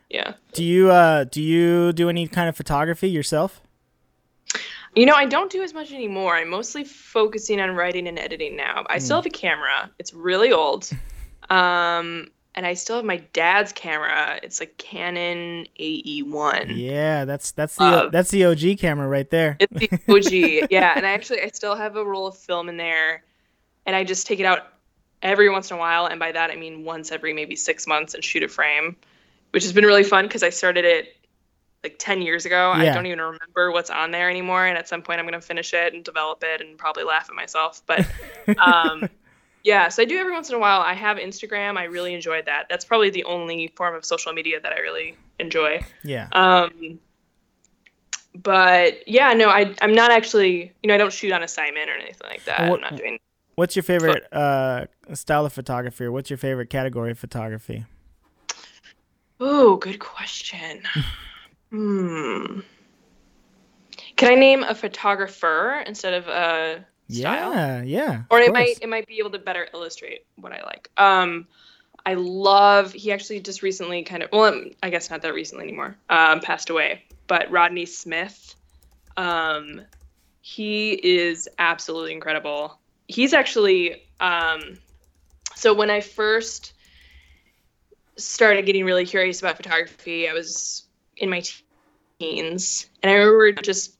Yeah. 0.09 0.35
Do 0.52 0.62
you 0.64 0.90
uh 0.90 1.24
do 1.24 1.42
you 1.42 1.92
do 1.92 2.09
any 2.09 2.29
kind 2.29 2.48
of 2.48 2.57
photography 2.57 3.09
yourself? 3.11 3.61
You 4.94 5.04
know, 5.04 5.14
I 5.14 5.26
don't 5.26 5.50
do 5.50 5.62
as 5.62 5.74
much 5.74 5.92
anymore. 5.92 6.37
I'm 6.37 6.48
mostly 6.48 6.82
focusing 6.82 7.61
on 7.61 7.72
writing 7.72 8.09
and 8.09 8.18
editing 8.18 8.56
now. 8.56 8.87
I 8.88 8.98
still 8.98 9.16
have 9.16 9.26
a 9.26 9.30
camera. 9.30 9.90
It's 9.98 10.14
really 10.14 10.52
old. 10.52 10.90
Um, 11.48 12.26
and 12.56 12.66
I 12.66 12.74
still 12.74 12.96
have 12.96 13.04
my 13.04 13.18
dad's 13.32 13.72
camera. 13.72 14.40
It's 14.42 14.61
a 14.61 14.66
Canon 14.66 15.66
AE1. 15.78 16.72
Yeah, 16.74 17.24
that's 17.24 17.52
that's 17.52 17.76
the 17.76 17.85
Uh, 17.85 18.09
that's 18.09 18.30
the 18.30 18.46
OG 18.46 18.78
camera 18.78 19.06
right 19.06 19.28
there. 19.28 19.56
It's 19.61 19.72
the 19.72 19.90
OG. 20.09 20.68
yeah, 20.70 20.94
and 20.96 21.06
I 21.06 21.11
actually 21.11 21.42
I 21.42 21.48
still 21.48 21.74
have 21.74 21.96
a 21.96 22.04
roll 22.04 22.26
of 22.26 22.37
film 22.37 22.68
in 22.68 22.78
there, 22.78 23.22
and 23.85 23.94
I 23.94 24.04
just 24.04 24.26
take 24.26 24.40
it 24.40 24.46
out 24.46 24.72
every 25.22 25.50
once 25.50 25.70
in 25.70 25.76
a 25.76 25.78
while, 25.80 26.06
and 26.06 26.18
by 26.18 26.32
that 26.32 26.50
I 26.50 26.56
mean 26.56 26.85
once 26.85 27.12
every 27.12 27.35
maybe 27.35 27.56
six 27.56 27.87
months 27.87 28.14
and 28.14 28.24
shoot 28.24 28.42
a 28.42 28.48
frame, 28.48 28.96
which 29.50 29.62
has 29.64 29.74
been 29.74 29.85
really 29.85 30.04
fun 30.04 30.24
because 30.24 30.42
I 30.42 30.50
started 30.50 30.85
it 30.87 31.15
like 31.87 31.99
ten 31.99 32.20
years 32.22 32.44
ago. 32.46 32.72
I 32.72 32.85
don't 32.94 33.07
even 33.07 33.20
remember 33.20 33.70
what's 33.72 33.90
on 33.90 34.11
there 34.11 34.29
anymore, 34.29 34.66
and 34.66 34.77
at 34.77 34.88
some 34.88 35.03
point 35.03 35.20
I'm 35.20 35.27
gonna 35.27 35.40
finish 35.40 35.72
it 35.72 35.94
and 35.94 36.05
develop 36.05 36.42
it 36.42 36.61
and 36.61 36.77
probably 36.77 37.05
laugh 37.05 37.29
at 37.29 37.35
myself. 37.35 37.83
But 37.87 38.07
um, 38.59 39.09
yeah, 39.62 39.88
so 39.88 40.03
I 40.03 40.05
do 40.05 40.16
every 40.18 40.33
once 40.33 40.49
in 40.49 40.57
a 40.57 40.59
while. 40.59 40.81
I 40.81 40.94
have 40.94 41.16
Instagram. 41.16 41.77
I 41.77 41.85
really 41.85 42.14
enjoyed 42.14 42.46
that. 42.46 42.66
That's 42.68 42.85
probably 42.85 43.11
the 43.11 43.25
only 43.25 43.68
form 43.77 43.94
of 43.94 44.05
social 44.05 44.33
media 44.33 44.61
that 44.61 44.72
I 44.72 44.79
really 44.81 45.16
enjoy. 45.38 45.81
Yeah. 46.03 46.29
Um, 46.33 46.99
but 48.35 49.09
yeah, 49.09 49.33
no, 49.33 49.49
I 49.49 49.75
I'm 49.81 49.94
not 49.94 50.11
actually 50.11 50.72
you 50.83 50.88
know 50.88 50.94
I 50.94 50.99
don't 50.99 51.12
shoot 51.12 51.33
on 51.33 51.42
assignment 51.42 51.88
or 51.88 51.94
anything 51.94 52.29
like 52.29 52.44
that. 52.44 52.61
Well, 52.61 52.70
what- 52.70 52.85
I'm 52.85 52.90
not 52.92 52.96
doing. 52.96 53.18
What's 53.55 53.75
your 53.75 53.85
favorite 53.85 54.31
uh 54.33 54.85
style 55.14 55.46
of 55.46 55.53
photography 55.53 56.05
or 56.05 56.12
what's 56.12 56.29
your 56.29 56.37
favorite 56.37 56.68
category 56.68 57.12
of 57.12 57.18
photography? 57.18 57.87
Oh, 59.40 59.77
good 59.77 59.99
question. 59.99 60.83
hmm. 61.70 62.61
Can 64.16 64.33
I 64.33 64.35
name 64.35 64.62
a 64.62 64.74
photographer 64.74 65.83
instead 65.87 66.14
of 66.14 66.29
a 66.29 66.85
style? 67.09 67.52
Yeah, 67.52 67.83
yeah. 67.83 68.22
or 68.31 68.40
it 68.40 68.46
course. 68.46 68.52
might 68.52 68.79
it 68.81 68.88
might 68.88 69.07
be 69.07 69.18
able 69.18 69.31
to 69.31 69.38
better 69.38 69.68
illustrate 69.74 70.24
what 70.37 70.52
I 70.52 70.62
like. 70.62 70.90
Um, 70.96 71.46
I 72.05 72.14
love. 72.14 72.92
He 72.92 73.12
actually 73.12 73.40
just 73.40 73.62
recently 73.62 74.02
kind 74.05 74.22
of 74.22 74.31
well, 74.33 74.64
I 74.83 74.90
guess 74.90 75.11
not 75.11 75.22
that 75.22 75.35
recently 75.35 75.64
anymore. 75.64 75.96
Um, 76.09 76.40
passed 76.40 76.70
away. 76.70 77.02
But 77.26 77.50
Rodney 77.50 77.87
Smith, 77.87 78.55
um, 79.16 79.83
he 80.40 80.92
is 80.92 81.48
absolutely 81.59 82.12
incredible. 82.12 82.79
He's 83.09 83.35
actually 83.35 84.02
um, 84.20 84.79
so 85.57 85.74
when 85.74 85.90
I 85.90 86.00
first 86.00 86.74
started 88.16 88.66
getting 88.66 88.85
really 88.85 89.07
curious 89.07 89.40
about 89.40 89.57
photography, 89.57 90.29
I 90.29 90.33
was 90.33 90.86
in 91.16 91.31
my 91.31 91.42
teens, 92.18 92.88
and 93.02 93.11
I 93.11 93.14
remember 93.14 93.52
just 93.62 93.96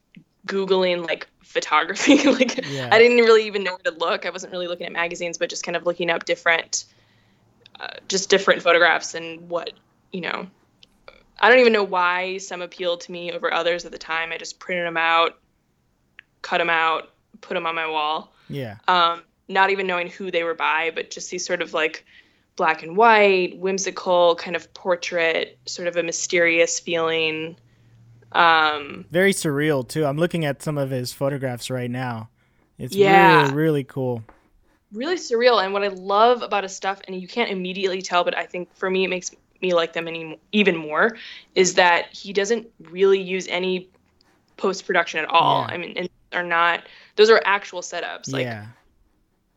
googling 0.47 1.07
like 1.07 1.29
photography 1.43 2.23
like 2.31 2.65
Yeah. 2.67 2.89
i 2.93 2.99
didn't 2.99 3.19
really 3.19 3.47
even 3.47 3.65
know 3.65 3.73
where 3.73 3.93
to 3.93 3.99
look 3.99 4.27
i 4.27 4.31
wasn't 4.31 4.53
really 4.53 4.69
looking 4.69 4.87
at 4.87 4.93
magazines 4.93 5.39
but 5.39 5.49
just 5.49 5.65
kind 5.65 5.75
of 5.75 5.87
looking 5.87 6.11
up 6.11 6.25
different 6.25 6.85
uh, 7.81 7.89
just 8.09 8.31
different 8.31 8.63
photographs 8.63 9.15
and 9.15 9.49
what 9.49 9.73
you 10.13 10.21
know 10.21 10.47
i 11.41 11.49
don't 11.49 11.59
even 11.61 11.73
know 11.73 11.83
why 11.85 12.37
some 12.39 12.63
appealed 12.63 13.01
to 13.01 13.13
me 13.13 13.33
over 13.33 13.53
others 13.53 13.85
at 13.85 13.93
the 13.93 13.99
time 13.99 14.33
i 14.33 14.37
just 14.37 14.59
printed 14.59 14.87
them 14.87 14.97
out 14.97 15.39
cut 16.43 16.59
them 16.59 16.71
out 16.71 17.11
put 17.41 17.55
them 17.55 17.67
on 17.67 17.75
my 17.75 17.89
wall 17.89 18.33
Yeah. 18.49 18.77
um, 18.87 19.23
not 19.49 19.71
even 19.71 19.87
knowing 19.87 20.09
who 20.09 20.31
they 20.31 20.43
were 20.43 20.55
by, 20.55 20.91
but 20.95 21.11
just 21.11 21.31
these 21.31 21.47
sort 21.47 21.63
of 21.63 21.73
like 21.73 22.05
black 22.57 22.83
and 22.83 22.97
white, 22.97 23.59
whimsical 23.59 24.35
kind 24.37 24.57
of 24.57 24.73
portrait, 24.75 25.59
sort 25.67 25.89
of 25.89 25.97
a 25.97 26.03
mysterious 26.03 26.81
feeling. 26.81 27.57
Um, 28.33 29.05
Very 29.11 29.33
surreal 29.33 29.87
too. 29.87 30.05
I'm 30.05 30.17
looking 30.17 30.45
at 30.45 30.63
some 30.63 30.79
of 30.79 30.91
his 30.91 31.13
photographs 31.13 31.71
right 31.71 31.91
now. 31.91 32.29
It's 32.79 32.95
Yeah. 32.95 33.43
really 33.43 33.55
really 33.55 33.85
cool. 33.85 34.25
really 34.93 35.17
surreal. 35.17 35.63
And 35.63 35.73
what 35.75 35.83
I 35.83 35.89
love 35.89 36.43
about 36.43 36.63
his 36.63 36.75
stuff, 36.75 37.01
and 37.07 37.21
you 37.21 37.29
can't 37.29 37.51
immediately 37.51 38.01
tell, 38.01 38.25
but 38.25 38.37
I 38.37 38.47
think 38.47 38.75
for 38.75 38.89
me 38.89 39.05
it 39.05 39.09
makes 39.09 39.31
me 39.61 39.75
like 39.75 39.93
them 39.93 40.07
any, 40.09 40.39
even 40.53 40.77
more, 40.77 41.17
is 41.55 41.75
that 41.75 42.07
he 42.15 42.33
doesn't 42.33 42.69
really 42.91 43.21
use 43.21 43.47
any 43.49 43.89
post 44.57 44.87
production 44.87 45.21
at 45.21 45.29
all. 45.29 45.63
Yeah. 45.69 45.75
I 45.75 45.77
mean, 45.77 45.93
and 45.97 46.09
are 46.33 46.43
not 46.43 46.85
those 47.17 47.31
are 47.31 47.41
actual 47.45 47.81
setups. 47.83 48.33
Like 48.33 48.45
yeah. 48.45 48.67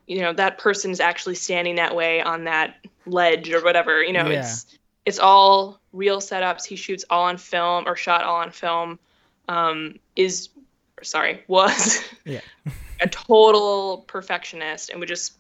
You 0.10 0.20
know 0.20 0.34
that 0.34 0.58
person 0.58 0.92
is 0.92 1.00
actually 1.00 1.36
standing 1.36 1.76
that 1.76 1.96
way 1.96 2.22
on 2.22 2.44
that 2.46 2.76
ledge 3.06 3.50
or 3.52 3.64
whatever 3.64 4.04
you 4.04 4.12
know 4.12 4.28
Yeah. 4.28 4.40
it's 4.40 4.66
it's 5.06 5.20
all 5.20 5.80
real 5.94 6.20
setups 6.20 6.66
he 6.66 6.76
shoots 6.76 7.06
all 7.10 7.24
on 7.24 7.38
film 7.38 7.88
or 7.88 7.96
shot 7.96 8.24
all 8.24 8.38
on 8.38 8.52
film 8.52 9.00
um 9.48 9.98
is 10.16 10.50
sorry 11.04 11.44
was 11.48 12.04
Yeah. 12.26 12.42
a 13.00 13.08
total 13.08 14.04
perfectionist 14.08 14.90
and 14.90 15.00
would 15.00 15.08
just 15.08 15.34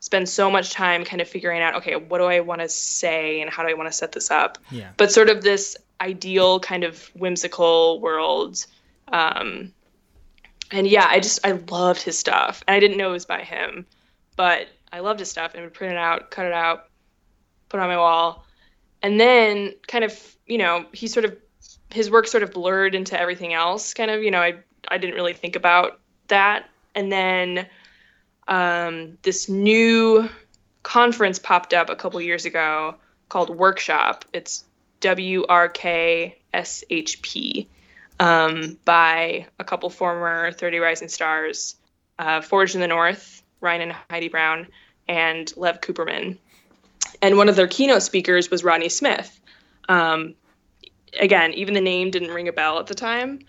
spend 0.00 0.28
so 0.28 0.50
much 0.50 0.70
time 0.72 1.04
kind 1.04 1.20
of 1.20 1.28
figuring 1.28 1.60
out 1.62 1.74
okay 1.76 1.96
what 1.96 2.18
do 2.18 2.24
i 2.24 2.40
want 2.40 2.60
to 2.60 2.68
say 2.68 3.40
and 3.40 3.50
how 3.50 3.62
do 3.62 3.68
i 3.70 3.74
want 3.74 3.88
to 3.88 3.96
set 3.96 4.12
this 4.12 4.30
up 4.30 4.58
Yeah. 4.70 4.90
but 4.96 5.10
sort 5.12 5.28
of 5.30 5.42
this 5.42 5.76
ideal 6.00 6.60
kind 6.60 6.84
of 6.84 7.02
whimsical 7.14 8.00
world 8.00 8.64
um 9.08 9.72
and 10.70 10.86
yeah 10.86 11.06
i 11.08 11.18
just 11.18 11.44
i 11.44 11.52
loved 11.70 12.02
his 12.02 12.16
stuff 12.18 12.62
and 12.68 12.74
i 12.76 12.80
didn't 12.80 12.96
know 12.98 13.08
it 13.10 13.12
was 13.12 13.26
by 13.26 13.42
him 13.42 13.86
but 14.38 14.68
i 14.90 15.00
loved 15.00 15.20
his 15.20 15.30
stuff 15.30 15.52
and 15.52 15.62
would 15.64 15.74
print 15.74 15.92
it 15.92 15.98
out 15.98 16.30
cut 16.30 16.46
it 16.46 16.54
out 16.54 16.88
put 17.68 17.78
it 17.78 17.82
on 17.82 17.88
my 17.88 17.96
wall. 17.96 18.44
And 19.02 19.20
then 19.20 19.74
kind 19.86 20.04
of 20.04 20.36
you 20.46 20.58
know 20.58 20.86
he 20.92 21.06
sort 21.06 21.24
of 21.24 21.36
his 21.90 22.10
work 22.10 22.26
sort 22.26 22.42
of 22.42 22.50
blurred 22.52 22.94
into 22.94 23.18
everything 23.18 23.54
else 23.54 23.94
kind 23.94 24.10
of 24.10 24.22
you 24.22 24.30
know 24.30 24.40
i 24.40 24.54
i 24.88 24.98
didn't 24.98 25.14
really 25.14 25.32
think 25.32 25.56
about 25.56 26.00
that. 26.28 26.68
And 26.94 27.10
then 27.12 27.66
um, 28.48 29.18
this 29.22 29.48
new 29.48 30.28
conference 30.82 31.38
popped 31.38 31.72
up 31.74 31.90
a 31.90 31.96
couple 31.96 32.20
years 32.20 32.44
ago 32.44 32.96
called 33.28 33.50
workshop. 33.50 34.24
It's 34.32 34.64
WRKSHP 35.00 36.36
um, 38.18 38.78
by 38.84 39.46
a 39.58 39.64
couple 39.64 39.90
former 39.90 40.50
30 40.50 40.78
Rising 40.78 41.08
Stars, 41.08 41.76
uh, 42.18 42.40
Forged 42.40 42.74
in 42.74 42.80
the 42.80 42.88
North, 42.88 43.42
Ryan 43.60 43.82
and 43.82 43.96
Heidi 44.10 44.28
Brown, 44.28 44.68
and 45.08 45.52
Lev 45.56 45.80
Kuperman. 45.80 46.38
And 47.22 47.36
one 47.36 47.48
of 47.48 47.56
their 47.56 47.68
keynote 47.68 48.02
speakers 48.02 48.50
was 48.50 48.64
Rodney 48.64 48.88
Smith. 48.88 49.40
Um, 49.88 50.34
again, 51.18 51.52
even 51.54 51.74
the 51.74 51.80
name 51.80 52.10
didn't 52.10 52.30
ring 52.30 52.48
a 52.48 52.52
bell 52.52 52.78
at 52.78 52.86
the 52.86 52.94
time, 52.94 53.40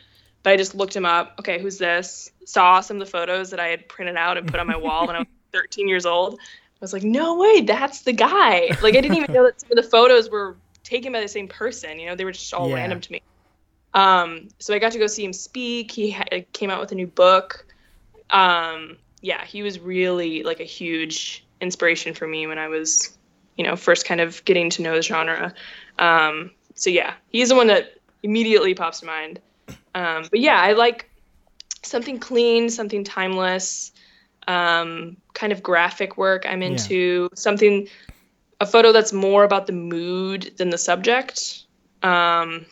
but 0.43 0.53
I 0.53 0.57
just 0.57 0.75
looked 0.75 0.95
him 0.95 1.05
up. 1.05 1.35
Okay, 1.39 1.61
who's 1.61 1.77
this? 1.77 2.31
Saw 2.45 2.81
some 2.81 2.97
of 2.97 3.05
the 3.05 3.11
photos 3.11 3.49
that 3.51 3.59
I 3.59 3.67
had 3.67 3.89
printed 3.89 4.15
out 4.15 4.37
and 4.37 4.47
put 4.47 4.59
on 4.59 4.67
my 4.67 4.77
wall 4.77 5.07
when 5.07 5.15
I 5.15 5.19
was 5.19 5.27
13 5.53 5.87
years 5.87 6.05
old. 6.05 6.35
I 6.35 6.81
was 6.81 6.93
like, 6.93 7.03
no 7.03 7.37
way, 7.37 7.61
that's 7.61 8.03
the 8.03 8.13
guy. 8.13 8.71
Like, 8.81 8.95
I 8.95 9.01
didn't 9.01 9.17
even 9.17 9.33
know 9.33 9.43
that 9.43 9.59
some 9.59 9.71
of 9.71 9.83
the 9.83 9.89
photos 9.89 10.29
were 10.29 10.57
taken 10.83 11.11
by 11.11 11.19
the 11.19 11.27
same 11.27 11.49
person. 11.49 11.99
You 11.99 12.07
know, 12.07 12.15
they 12.15 12.23
were 12.23 12.31
just 12.31 12.53
all 12.53 12.69
Yeah. 12.69 12.75
random 12.75 13.01
to 13.01 13.11
me. 13.11 13.21
Um, 13.93 14.47
so 14.59 14.73
I 14.73 14.79
got 14.79 14.93
to 14.93 14.99
go 14.99 15.07
see 15.07 15.25
him 15.25 15.33
speak. 15.33 15.91
He 15.91 16.11
ha- 16.11 16.23
came 16.53 16.69
out 16.69 16.79
with 16.79 16.91
a 16.91 16.95
new 16.95 17.07
book. 17.07 17.65
Um, 18.29 18.97
yeah, 19.21 19.43
he 19.45 19.63
was 19.63 19.79
really 19.79 20.43
like 20.43 20.59
a 20.59 20.65
huge 20.65 21.45
inspiration 21.61 22.13
for 22.13 22.27
me 22.27 22.47
when 22.47 22.57
I 22.57 22.67
was, 22.67 23.17
you 23.57 23.63
know, 23.63 23.75
first 23.75 24.05
kind 24.05 24.21
of 24.21 24.43
getting 24.45 24.69
to 24.71 24.81
know 24.81 24.95
the 24.95 25.01
genre. 25.01 25.53
Um, 25.97 26.51
so 26.75 26.89
yeah, 26.89 27.13
he's 27.29 27.49
the 27.49 27.55
one 27.55 27.67
that 27.67 27.95
immediately 28.23 28.73
pops 28.73 29.01
to 29.01 29.05
mind. 29.05 29.39
Um, 29.95 30.25
but 30.29 30.39
yeah, 30.39 30.61
I 30.61 30.73
like 30.73 31.09
something 31.83 32.19
clean, 32.19 32.69
something 32.69 33.03
timeless, 33.03 33.91
um, 34.47 35.17
kind 35.33 35.51
of 35.51 35.61
graphic 35.61 36.17
work. 36.17 36.45
I'm 36.47 36.63
into 36.63 37.29
something, 37.35 37.87
a 38.59 38.65
photo 38.65 38.91
that's 38.91 39.13
more 39.13 39.43
about 39.43 39.67
the 39.67 39.73
mood 39.73 40.53
than 40.57 40.69
the 40.69 40.77
subject. 40.77 41.63
Um, 42.03 42.65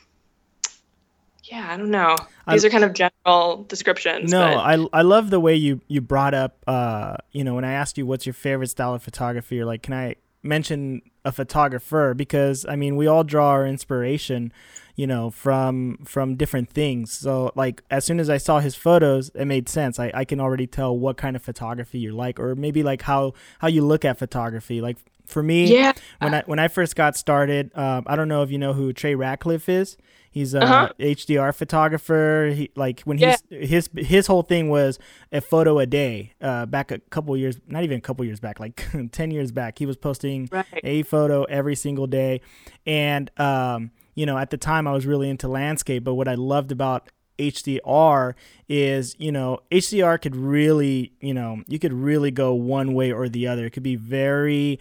yeah, 1.52 1.68
I 1.72 1.78
don't 1.78 1.92
know. 1.92 2.16
I- 2.46 2.54
These 2.54 2.66
are 2.66 2.70
kind 2.70 2.84
of 2.84 2.94
general 2.94 3.64
descriptions. 3.68 4.32
No, 4.32 4.40
but 4.40 4.58
I 4.58 5.00
I 5.00 5.02
love 5.02 5.30
the 5.30 5.40
way 5.40 5.56
you 5.56 5.82
you 5.88 6.02
brought 6.02 6.34
up 6.34 6.58
uh 6.68 7.18
you 7.32 7.44
know 7.44 7.56
when 7.56 7.66
I 7.66 7.72
asked 7.74 7.98
you 7.98 8.06
what's 8.06 8.26
your 8.26 8.34
favorite 8.34 8.68
style 8.68 8.94
of 8.94 9.04
photography 9.04 9.56
you're 9.56 9.66
like 9.66 9.82
can 9.84 9.94
I 9.94 10.16
mention 10.44 11.02
a 11.26 11.32
photographer 11.32 12.14
because 12.14 12.66
I 12.68 12.76
mean 12.76 12.96
we 12.96 13.08
all 13.08 13.24
draw 13.24 13.50
our 13.50 13.68
inspiration, 13.68 14.54
you 14.96 15.06
know, 15.08 15.30
from 15.30 15.98
from 16.06 16.36
different 16.36 16.70
things. 16.70 17.12
So 17.12 17.52
like 17.56 17.84
as 17.92 18.06
soon 18.06 18.20
as 18.20 18.30
I 18.30 18.38
saw 18.38 18.60
his 18.60 18.76
photos, 18.76 19.30
it 19.36 19.46
made 19.46 19.68
sense. 19.68 20.00
I, 20.00 20.12
I 20.14 20.26
can 20.26 20.40
already 20.40 20.68
tell 20.68 20.98
what 20.98 21.18
kind 21.18 21.36
of 21.36 21.42
photography 21.42 22.00
you 22.00 22.14
like, 22.16 22.40
or 22.40 22.56
maybe 22.56 22.82
like 22.84 23.02
how 23.04 23.34
how 23.60 23.68
you 23.68 23.84
look 23.86 24.06
at 24.06 24.18
photography. 24.18 24.80
Like 24.80 24.98
for 25.26 25.44
me, 25.44 25.66
Yeah. 25.66 25.92
when 26.20 26.34
I 26.34 26.44
when 26.46 26.60
I 26.60 26.70
first 26.70 26.96
got 26.96 27.18
started, 27.18 27.72
um, 27.78 28.04
I 28.08 28.16
don't 28.16 28.30
know 28.30 28.44
if 28.44 28.52
you 28.52 28.58
know 28.58 28.72
who 28.74 28.94
Trey 28.94 29.16
Ratcliff 29.16 29.68
is. 29.68 29.98
He's 30.38 30.54
a 30.54 30.62
Uh-huh. 30.64 30.90
HDR 31.00 31.54
photographer. 31.54 32.52
He 32.56 32.70
like 32.76 33.02
when 33.02 33.18
he's 33.18 33.44
his 33.70 33.90
his 33.96 34.28
whole 34.28 34.44
thing 34.44 34.70
was 34.70 35.00
a 35.32 35.42
photo 35.42 35.80
a 35.80 35.86
day. 35.86 36.34
Uh, 36.42 36.66
back 36.66 36.92
a 36.92 37.00
couple 37.10 37.36
years, 37.36 37.60
not 37.68 37.84
even 37.84 37.98
a 37.98 38.02
couple 38.02 38.24
years 38.26 38.40
back, 38.40 38.60
like 38.60 38.86
ten 39.12 39.32
years 39.32 39.52
back, 39.52 39.80
he 39.80 39.86
was 39.86 39.98
posting 39.98 40.48
Right. 40.52 40.66
a 40.84 41.04
photo 41.04 41.44
every 41.46 41.76
single 41.76 42.08
day. 42.08 42.42
And 42.86 43.30
um, 43.40 43.92
you 44.16 44.26
know, 44.26 44.38
at 44.38 44.50
the 44.50 44.58
time 44.58 44.88
I 44.88 44.92
was 44.94 45.06
really 45.06 45.30
into 45.30 45.48
landscape, 45.48 46.04
but 46.04 46.14
what 46.16 46.28
I 46.28 46.36
loved 46.36 46.72
about 46.72 47.10
HDR 47.40 48.34
is, 48.68 49.16
you 49.20 49.32
know, 49.32 49.60
HDR 49.72 50.20
could 50.22 50.36
really, 50.36 51.14
you 51.22 51.34
know, 51.34 51.62
you 51.68 51.80
could 51.80 51.94
really 51.94 52.32
go 52.32 52.54
one 52.54 52.94
way 52.94 53.12
or 53.12 53.30
the 53.30 53.48
other. 53.48 53.66
It 53.68 53.72
could 53.72 53.84
be 53.84 53.96
very 53.96 54.80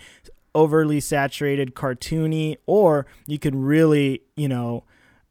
overly 0.55 1.01
saturated, 1.01 1.75
cartoony, 1.75 2.57
or 2.67 3.07
you 3.27 3.39
could 3.39 3.55
really, 3.55 4.23
you 4.37 4.49
know, 4.49 4.85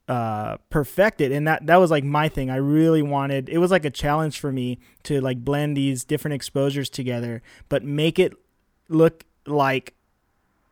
uh 0.08 0.56
perfect 0.70 1.20
it 1.20 1.32
and 1.32 1.48
that 1.48 1.66
that 1.66 1.76
was 1.76 1.90
like 1.90 2.04
my 2.04 2.28
thing. 2.28 2.48
I 2.50 2.56
really 2.56 3.02
wanted 3.02 3.48
it 3.48 3.58
was 3.58 3.70
like 3.72 3.84
a 3.84 3.90
challenge 3.90 4.38
for 4.38 4.52
me 4.52 4.78
to 5.02 5.20
like 5.20 5.44
blend 5.44 5.76
these 5.76 6.04
different 6.04 6.34
exposures 6.34 6.88
together 6.88 7.42
but 7.68 7.82
make 7.82 8.18
it 8.20 8.32
look 8.88 9.24
like 9.46 9.94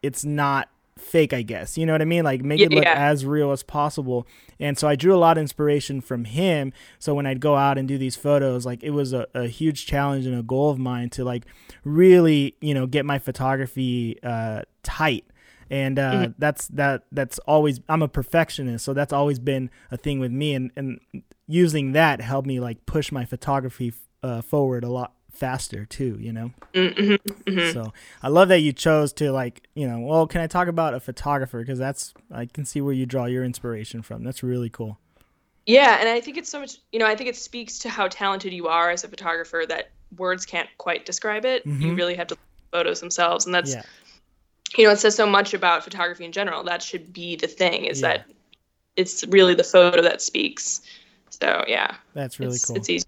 it's 0.02 0.24
not 0.24 0.68
fake 0.96 1.32
i 1.32 1.42
guess. 1.42 1.76
You 1.76 1.84
know 1.86 1.92
what 1.92 2.00
i 2.02 2.04
mean? 2.04 2.22
Like 2.22 2.42
make 2.42 2.60
it 2.60 2.70
look 2.70 2.84
Yeah. 2.84 2.94
as 2.94 3.26
real 3.26 3.50
as 3.50 3.64
possible. 3.64 4.24
And 4.60 4.78
so 4.78 4.86
i 4.86 4.94
drew 4.94 5.12
a 5.12 5.18
lot 5.18 5.36
of 5.36 5.40
inspiration 5.42 6.00
from 6.00 6.24
him. 6.26 6.72
So 7.00 7.12
when 7.14 7.26
i'd 7.26 7.40
go 7.40 7.56
out 7.56 7.76
and 7.76 7.88
do 7.88 7.98
these 7.98 8.14
photos 8.14 8.64
like 8.64 8.84
it 8.84 8.90
was 8.90 9.12
a, 9.12 9.26
a 9.34 9.48
huge 9.48 9.84
challenge 9.86 10.26
and 10.26 10.38
a 10.38 10.42
goal 10.44 10.70
of 10.70 10.78
mine 10.78 11.10
to 11.10 11.24
like 11.24 11.44
really 11.82 12.54
you 12.60 12.72
know 12.72 12.86
get 12.86 13.04
my 13.04 13.18
photography 13.18 14.16
uh 14.22 14.62
tight 14.84 15.24
and 15.70 15.98
uh, 15.98 16.12
Mhm. 16.12 16.34
that's 16.38 16.68
that 16.68 17.04
that's 17.12 17.38
always 17.40 17.80
i'm 17.88 18.02
a 18.02 18.08
perfectionist 18.08 18.84
so 18.84 18.92
that's 18.94 19.12
always 19.12 19.38
been 19.38 19.70
a 19.90 19.96
thing 19.96 20.20
with 20.20 20.30
me 20.32 20.54
and 20.54 20.70
and 20.76 21.00
using 21.46 21.92
that 21.92 22.20
helped 22.20 22.46
me 22.46 22.60
like 22.60 22.84
push 22.86 23.10
my 23.12 23.24
photography 23.24 23.92
uh, 24.22 24.40
forward 24.42 24.84
a 24.84 24.88
lot 24.88 25.12
faster 25.30 25.84
too 25.84 26.16
you 26.20 26.32
know 26.32 26.50
Mm-hmm. 26.74 27.52
hmm 27.52 27.72
so 27.72 27.92
I 28.22 28.28
love 28.28 28.48
that 28.48 28.58
you 28.60 28.72
chose 28.72 29.12
to 29.14 29.30
like, 29.30 29.68
you 29.74 29.86
know, 29.86 30.00
well, 30.00 30.26
can 30.26 30.40
I 30.40 30.48
talk 30.48 30.66
about 30.66 30.92
a 30.92 30.98
photographer? 30.98 31.60
Because 31.60 31.78
that's 31.78 32.12
I 32.32 32.46
can 32.46 32.64
see 32.64 32.80
where 32.80 32.92
you 32.92 33.06
draw 33.06 33.26
your 33.26 33.44
inspiration 33.44 34.02
from. 34.02 34.24
That's 34.24 34.42
really 34.42 34.70
cool. 34.70 34.98
Yeah, 35.66 35.98
and 36.00 36.08
I 36.08 36.20
think 36.20 36.36
it's 36.36 36.50
so 36.50 36.58
much, 36.58 36.78
you 36.90 36.98
know, 36.98 37.06
I 37.06 37.14
think 37.14 37.30
it 37.30 37.36
speaks 37.36 37.78
to 37.80 37.88
how 37.88 38.08
talented 38.08 38.52
you 38.52 38.66
are 38.66 38.90
as 38.90 39.04
a 39.04 39.08
photographer 39.08 39.64
that 39.68 39.90
words 40.16 40.44
can't 40.44 40.68
quite 40.78 41.06
describe 41.06 41.44
it. 41.44 41.64
You 41.64 41.92
Mhm. 41.92 41.96
really 41.96 42.16
have 42.16 42.26
to 42.26 42.32
look 42.34 42.40
at 42.40 42.72
the 42.72 42.78
photos 42.78 43.00
themselves. 43.00 43.46
And 43.46 43.54
that's, 43.54 43.70
yeah, 43.72 43.82
you 44.78 44.84
know, 44.84 44.90
it 44.92 44.98
says 44.98 45.14
so 45.14 45.26
much 45.26 45.54
about 45.54 45.84
photography 45.84 46.24
in 46.24 46.32
general. 46.32 46.62
That 46.64 46.82
should 46.82 47.12
be 47.12 47.36
the 47.36 47.46
thing 47.46 47.84
is 47.84 48.00
Yeah. 48.00 48.08
that 48.08 48.26
it's 48.96 49.24
really 49.26 49.54
the 49.54 49.64
photo 49.64 50.02
that 50.02 50.22
speaks. 50.22 50.80
So, 51.30 51.64
yeah, 51.66 51.96
that's 52.14 52.38
really 52.38 52.54
it's, 52.54 52.64
cool. 52.64 52.76
it's 52.76 52.88
easy. 52.88 53.06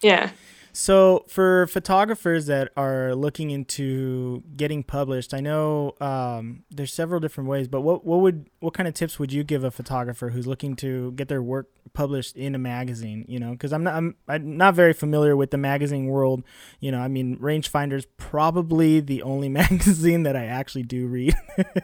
Yeah. 0.00 0.30
So 0.76 1.24
for 1.28 1.68
photographers 1.68 2.46
that 2.46 2.72
are 2.76 3.14
looking 3.14 3.50
into 3.52 4.42
getting 4.56 4.82
published, 4.82 5.32
I 5.32 5.38
know 5.38 5.94
um, 6.00 6.64
there's 6.68 6.92
several 6.92 7.20
different 7.20 7.48
ways, 7.48 7.68
but 7.68 7.82
what 7.82 8.04
what 8.04 8.18
would 8.22 8.50
what 8.58 8.74
kind 8.74 8.88
of 8.88 8.94
tips 8.94 9.16
would 9.20 9.32
you 9.32 9.44
give 9.44 9.62
a 9.62 9.70
photographer 9.70 10.30
who's 10.30 10.48
looking 10.48 10.74
to 10.76 11.12
get 11.12 11.28
their 11.28 11.40
work 11.40 11.68
published 11.92 12.34
in 12.36 12.56
a 12.56 12.58
magazine? 12.58 13.24
You 13.28 13.38
know, 13.38 13.52
because 13.52 13.72
I'm 13.72 13.84
not 13.84 13.94
I'm, 13.94 14.16
I'm 14.26 14.56
not 14.56 14.74
very 14.74 14.92
familiar 14.92 15.36
with 15.36 15.52
the 15.52 15.58
magazine 15.58 16.06
world. 16.06 16.42
You 16.80 16.90
know, 16.90 16.98
I 16.98 17.06
mean, 17.06 17.38
Rangefinder's 17.38 18.06
probably 18.16 18.98
the 18.98 19.22
only 19.22 19.48
magazine 19.60 20.24
that 20.24 20.34
I 20.34 20.46
actually 20.46 20.82
do 20.84 21.06
read. 21.06 21.34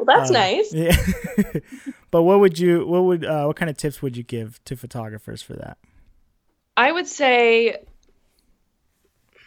Well, 0.00 0.16
that's 0.16 0.30
Uh, 0.30 0.34
nice. 0.34 0.72
Yeah. 0.72 0.96
but 2.12 2.22
what 2.22 2.38
would 2.38 2.56
you 2.56 2.86
what 2.86 3.02
would 3.02 3.24
uh, 3.24 3.46
what 3.46 3.56
kind 3.56 3.68
of 3.68 3.76
tips 3.76 4.00
would 4.00 4.16
you 4.16 4.22
give 4.22 4.62
to 4.66 4.76
photographers 4.76 5.42
for 5.42 5.54
that? 5.54 5.76
I 6.76 6.92
would 6.92 7.08
say, 7.08 7.82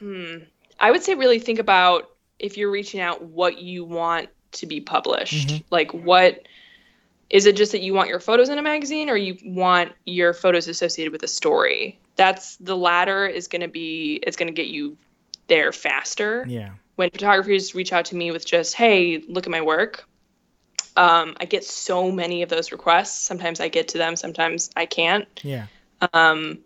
hmm, 0.01 0.37
I 0.79 0.91
would 0.91 1.03
say 1.03 1.13
really 1.13 1.39
think 1.39 1.59
about 1.59 2.09
if 2.39 2.57
you're 2.57 2.71
reaching 2.71 2.99
out 2.99 3.21
what 3.21 3.61
you 3.61 3.85
want 3.85 4.29
to 4.53 4.65
be 4.65 4.81
published. 4.81 5.47
Mhm. 5.47 5.63
Like, 5.69 5.93
what 5.93 6.47
is 7.29 7.45
it 7.45 7.55
just 7.55 7.71
that 7.71 7.81
you 7.81 7.93
want 7.93 8.09
your 8.09 8.19
photos 8.19 8.49
in 8.49 8.57
a 8.57 8.61
magazine 8.61 9.09
or 9.09 9.15
you 9.15 9.37
want 9.45 9.93
your 10.05 10.33
photos 10.33 10.67
associated 10.67 11.13
with 11.13 11.23
a 11.23 11.27
story? 11.27 11.99
That's 12.15 12.57
the 12.57 12.75
latter 12.75 13.25
is 13.25 13.47
going 13.47 13.61
to 13.61 13.69
be, 13.69 14.19
it's 14.23 14.35
going 14.35 14.47
to 14.47 14.53
get 14.53 14.67
you 14.67 14.97
there 15.47 15.71
faster 15.71 16.45
Yeah. 16.47 16.71
when 16.95 17.09
photographers 17.09 17.73
reach 17.73 17.93
out 17.93 18.05
to 18.05 18.15
me 18.15 18.31
with 18.31 18.45
just, 18.45 18.73
hey, 18.73 19.23
look 19.29 19.45
at 19.45 19.51
my 19.51 19.61
work, 19.61 20.07
um, 20.97 21.37
I 21.39 21.45
get 21.45 21.63
so 21.63 22.11
many 22.11 22.41
of 22.41 22.49
those 22.49 22.71
requests. 22.71 23.21
Sometimes 23.21 23.61
I 23.61 23.69
get 23.69 23.89
to 23.89 23.97
them, 23.97 24.15
sometimes 24.17 24.69
I 24.75 24.85
can't. 24.85 25.25
Yeah. 25.41 25.67
Um, 26.13 26.59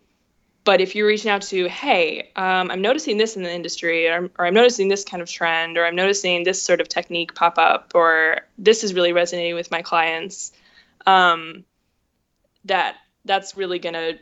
but 0.66 0.80
if 0.82 0.94
you're 0.94 1.06
reaching 1.06 1.30
out 1.30 1.42
to, 1.42 1.68
hey, 1.68 2.30
um, 2.36 2.70
I'm 2.70 2.82
noticing 2.82 3.16
this 3.16 3.36
in 3.36 3.42
the 3.44 3.52
industry, 3.52 4.08
or, 4.08 4.28
or 4.38 4.46
I'm 4.46 4.52
noticing 4.52 4.88
this 4.88 5.04
kind 5.04 5.22
of 5.22 5.30
trend, 5.30 5.78
or 5.78 5.86
I'm 5.86 5.94
noticing 5.94 6.42
this 6.42 6.60
sort 6.60 6.80
of 6.82 6.88
technique 6.88 7.34
pop 7.34 7.56
up, 7.56 7.92
or 7.94 8.40
this 8.58 8.82
is 8.84 8.92
really 8.92 9.12
resonating 9.12 9.54
with 9.54 9.70
my 9.70 9.80
clients, 9.80 10.52
um, 11.06 11.64
that 12.64 12.96
that's 13.24 13.56
really 13.56 13.78
gonna 13.78 14.14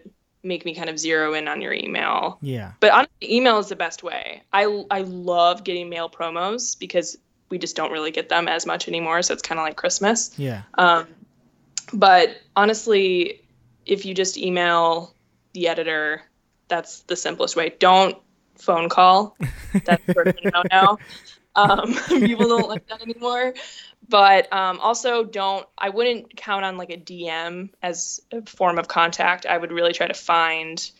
make 0.43 0.67
me 0.67 0.75
kind 0.75 0.91
of 0.91 0.99
zero 0.99 1.33
in 1.33 1.49
on 1.49 1.63
your 1.63 1.73
email 1.73 2.39
Yeah. 2.43 2.73
but 2.79 2.93
honestly, 2.93 3.35
email 3.35 3.59
is 3.59 3.69
the 3.69 3.77
best 3.77 4.03
way. 4.03 4.43
I 4.53 4.85
I 4.91 5.01
love 5.01 5.65
getting 5.65 5.89
mail 5.89 6.11
promos 6.11 6.79
because 6.79 7.17
we 7.49 7.57
just 7.59 7.77
don't 7.77 7.91
really 7.91 8.11
get 8.11 8.29
them 8.29 8.49
as 8.49 8.67
much 8.67 8.87
anymore. 8.89 9.23
So 9.23 9.33
it's 9.33 9.43
kind 9.43 9.59
of 9.59 9.65
like 9.65 9.77
Christmas. 9.77 10.39
Yeah. 10.39 10.63
Um, 10.77 11.07
but 11.95 12.37
honestly, 12.57 13.41
if 13.87 14.05
you 14.05 14.13
just 14.13 14.37
email 14.37 15.15
the 15.55 15.69
editor, 15.69 16.23
that's 16.75 17.03
the 17.03 17.15
simplest 17.15 17.55
way. 17.55 17.73
Don't 17.79 18.17
phone 18.57 18.89
call. 18.89 19.37
That's 19.85 20.05
sort 20.13 20.29
of 20.29 20.37
a 20.43 20.51
no-no. 20.51 20.99
Um, 21.57 21.95
people 22.09 22.49
don't 22.49 22.69
like 22.69 22.89
that 22.89 23.01
anymore. 23.01 23.55
But 24.09 24.53
um, 24.53 24.81
also, 24.81 25.23
don't. 25.23 25.65
I 25.79 25.91
wouldn't 25.91 26.37
count 26.37 26.65
on 26.65 26.77
like 26.77 26.91
a 26.91 26.97
DM 26.97 27.71
as 27.81 28.21
a 28.33 28.43
form 28.43 28.77
of 28.77 28.89
contact. 28.89 29.47
I 29.47 29.57
would 29.57 29.71
really 29.71 29.93
try 29.93 30.09
to 30.09 30.15
find 30.15 30.91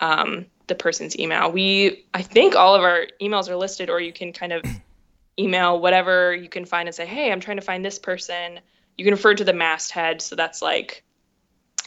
um, 0.00 0.46
the 0.66 0.74
person's 0.74 1.16
email. 1.16 1.52
We, 1.52 2.06
I 2.12 2.22
think, 2.22 2.56
all 2.56 2.74
of 2.74 2.82
our 2.82 3.06
emails 3.22 3.48
are 3.48 3.54
listed, 3.54 3.88
or 3.88 4.00
you 4.00 4.12
can 4.12 4.32
kind 4.32 4.52
of 4.52 4.64
email 5.38 5.78
whatever 5.78 6.34
you 6.34 6.48
can 6.48 6.64
find 6.64 6.88
and 6.88 6.94
say, 6.94 7.06
"Hey, 7.06 7.30
I'm 7.30 7.38
trying 7.38 7.58
to 7.58 7.64
find 7.64 7.84
this 7.84 8.00
person." 8.00 8.58
You 8.98 9.04
can 9.04 9.14
refer 9.14 9.36
to 9.36 9.44
the 9.44 9.54
masthead, 9.54 10.22
so 10.22 10.34
that's 10.34 10.60
like, 10.60 11.04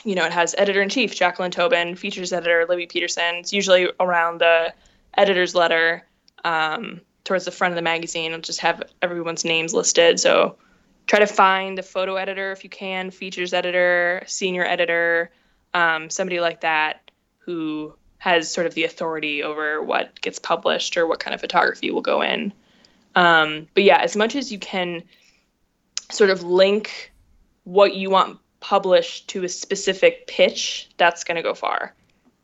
you 0.04 0.16
know, 0.16 0.26
it 0.26 0.32
has 0.32 0.56
editor 0.58 0.82
in 0.82 0.90
chief 0.90 1.16
Jacqueline 1.16 1.52
Tobin, 1.52 1.96
features 1.96 2.34
editor 2.34 2.66
Libby 2.68 2.88
Peterson. 2.88 3.36
It's 3.36 3.54
usually 3.54 3.90
around 4.00 4.40
the 4.40 4.74
editor's 5.18 5.56
letter 5.56 6.06
um, 6.44 7.02
towards 7.24 7.46
the 7.46 7.52
front 7.52 7.72
of 7.72 7.76
the 7.76 7.82
magazine. 7.82 8.32
It'll 8.32 8.42
just 8.42 8.62
have 8.62 8.84
everyone's 9.02 9.44
names 9.44 9.74
listed. 9.74 10.20
So 10.20 10.58
try 11.08 11.20
to 11.20 11.28
find 11.28 11.78
the 11.78 11.84
photo 11.84 12.16
editor 12.16 12.52
if 12.52 12.64
you 12.64 12.70
can, 12.70 13.12
features 13.12 13.54
editor, 13.54 14.24
senior 14.28 14.66
editor, 14.66 15.32
um, 15.74 16.10
somebody 16.10 16.40
like 16.40 16.62
that 16.62 17.12
who 17.40 17.94
has 18.20 18.52
sort 18.52 18.68
of 18.68 18.74
the 18.74 18.84
authority 18.84 19.44
over 19.44 19.82
what 19.82 20.20
gets 20.22 20.40
published 20.40 20.98
or 20.98 21.08
what 21.08 21.20
kind 21.20 21.34
of 21.34 21.42
photography 21.42 21.92
will 21.92 22.02
go 22.02 22.22
in. 22.22 22.52
Um, 23.16 23.68
but 23.74 23.84
yeah, 23.84 23.98
as 23.98 24.16
much 24.16 24.36
as 24.36 24.52
you 24.52 24.60
can 24.60 25.04
sort 26.12 26.30
of 26.30 26.44
link 26.44 27.14
what 27.64 27.96
you 27.96 28.10
want 28.10 28.40
published 28.60 29.28
to 29.30 29.44
a 29.44 29.50
specific 29.50 30.28
pitch, 30.28 30.90
that's 30.98 31.24
going 31.24 31.36
to 31.36 31.44
go 31.44 31.54
far. 31.54 31.94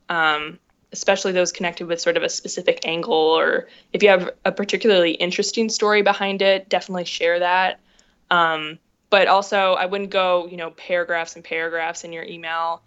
Um, 0.09 0.59
especially 0.91 1.31
those 1.31 1.51
connected 1.51 1.87
with 1.87 1.99
sort 1.99 2.17
of 2.17 2.23
a 2.23 2.29
specific 2.29 2.81
angle, 2.85 3.13
or 3.13 3.67
if 3.93 4.03
you 4.03 4.09
have 4.09 4.29
a 4.45 4.51
particularly 4.51 5.11
interesting 5.11 5.67
story 5.69 6.03
behind 6.03 6.41
it, 6.41 6.69
definitely 6.69 7.05
share 7.05 7.39
that. 7.39 7.79
Um, 8.29 8.77
but 9.09 9.27
also, 9.27 9.73
I 9.73 9.85
wouldn't 9.85 10.11
go, 10.11 10.47
you 10.47 10.57
know, 10.57 10.71
paragraphs 10.71 11.35
and 11.35 11.43
paragraphs 11.43 12.03
in 12.03 12.13
your 12.13 12.23
email. 12.23 12.81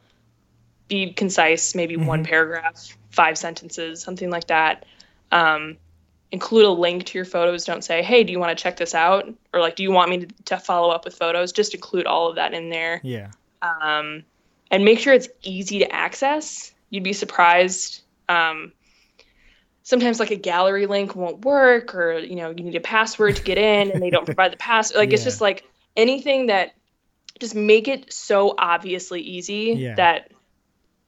Be 0.88 1.12
concise, 1.12 1.74
maybe 1.74 1.96
one 1.96 2.24
Mhm. 2.24 2.28
paragraph, 2.28 2.96
five 3.10 3.36
sentences, 3.38 4.02
something 4.02 4.30
like 4.30 4.46
that. 4.46 4.86
Um, 5.32 5.76
include 6.36 6.66
a 6.66 6.70
link 6.70 7.04
to 7.06 7.16
your 7.16 7.24
photos. 7.24 7.64
Don't 7.64 7.82
say, 7.82 8.02
hey, 8.02 8.22
do 8.22 8.30
you 8.30 8.38
want 8.38 8.56
to 8.56 8.62
check 8.62 8.76
this 8.76 8.94
out? 8.94 9.26
Or 9.54 9.60
like, 9.60 9.74
do 9.74 9.82
you 9.82 9.90
want 9.90 10.10
me 10.10 10.18
to, 10.18 10.26
to 10.44 10.58
follow 10.58 10.90
up 10.90 11.06
with 11.06 11.16
photos? 11.16 11.50
Just 11.50 11.72
include 11.72 12.04
all 12.04 12.28
of 12.28 12.36
that 12.36 12.52
in 12.52 12.68
there. 12.68 13.00
Yeah. 13.02 13.30
Um, 13.62 14.22
and 14.70 14.84
make 14.84 14.98
sure 14.98 15.14
it's 15.14 15.28
easy 15.42 15.78
to 15.78 15.90
access. 15.90 16.74
You'd 16.90 17.04
be 17.04 17.14
surprised. 17.14 18.02
Um, 18.28 18.72
sometimes 19.82 20.20
like 20.20 20.30
a 20.30 20.36
gallery 20.36 20.84
link 20.84 21.16
won't 21.16 21.42
work 21.42 21.94
or 21.94 22.18
you 22.18 22.36
know 22.36 22.50
you 22.50 22.64
need 22.64 22.74
a 22.74 22.80
password 22.80 23.36
to 23.36 23.42
get 23.42 23.56
in 23.56 23.90
and 23.92 24.02
they 24.02 24.10
don't 24.10 24.24
provide 24.32 24.52
the 24.52 24.56
password 24.56 24.98
like 24.98 25.10
yeah. 25.10 25.14
it's 25.14 25.22
just 25.22 25.40
like 25.40 25.64
anything 25.96 26.46
that 26.46 26.74
just 27.38 27.54
make 27.54 27.86
it 27.86 28.12
so 28.12 28.52
obviously 28.58 29.20
easy 29.20 29.76
yeah. 29.78 29.94
that 29.94 30.32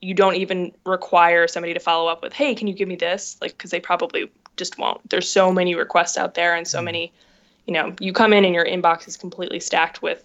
you 0.01 0.15
don't 0.15 0.37
even 0.37 0.73
require 0.87 1.49
somebody 1.49 1.75
to 1.75 1.81
follow 1.81 2.09
up 2.09 2.23
with 2.23 2.33
hey 2.33 2.55
can 2.55 2.69
you 2.69 2.75
give 2.75 2.87
me 2.87 2.95
this 2.95 3.37
like 3.41 3.51
because 3.51 3.73
they 3.73 3.81
probably 3.81 4.31
just 4.59 4.79
won't 4.79 5.09
there's 5.11 5.29
so 5.29 5.53
many 5.53 5.75
requests 5.75 6.19
out 6.19 6.35
there 6.35 6.55
and 6.55 6.67
so 6.67 6.81
mm. 6.81 6.85
many 6.85 7.13
you 7.67 7.73
know 7.73 7.95
you 8.01 8.13
come 8.13 8.33
in 8.33 8.45
and 8.45 8.55
your 8.55 8.67
inbox 8.67 9.09
is 9.09 9.17
completely 9.17 9.61
stacked 9.61 10.03
with 10.03 10.25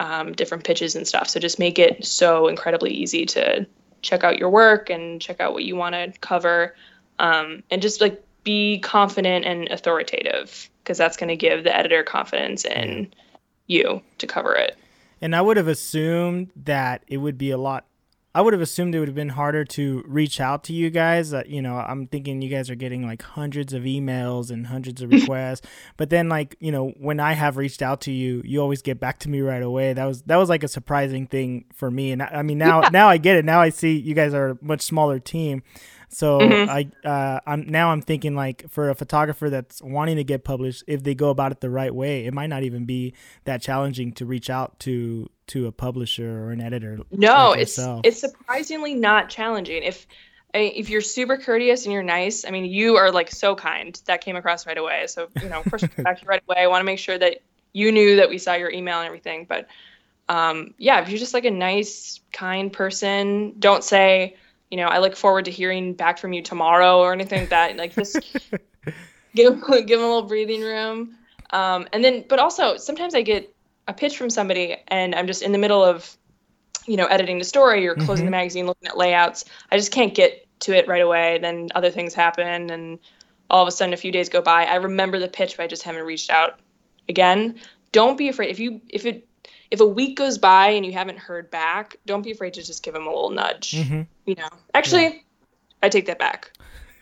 um, 0.00 0.32
different 0.32 0.64
pitches 0.64 0.96
and 0.96 1.06
stuff 1.06 1.28
so 1.28 1.38
just 1.38 1.58
make 1.58 1.78
it 1.78 2.04
so 2.04 2.48
incredibly 2.48 2.90
easy 2.90 3.24
to 3.24 3.64
check 4.02 4.24
out 4.24 4.38
your 4.38 4.50
work 4.50 4.90
and 4.90 5.20
check 5.20 5.40
out 5.40 5.52
what 5.52 5.64
you 5.64 5.76
want 5.76 5.94
to 5.94 6.12
cover 6.20 6.74
um, 7.18 7.62
and 7.70 7.80
just 7.80 8.00
like 8.00 8.22
be 8.44 8.78
confident 8.80 9.44
and 9.44 9.68
authoritative 9.68 10.70
because 10.82 10.98
that's 10.98 11.16
going 11.16 11.28
to 11.28 11.36
give 11.36 11.64
the 11.64 11.74
editor 11.74 12.02
confidence 12.02 12.64
in 12.64 13.12
you 13.66 14.02
to 14.18 14.26
cover 14.26 14.54
it. 14.54 14.76
And 15.20 15.34
I 15.34 15.40
would 15.40 15.56
have 15.56 15.68
assumed 15.68 16.50
that 16.64 17.02
it 17.08 17.16
would 17.16 17.38
be 17.38 17.50
a 17.50 17.58
lot. 17.58 17.86
I 18.34 18.40
would 18.40 18.52
have 18.52 18.62
assumed 18.62 18.94
it 18.94 18.98
would 18.98 19.06
have 19.06 19.14
been 19.14 19.28
harder 19.28 19.64
to 19.64 20.02
reach 20.06 20.40
out 20.40 20.64
to 20.64 20.72
you 20.72 20.90
guys. 20.90 21.32
Uh, 21.32 21.44
you 21.46 21.62
know, 21.62 21.76
I'm 21.76 22.08
thinking 22.08 22.42
you 22.42 22.48
guys 22.48 22.68
are 22.68 22.74
getting 22.74 23.06
like 23.06 23.22
hundreds 23.22 23.72
of 23.72 23.84
emails 23.84 24.50
and 24.50 24.66
hundreds 24.66 25.00
of 25.02 25.10
requests. 25.12 25.62
but 25.96 26.10
then, 26.10 26.28
like, 26.28 26.56
you 26.58 26.72
know, 26.72 26.88
when 26.98 27.20
I 27.20 27.34
have 27.34 27.56
reached 27.56 27.80
out 27.80 28.00
to 28.02 28.12
you, 28.12 28.42
you 28.44 28.60
always 28.60 28.82
get 28.82 28.98
back 28.98 29.20
to 29.20 29.28
me 29.28 29.40
right 29.40 29.62
away. 29.62 29.92
That 29.92 30.06
was 30.06 30.22
that 30.22 30.36
was 30.36 30.48
like 30.48 30.64
a 30.64 30.68
surprising 30.68 31.28
thing 31.28 31.66
for 31.72 31.90
me. 31.90 32.10
And 32.10 32.22
I, 32.22 32.26
I 32.26 32.42
mean, 32.42 32.58
now 32.58 32.82
yeah. 32.82 32.88
now 32.92 33.08
I 33.08 33.18
get 33.18 33.36
it. 33.36 33.44
Now 33.44 33.60
I 33.60 33.68
see 33.68 33.96
you 33.96 34.14
guys 34.14 34.34
are 34.34 34.50
a 34.50 34.58
much 34.60 34.82
smaller 34.82 35.20
team. 35.20 35.62
So 36.08 36.38
mm-hmm. 36.38 36.70
I 36.70 37.08
uh, 37.08 37.40
I'm 37.46 37.66
now 37.68 37.90
I'm 37.90 38.00
thinking 38.00 38.34
like 38.34 38.68
for 38.70 38.88
a 38.88 38.94
photographer 38.94 39.50
that's 39.50 39.82
wanting 39.82 40.16
to 40.16 40.24
get 40.24 40.44
published, 40.44 40.84
if 40.86 41.02
they 41.02 41.14
go 41.14 41.30
about 41.30 41.52
it 41.52 41.60
the 41.60 41.70
right 41.70 41.94
way, 41.94 42.24
it 42.26 42.32
might 42.32 42.46
not 42.46 42.62
even 42.62 42.84
be 42.84 43.14
that 43.44 43.62
challenging 43.62 44.12
to 44.14 44.26
reach 44.26 44.48
out 44.48 44.78
to 44.80 45.28
to 45.48 45.66
a 45.66 45.72
publisher 45.72 46.44
or 46.44 46.50
an 46.50 46.60
editor. 46.60 46.98
No, 47.10 47.50
like 47.50 47.60
it's 47.60 47.78
it's 47.78 48.20
surprisingly 48.20 48.94
not 48.94 49.28
challenging. 49.28 49.82
If 49.82 50.06
if 50.52 50.88
you're 50.88 51.00
super 51.00 51.36
courteous 51.36 51.84
and 51.84 51.92
you're 51.92 52.02
nice, 52.02 52.44
I 52.44 52.50
mean, 52.50 52.64
you 52.64 52.96
are 52.96 53.10
like 53.10 53.30
so 53.30 53.54
kind. 53.54 54.00
That 54.06 54.20
came 54.20 54.36
across 54.36 54.66
right 54.66 54.78
away. 54.78 55.06
So 55.08 55.28
you 55.42 55.48
know, 55.48 55.60
of 55.60 55.70
course, 55.70 55.82
back 55.98 56.20
to 56.20 56.26
right 56.26 56.42
away. 56.48 56.58
I 56.58 56.66
want 56.68 56.80
to 56.80 56.86
make 56.86 56.98
sure 56.98 57.18
that 57.18 57.38
you 57.72 57.92
knew 57.92 58.16
that 58.16 58.28
we 58.28 58.38
saw 58.38 58.54
your 58.54 58.70
email 58.70 58.98
and 58.98 59.06
everything. 59.06 59.46
But 59.48 59.68
um, 60.28 60.74
yeah, 60.78 61.00
if 61.02 61.08
you're 61.08 61.18
just 61.18 61.34
like 61.34 61.44
a 61.44 61.50
nice, 61.50 62.20
kind 62.32 62.72
person, 62.72 63.54
don't 63.58 63.84
say 63.84 64.36
you 64.74 64.80
know, 64.80 64.88
I 64.88 64.98
look 64.98 65.14
forward 65.14 65.44
to 65.44 65.52
hearing 65.52 65.94
back 65.94 66.18
from 66.18 66.32
you 66.32 66.42
tomorrow 66.42 66.98
or 66.98 67.12
anything 67.12 67.38
like 67.38 67.50
that. 67.50 67.76
Like 67.76 67.94
just 67.94 68.14
give 69.34 69.62
give 69.68 69.86
them 69.86 70.00
a 70.00 70.02
little 70.02 70.22
breathing 70.22 70.62
room. 70.62 71.16
Um, 71.50 71.86
and 71.92 72.02
then, 72.02 72.24
but 72.28 72.40
also 72.40 72.76
sometimes 72.76 73.14
I 73.14 73.22
get 73.22 73.53
a 73.86 73.92
pitch 73.92 74.16
from 74.16 74.30
somebody 74.30 74.76
and 74.88 75.14
I'm 75.14 75.26
just 75.26 75.42
in 75.42 75.52
the 75.52 75.58
middle 75.58 75.84
of, 75.84 76.16
you 76.86 76.96
know, 76.96 77.06
editing 77.06 77.38
the 77.38 77.44
story 77.44 77.86
or 77.86 77.94
closing 77.94 78.16
mm-hmm. 78.16 78.24
the 78.26 78.30
magazine, 78.30 78.66
looking 78.66 78.88
at 78.88 78.96
layouts. 78.96 79.44
I 79.70 79.76
just 79.76 79.92
can't 79.92 80.14
get 80.14 80.46
to 80.60 80.76
it 80.76 80.88
right 80.88 81.02
away. 81.02 81.38
Then 81.38 81.70
other 81.74 81.90
things 81.90 82.14
happen 82.14 82.70
and 82.70 82.98
all 83.50 83.62
of 83.62 83.68
a 83.68 83.70
sudden 83.70 83.92
a 83.92 83.96
few 83.96 84.12
days 84.12 84.28
go 84.28 84.40
by. 84.40 84.64
I 84.64 84.76
remember 84.76 85.18
the 85.18 85.28
pitch, 85.28 85.56
but 85.56 85.64
I 85.64 85.66
just 85.66 85.82
haven't 85.82 86.04
reached 86.04 86.30
out 86.30 86.58
again. 87.08 87.56
Don't 87.92 88.16
be 88.16 88.28
afraid. 88.28 88.50
If 88.50 88.58
you, 88.58 88.80
if 88.88 89.06
it, 89.06 89.28
if 89.70 89.80
a 89.80 89.86
week 89.86 90.16
goes 90.16 90.38
by 90.38 90.68
and 90.68 90.84
you 90.84 90.92
haven't 90.92 91.18
heard 91.18 91.50
back, 91.50 91.96
don't 92.06 92.22
be 92.22 92.30
afraid 92.30 92.54
to 92.54 92.62
just 92.62 92.82
give 92.82 92.94
them 92.94 93.06
a 93.06 93.10
little 93.10 93.30
nudge. 93.30 93.72
Mm-hmm. 93.72 94.02
You 94.26 94.34
know, 94.36 94.48
actually, 94.72 95.02
yeah. 95.02 95.18
I 95.82 95.88
take 95.88 96.06
that 96.06 96.18
back. 96.18 96.52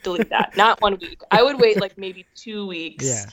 Delete 0.03 0.31
that. 0.31 0.57
Not 0.57 0.81
one 0.81 0.99
week. 1.01 1.21
I 1.31 1.43
would 1.43 1.61
wait 1.61 1.81
like 1.81 1.97
maybe 1.97 2.27
two 2.35 2.67
weeks 2.67 3.07
yeah. 3.07 3.27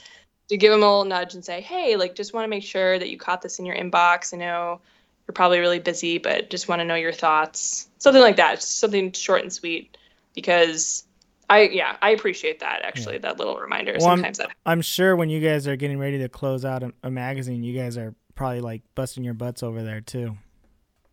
To 0.50 0.56
give 0.56 0.72
them 0.72 0.82
a 0.82 0.84
little 0.84 1.04
nudge 1.04 1.34
and 1.34 1.44
say, 1.44 1.60
hey, 1.60 1.94
like, 1.94 2.16
just 2.16 2.34
want 2.34 2.44
to 2.44 2.48
make 2.48 2.64
sure 2.64 2.98
that 2.98 3.08
you 3.08 3.16
caught 3.16 3.40
this 3.40 3.60
in 3.60 3.66
your 3.66 3.76
inbox. 3.76 4.34
I 4.34 4.36
know 4.36 4.80
you're 5.26 5.32
probably 5.32 5.60
really 5.60 5.78
busy, 5.78 6.18
but 6.18 6.50
just 6.50 6.66
want 6.66 6.80
to 6.80 6.84
know 6.84 6.96
your 6.96 7.12
thoughts. 7.12 7.88
Something 7.98 8.20
like 8.20 8.34
that. 8.36 8.56
Just 8.56 8.80
something 8.80 9.12
short 9.12 9.42
and 9.42 9.52
sweet 9.52 9.96
because 10.34 11.04
I 11.48 11.68
yeah, 11.68 11.96
I 12.02 12.10
appreciate 12.10 12.58
that 12.60 12.80
actually. 12.82 13.14
Yeah. 13.14 13.20
That 13.20 13.38
little 13.38 13.58
reminder. 13.58 13.92
Well, 13.92 14.08
sometimes 14.08 14.40
I'm, 14.40 14.48
that 14.48 14.56
I'm 14.66 14.82
sure 14.82 15.14
when 15.14 15.30
you 15.30 15.38
guys 15.38 15.68
are 15.68 15.76
getting 15.76 16.00
ready 16.00 16.18
to 16.18 16.28
close 16.28 16.64
out 16.64 16.82
a, 16.82 16.92
a, 17.04 17.12
magazine, 17.12 17.62
you 17.62 17.78
guys 17.78 17.96
are 17.96 18.12
probably 18.34 18.60
like 18.60 18.82
busting 18.96 19.22
your 19.22 19.34
butts 19.34 19.62
over 19.62 19.84
there 19.84 20.00
too. 20.00 20.36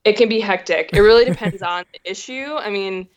It 0.03 0.13
can 0.13 0.29
be 0.29 0.39
hectic. 0.39 0.89
It 0.93 1.01
really 1.01 1.25
depends 1.25 1.61
on 1.61 1.85
the 1.93 2.09
issue. 2.09 2.55
I 2.55 2.71
mean, 2.71 3.07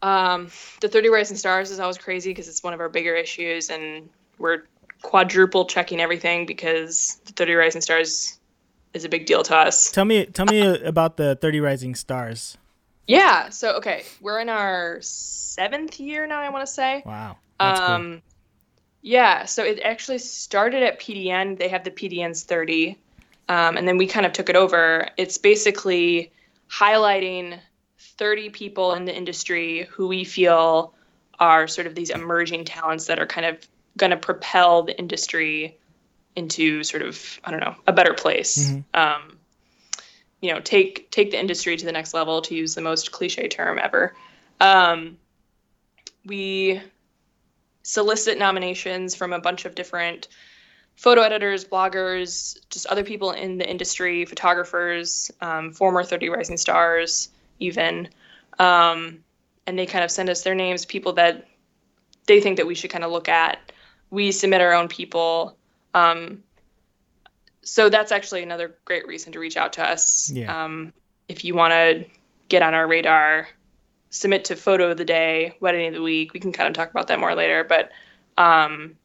um, 0.00 0.48
the 0.80 0.88
30 0.88 1.08
Rising 1.08 1.36
Stars 1.36 1.72
is 1.72 1.80
always 1.80 1.98
crazy 1.98 2.30
because 2.30 2.46
it's 2.46 2.62
one 2.62 2.72
of 2.72 2.78
our 2.78 2.88
bigger 2.88 3.16
issues, 3.16 3.70
and 3.70 4.08
we're 4.38 4.64
quadruple 5.04 5.66
checking 5.66 6.00
everything 6.00 6.46
because 6.46 7.20
the 7.26 7.32
30 7.32 7.54
Rising 7.54 7.82
Stars 7.82 8.40
is 8.94 9.04
a 9.04 9.08
big 9.08 9.26
deal 9.26 9.42
to 9.42 9.54
us. 9.54 9.92
Tell 9.92 10.06
me, 10.06 10.24
tell 10.24 10.46
me 10.46 10.60
about 10.82 11.18
the 11.18 11.36
30 11.36 11.60
Rising 11.60 11.94
Stars. 11.94 12.56
Yeah. 13.06 13.50
So 13.50 13.76
okay, 13.76 14.04
we're 14.22 14.40
in 14.40 14.48
our 14.48 14.98
seventh 15.02 16.00
year 16.00 16.26
now. 16.26 16.40
I 16.40 16.48
want 16.48 16.66
to 16.66 16.72
say. 16.72 17.02
Wow. 17.04 17.36
um, 17.60 18.12
cool. 18.12 18.20
yeah. 19.02 19.44
So 19.44 19.62
it 19.62 19.80
actually 19.84 20.18
started 20.18 20.82
at 20.82 20.98
PDN. 20.98 21.58
They 21.58 21.68
have 21.68 21.84
the 21.84 21.90
PDN's 21.90 22.42
30, 22.44 22.98
um, 23.50 23.76
and 23.76 23.86
then 23.86 23.98
we 23.98 24.06
kind 24.06 24.24
of 24.24 24.32
took 24.32 24.48
it 24.48 24.56
over. 24.56 25.06
It's 25.18 25.36
basically 25.36 26.32
highlighting 26.70 27.58
30 27.98 28.48
people 28.50 28.94
in 28.94 29.04
the 29.04 29.14
industry 29.14 29.86
who 29.90 30.08
we 30.08 30.24
feel 30.24 30.94
are 31.38 31.68
sort 31.68 31.86
of 31.86 31.94
these 31.94 32.08
emerging 32.08 32.64
talents 32.64 33.06
that 33.06 33.18
are 33.18 33.26
kind 33.26 33.44
of 33.44 33.58
going 33.96 34.10
to 34.10 34.16
propel 34.16 34.82
the 34.82 34.98
industry 34.98 35.78
into 36.36 36.82
sort 36.82 37.02
of 37.02 37.40
I 37.44 37.50
don't 37.50 37.60
know 37.60 37.76
a 37.86 37.92
better 37.92 38.14
place. 38.14 38.70
Mm-hmm. 38.70 39.00
Um, 39.00 39.38
you 40.40 40.52
know, 40.52 40.60
take 40.60 41.10
take 41.10 41.30
the 41.30 41.40
industry 41.40 41.76
to 41.76 41.84
the 41.84 41.92
next 41.92 42.14
level, 42.14 42.42
to 42.42 42.54
use 42.54 42.74
the 42.74 42.80
most 42.80 43.12
cliche 43.12 43.48
term 43.48 43.78
ever. 43.78 44.14
Um, 44.60 45.16
we 46.26 46.80
solicit 47.82 48.38
nominations 48.38 49.14
from 49.14 49.32
a 49.32 49.40
bunch 49.40 49.64
of 49.64 49.74
different 49.74 50.28
photo 50.96 51.22
editors, 51.22 51.64
bloggers, 51.64 52.58
just 52.70 52.86
other 52.86 53.04
people 53.04 53.32
in 53.32 53.58
the 53.58 53.68
industry, 53.68 54.24
photographers, 54.24 55.30
um, 55.40 55.72
former 55.72 56.02
30 56.02 56.28
Rising 56.28 56.56
Stars, 56.56 57.28
even. 57.58 58.08
Um, 58.58 59.24
and 59.66 59.78
they 59.78 59.86
kind 59.86 60.04
of 60.04 60.10
send 60.10 60.30
us 60.30 60.42
their 60.42 60.54
names, 60.54 60.84
people 60.84 61.14
that 61.14 61.48
they 62.26 62.40
think 62.40 62.56
that 62.58 62.66
we 62.66 62.74
should 62.74 62.90
kind 62.90 63.04
of 63.04 63.10
look 63.10 63.28
at. 63.28 63.72
We 64.14 64.30
submit 64.30 64.60
our 64.60 64.72
own 64.72 64.86
people. 64.86 65.56
Um, 65.92 66.44
so 67.62 67.88
that's 67.88 68.12
actually 68.12 68.42
another 68.42 68.76
great 68.84 69.06
reason 69.08 69.32
to 69.32 69.40
reach 69.40 69.56
out 69.56 69.72
to 69.74 69.82
us. 69.82 70.30
Yeah. 70.30 70.64
Um, 70.64 70.92
if 71.28 71.44
you 71.44 71.54
want 71.54 71.72
to 71.72 72.04
get 72.48 72.62
on 72.62 72.74
our 72.74 72.86
radar, 72.86 73.48
submit 74.10 74.44
to 74.46 74.56
photo 74.56 74.90
of 74.90 74.98
the 74.98 75.04
day, 75.04 75.56
wedding 75.58 75.88
of 75.88 75.94
the 75.94 76.02
week. 76.02 76.32
We 76.32 76.40
can 76.40 76.52
kind 76.52 76.68
of 76.68 76.74
talk 76.74 76.90
about 76.90 77.08
that 77.08 77.18
more 77.18 77.34
later, 77.34 77.64
but 77.64 77.90
um, 78.38 78.96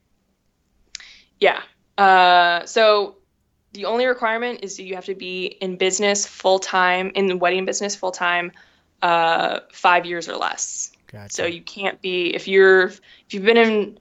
yeah, 1.40 1.62
uh, 1.98 2.66
so 2.66 3.16
the 3.74 3.86
only 3.86 4.06
requirement 4.06 4.60
is 4.62 4.80
you 4.80 4.96
have 4.96 5.06
to 5.06 5.16
be 5.16 5.46
in 5.46 5.78
business 5.78 6.28
full 6.28 6.60
time, 6.60 7.12
in 7.16 7.28
the 7.28 7.38
wedding 7.38 7.66
business 7.66 7.96
full 7.96 8.12
time, 8.12 8.52
uh, 9.02 9.62
five 9.72 10.06
years 10.06 10.30
or 10.30 10.36
less. 10.36 10.92
Gotcha. 11.08 11.34
So 11.34 11.46
you 11.46 11.62
can't 11.62 12.00
be 12.02 12.36
if 12.36 12.48
you're 12.48 12.84
if 12.84 13.26
you've 13.32 13.44
been 13.44 13.58
in 13.58 14.00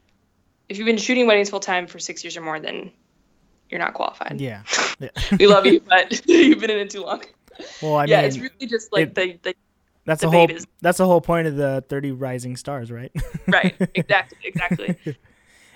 if 0.69 0.79
you've 0.79 0.87
been 0.87 0.99
shooting 0.99 1.27
weddings 1.27 1.51
full 1.51 1.61
time 1.61 1.87
for 1.87 1.99
six 1.99 2.23
years 2.25 2.37
or 2.37 2.43
more, 2.43 2.61
then 2.61 2.91
you're 3.71 3.81
not 3.81 3.95
qualified. 3.95 4.41
Yeah, 4.41 4.63
yeah. 5.01 5.09
we 5.39 5.47
love 5.47 5.67
you, 5.67 5.81
but 5.89 6.27
you've 6.29 6.61
been 6.61 6.71
in 6.71 6.79
it 6.79 6.91
too 6.91 7.03
long. 7.03 7.25
Well, 7.83 7.97
I 7.97 8.03
mean 8.03 8.11
yeah, 8.11 8.19
mean, 8.19 8.27
it's 8.27 8.39
really 8.39 8.67
just 8.67 8.93
like 8.93 9.09
it, 9.09 9.15
the, 9.15 9.39
the 9.43 9.55
that's 10.05 10.23
the, 10.23 10.31
the 10.31 10.37
whole 10.37 10.49
that's 10.81 10.99
the 10.99 11.07
whole 11.07 11.21
point 11.21 11.49
of 11.49 11.57
the 11.57 11.85
30 11.89 12.13
rising 12.13 12.57
stars, 12.57 12.91
right? 12.91 13.13
right. 13.47 13.75
Exactly. 13.95 14.39
Exactly. 14.43 14.97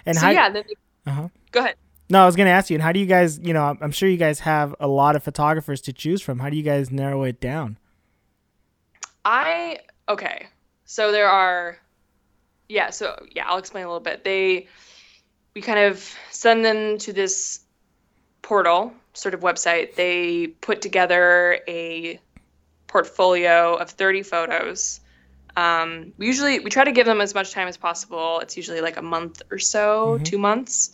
and 0.07 0.17
so 0.17 0.27
how, 0.27 0.31
yeah, 0.31 0.49
then 0.49 0.65
they, 0.67 1.11
uh-huh. 1.11 1.29
go 1.51 1.61
ahead. 1.61 1.77
No, 2.09 2.23
I 2.23 2.27
was 2.27 2.37
going 2.37 2.47
to 2.47 2.53
ask 2.53 2.69
you, 2.69 2.77
and 2.77 2.83
how 2.83 2.93
do 2.93 3.01
you 3.01 3.07
guys, 3.07 3.39
you 3.39 3.55
know, 3.55 3.77
I'm 3.81 3.91
sure 3.91 4.09
you 4.09 4.19
guys 4.19 4.41
have 4.41 4.75
a 4.79 4.87
lot 4.87 5.17
of 5.17 5.23
photographers 5.23 5.81
to 5.83 5.93
choose 5.93 6.21
from. 6.21 6.41
How 6.41 6.51
do 6.51 6.57
you 6.57 6.63
guys 6.63 6.91
narrow 6.91 7.23
it 7.23 7.41
down? 7.41 7.79
I, 9.25 9.79
okay. 10.09 10.49
So 10.85 11.11
there 11.11 11.29
are, 11.29 11.79
yeah, 12.73 12.91
so 12.91 13.27
yeah, 13.31 13.45
I'll 13.47 13.59
explain 13.59 13.85
a 13.85 13.87
little 13.87 14.01
bit. 14.01 14.25
They, 14.25 14.67
we 15.55 15.61
kind 15.61 15.79
of 15.79 16.11
send 16.31 16.65
them 16.65 16.99
to 16.99 17.13
this 17.13 17.61
portal 18.41 18.95
sort 19.13 19.35
of 19.35 19.41
website. 19.41 19.95
They 19.95 20.47
put 20.47 20.81
together 20.81 21.61
a 21.69 22.19
portfolio 22.87 23.75
of 23.75 23.91
30 23.91 24.23
photos. 24.23 25.01
Um, 25.55 26.15
we 26.17 26.27
usually 26.27 26.61
we 26.61 26.71
try 26.71 26.85
to 26.85 26.93
give 26.93 27.05
them 27.05 27.21
as 27.21 27.35
much 27.35 27.53
time 27.53 27.69
as 27.69 27.77
possible. 27.77 28.41
It's 28.41 28.57
usually 28.57 28.81
like 28.81 28.97
a 28.97 29.03
month 29.03 29.43
or 29.51 29.59
so, 29.59 30.15
mm-hmm. 30.15 30.25
two 30.25 30.39
months 30.39 30.93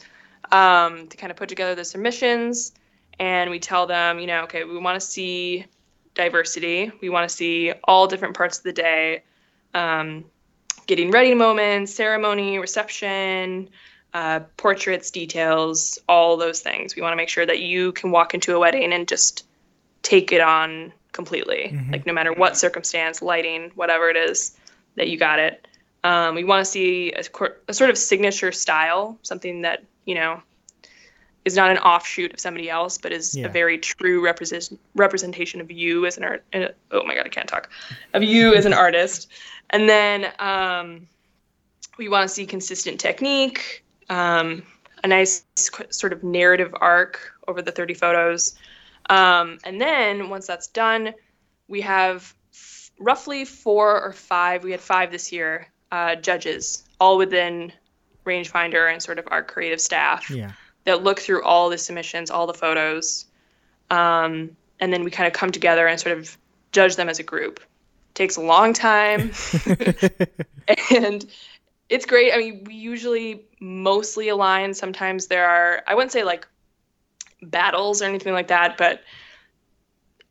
um, 0.50 1.06
to 1.06 1.16
kind 1.16 1.30
of 1.30 1.36
put 1.36 1.48
together 1.48 1.76
the 1.76 1.84
submissions. 1.84 2.72
And 3.20 3.50
we 3.50 3.60
tell 3.60 3.86
them, 3.86 4.18
you 4.18 4.26
know, 4.26 4.42
okay, 4.44 4.64
we 4.64 4.78
want 4.78 5.00
to 5.00 5.06
see 5.06 5.66
diversity. 6.14 6.90
We 7.00 7.08
want 7.08 7.28
to 7.28 7.34
see 7.34 7.72
all 7.84 8.08
different 8.08 8.36
parts 8.36 8.58
of 8.58 8.64
the 8.64 8.72
day. 8.72 9.22
Um, 9.74 10.24
getting 10.88 11.12
ready 11.12 11.34
moments, 11.34 11.94
ceremony, 11.94 12.58
reception, 12.58 13.68
uh, 14.14 14.40
portraits, 14.56 15.12
details, 15.12 15.98
all 16.08 16.36
those 16.36 16.60
things. 16.60 16.96
We 16.96 17.02
want 17.02 17.12
to 17.12 17.16
make 17.16 17.28
sure 17.28 17.46
that 17.46 17.60
you 17.60 17.92
can 17.92 18.10
walk 18.10 18.34
into 18.34 18.56
a 18.56 18.58
wedding 18.58 18.92
and 18.92 19.06
just 19.06 19.46
take 20.02 20.32
it 20.32 20.40
on 20.40 20.92
completely. 21.12 21.70
Mm-hmm. 21.72 21.92
Like 21.92 22.06
no 22.06 22.12
matter 22.12 22.32
what 22.32 22.56
circumstance, 22.56 23.22
lighting, 23.22 23.70
whatever 23.74 24.08
it 24.08 24.16
is, 24.16 24.56
that 24.96 25.08
you 25.08 25.18
got 25.18 25.38
it. 25.38 25.68
Um, 26.04 26.34
we 26.34 26.42
want 26.42 26.64
to 26.64 26.70
see 26.70 27.12
a, 27.12 27.22
a, 27.68 27.74
sort 27.74 27.90
of 27.90 27.98
signature 27.98 28.50
style, 28.50 29.18
something 29.22 29.62
that 29.62 29.84
you 30.06 30.14
know 30.14 30.40
is 31.44 31.56
not 31.56 31.70
an 31.70 31.78
offshoot 31.78 32.32
of 32.32 32.40
somebody 32.40 32.70
else, 32.70 32.98
but 32.98 33.12
is 33.12 33.36
yeah. 33.36 33.46
a 33.46 33.48
very 33.48 33.78
true 33.78 34.22
represent, 34.22 34.78
representation 34.94 35.60
of 35.60 35.70
you 35.70 36.06
as 36.06 36.16
an 36.16 36.24
art. 36.24 36.44
Uh, 36.54 36.68
oh 36.92 37.04
my 37.04 37.14
god, 37.14 37.26
I 37.26 37.30
can't 37.30 37.48
talk. 37.48 37.68
Of 38.14 38.22
you 38.22 38.54
as 38.54 38.64
an 38.64 38.72
artist, 38.72 39.28
and 39.70 39.88
then 39.88 40.26
um, 40.38 41.06
we 41.98 42.08
want 42.08 42.28
to 42.28 42.34
see 42.34 42.46
consistent 42.46 43.00
technique, 43.00 43.84
um, 44.08 44.62
a 45.04 45.08
nice 45.08 45.44
sort 45.90 46.12
of 46.12 46.22
narrative 46.22 46.74
arc 46.80 47.32
over 47.46 47.62
the 47.62 47.72
30 47.72 47.94
photos, 47.94 48.56
um, 49.10 49.58
and 49.64 49.80
then 49.80 50.28
once 50.28 50.46
that's 50.46 50.66
done, 50.68 51.14
we 51.68 51.80
have 51.80 52.34
f- 52.52 52.90
roughly 52.98 53.44
four 53.44 54.00
or 54.02 54.12
five. 54.12 54.64
We 54.64 54.70
had 54.72 54.80
five 54.80 55.10
this 55.10 55.32
year. 55.32 55.68
Uh, 55.90 56.14
judges, 56.16 56.84
all 57.00 57.16
within 57.16 57.72
rangefinder 58.26 58.92
and 58.92 59.02
sort 59.02 59.18
of 59.18 59.26
our 59.30 59.42
creative 59.42 59.80
staff. 59.80 60.28
Yeah 60.28 60.50
that 60.88 61.04
look 61.04 61.20
through 61.20 61.42
all 61.42 61.68
the 61.68 61.76
submissions, 61.76 62.30
all 62.30 62.46
the 62.46 62.54
photos, 62.54 63.26
um, 63.90 64.56
and 64.80 64.90
then 64.90 65.04
we 65.04 65.10
kind 65.10 65.26
of 65.26 65.34
come 65.34 65.52
together 65.52 65.86
and 65.86 66.00
sort 66.00 66.16
of 66.16 66.36
judge 66.72 66.96
them 66.96 67.10
as 67.10 67.18
a 67.18 67.22
group. 67.22 67.60
Takes 68.18 68.36
a 68.36 68.40
long 68.40 68.72
time, 68.72 69.30
and 70.90 71.24
it's 71.88 72.04
great. 72.04 72.34
I 72.34 72.38
mean, 72.38 72.64
we 72.64 72.74
usually 72.74 73.44
mostly 73.60 74.28
align. 74.28 74.74
Sometimes 74.74 75.28
there 75.28 75.48
are, 75.48 75.84
I 75.86 75.94
wouldn't 75.94 76.10
say 76.10 76.24
like 76.24 76.44
battles 77.42 78.02
or 78.02 78.06
anything 78.06 78.32
like 78.32 78.48
that, 78.48 78.76
but 78.76 79.02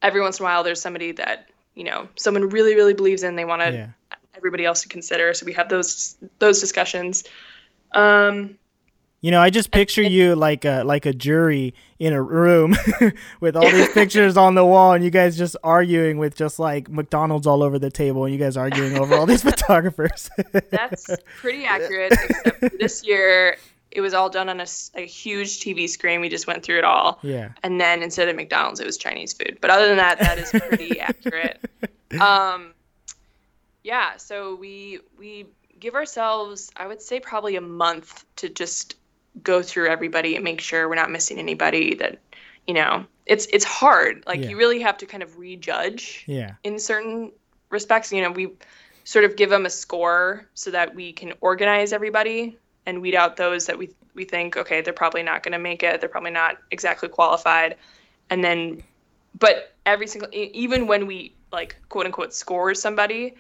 every 0.02 0.20
once 0.20 0.38
in 0.38 0.44
a 0.44 0.50
while 0.50 0.64
there's 0.64 0.82
somebody 0.82 1.14
that 1.14 1.48
you 1.76 1.86
know 1.86 2.10
someone 2.18 2.50
really 2.50 2.76
really 2.76 2.94
believes 2.94 3.24
in. 3.24 3.38
They 3.38 3.46
want 3.46 3.62
to 3.62 3.72
yeah. 3.72 3.88
everybody 4.36 4.66
else 4.66 4.82
to 4.82 4.90
consider. 4.90 5.34
So 5.34 5.46
we 5.46 5.54
have 5.54 5.70
those 5.70 6.18
those 6.40 6.60
discussions. 6.60 7.24
Um, 7.94 8.58
you 9.22 9.32
know, 9.32 9.42
I 9.42 9.50
just 9.50 9.72
picture 9.72 10.04
you 10.04 10.36
like 10.36 10.64
a 10.64 10.84
like 10.84 11.06
a 11.06 11.14
jury 11.14 11.74
in 11.98 12.14
a 12.14 12.22
room 12.22 12.76
with 13.40 13.56
all 13.56 13.70
these 13.70 13.90
pictures 13.90 14.38
on 14.38 14.54
the 14.54 14.66
wall, 14.66 14.94
and 14.94 15.04
you 15.04 15.10
guys 15.10 15.36
just 15.38 15.58
arguing 15.64 16.18
with 16.18 16.36
just 16.36 16.60
like 16.60 16.88
McDonald's 16.90 17.48
all 17.48 17.64
over 17.64 17.80
the 17.80 17.90
table, 17.90 18.26
and 18.26 18.34
you 18.34 18.40
guys 18.40 18.56
arguing 18.56 18.98
over 18.98 19.16
all 19.16 19.26
these 19.26 19.42
photographers. 19.52 20.30
That's 20.70 21.10
pretty 21.38 21.66
accurate. 21.66 22.14
Except 22.14 22.78
this 22.78 23.04
year, 23.04 23.58
it 23.90 24.02
was 24.02 24.14
all 24.14 24.30
done 24.30 24.50
on 24.50 24.60
a, 24.60 24.68
a, 24.94 25.06
huge 25.06 25.62
TV 25.62 25.90
screen. 25.90 26.22
We 26.22 26.30
just 26.30 26.46
went 26.46 26.62
through 26.62 26.78
it 26.78 26.84
all. 26.84 27.18
Yeah. 27.24 27.50
And 27.64 27.82
then 27.82 28.04
instead 28.04 28.30
of 28.30 28.36
McDonald's, 28.36 28.80
it 28.80 28.86
was 28.86 28.98
Chinese 28.98 29.34
food. 29.34 29.58
But 29.60 29.72
other 29.72 29.88
than 29.88 29.98
that, 29.98 30.20
that 30.20 30.38
is 30.38 30.52
pretty 30.52 31.00
accurate. 31.00 31.60
Um, 32.22 32.74
yeah. 33.84 34.18
So 34.18 34.56
we 34.56 35.00
we 35.18 35.48
give 35.80 35.96
ourselves, 35.96 36.72
I 36.78 36.86
would 36.86 37.02
say, 37.02 37.20
probably 37.20 37.56
a 37.56 37.62
month 37.62 38.24
to 38.38 38.50
just 38.50 38.96
go 39.44 39.62
through 39.62 39.90
everybody 39.90 40.36
and 40.36 40.44
make 40.44 40.62
sure 40.62 40.88
we're 40.88 40.96
not 40.96 41.12
missing 41.12 41.40
anybody 41.40 41.96
that 41.96 42.20
you 42.66 42.74
know 42.74 43.06
it's 43.26 43.46
it's 43.48 43.66
hard. 43.66 44.24
Like 44.26 44.42
yeah. 44.42 44.50
you 44.50 44.58
really 44.58 44.82
have 44.82 44.98
to 44.98 45.06
kind 45.06 45.24
of 45.24 45.38
rejudge 45.38 46.24
yeah. 46.28 46.56
in 46.64 46.80
certain 46.80 47.32
respects. 47.70 48.12
You 48.12 48.22
know 48.22 48.32
we 48.32 48.52
sort 49.04 49.26
of 49.26 49.36
give 49.36 49.50
them 49.50 49.66
a 49.66 49.70
score 49.70 50.48
so 50.54 50.72
that 50.72 50.96
we 50.96 51.14
can 51.14 51.34
organize 51.42 51.94
everybody 51.94 52.58
and 52.86 53.02
weed 53.02 53.16
out 53.16 53.38
those 53.38 53.66
that 53.68 53.78
we 53.78 53.90
we 54.16 54.24
think 54.26 54.58
okay 54.58 54.82
they're 54.82 54.94
probably 54.94 55.24
not 55.24 55.44
going 55.44 55.52
to 55.52 55.60
make 55.60 55.84
it. 55.84 56.00
They're 56.00 56.10
probably 56.10 56.32
not 56.32 56.58
exactly 56.72 57.10
qualified. 57.10 57.76
And 58.30 58.44
then 58.44 58.84
but 59.38 59.74
every 59.86 60.08
single 60.08 60.30
even 60.32 60.88
when 60.88 61.06
we 61.06 61.34
like 61.52 61.76
quote 61.90 62.06
unquote 62.06 62.34
score 62.34 62.74
somebody 62.74 63.36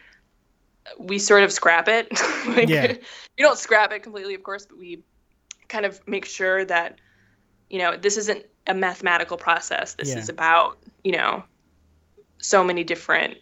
we 0.97 1.19
sort 1.19 1.43
of 1.43 1.51
scrap 1.51 1.87
it. 1.87 2.07
Like, 2.47 2.69
yeah. 2.69 2.93
you 3.37 3.43
don't 3.43 3.57
scrap 3.57 3.91
it 3.91 4.03
completely 4.03 4.33
of 4.33 4.43
course 4.43 4.65
but 4.65 4.77
we 4.77 5.03
kind 5.67 5.85
of 5.85 5.99
make 6.07 6.25
sure 6.25 6.65
that 6.65 6.99
you 7.69 7.79
know 7.79 7.97
this 7.97 8.17
isn't 8.17 8.45
a 8.67 8.73
mathematical 8.73 9.37
process. 9.37 9.93
This 9.95 10.09
yeah. 10.09 10.19
is 10.19 10.29
about 10.29 10.77
you 11.03 11.13
know 11.13 11.43
so 12.39 12.63
many 12.63 12.83
different 12.83 13.37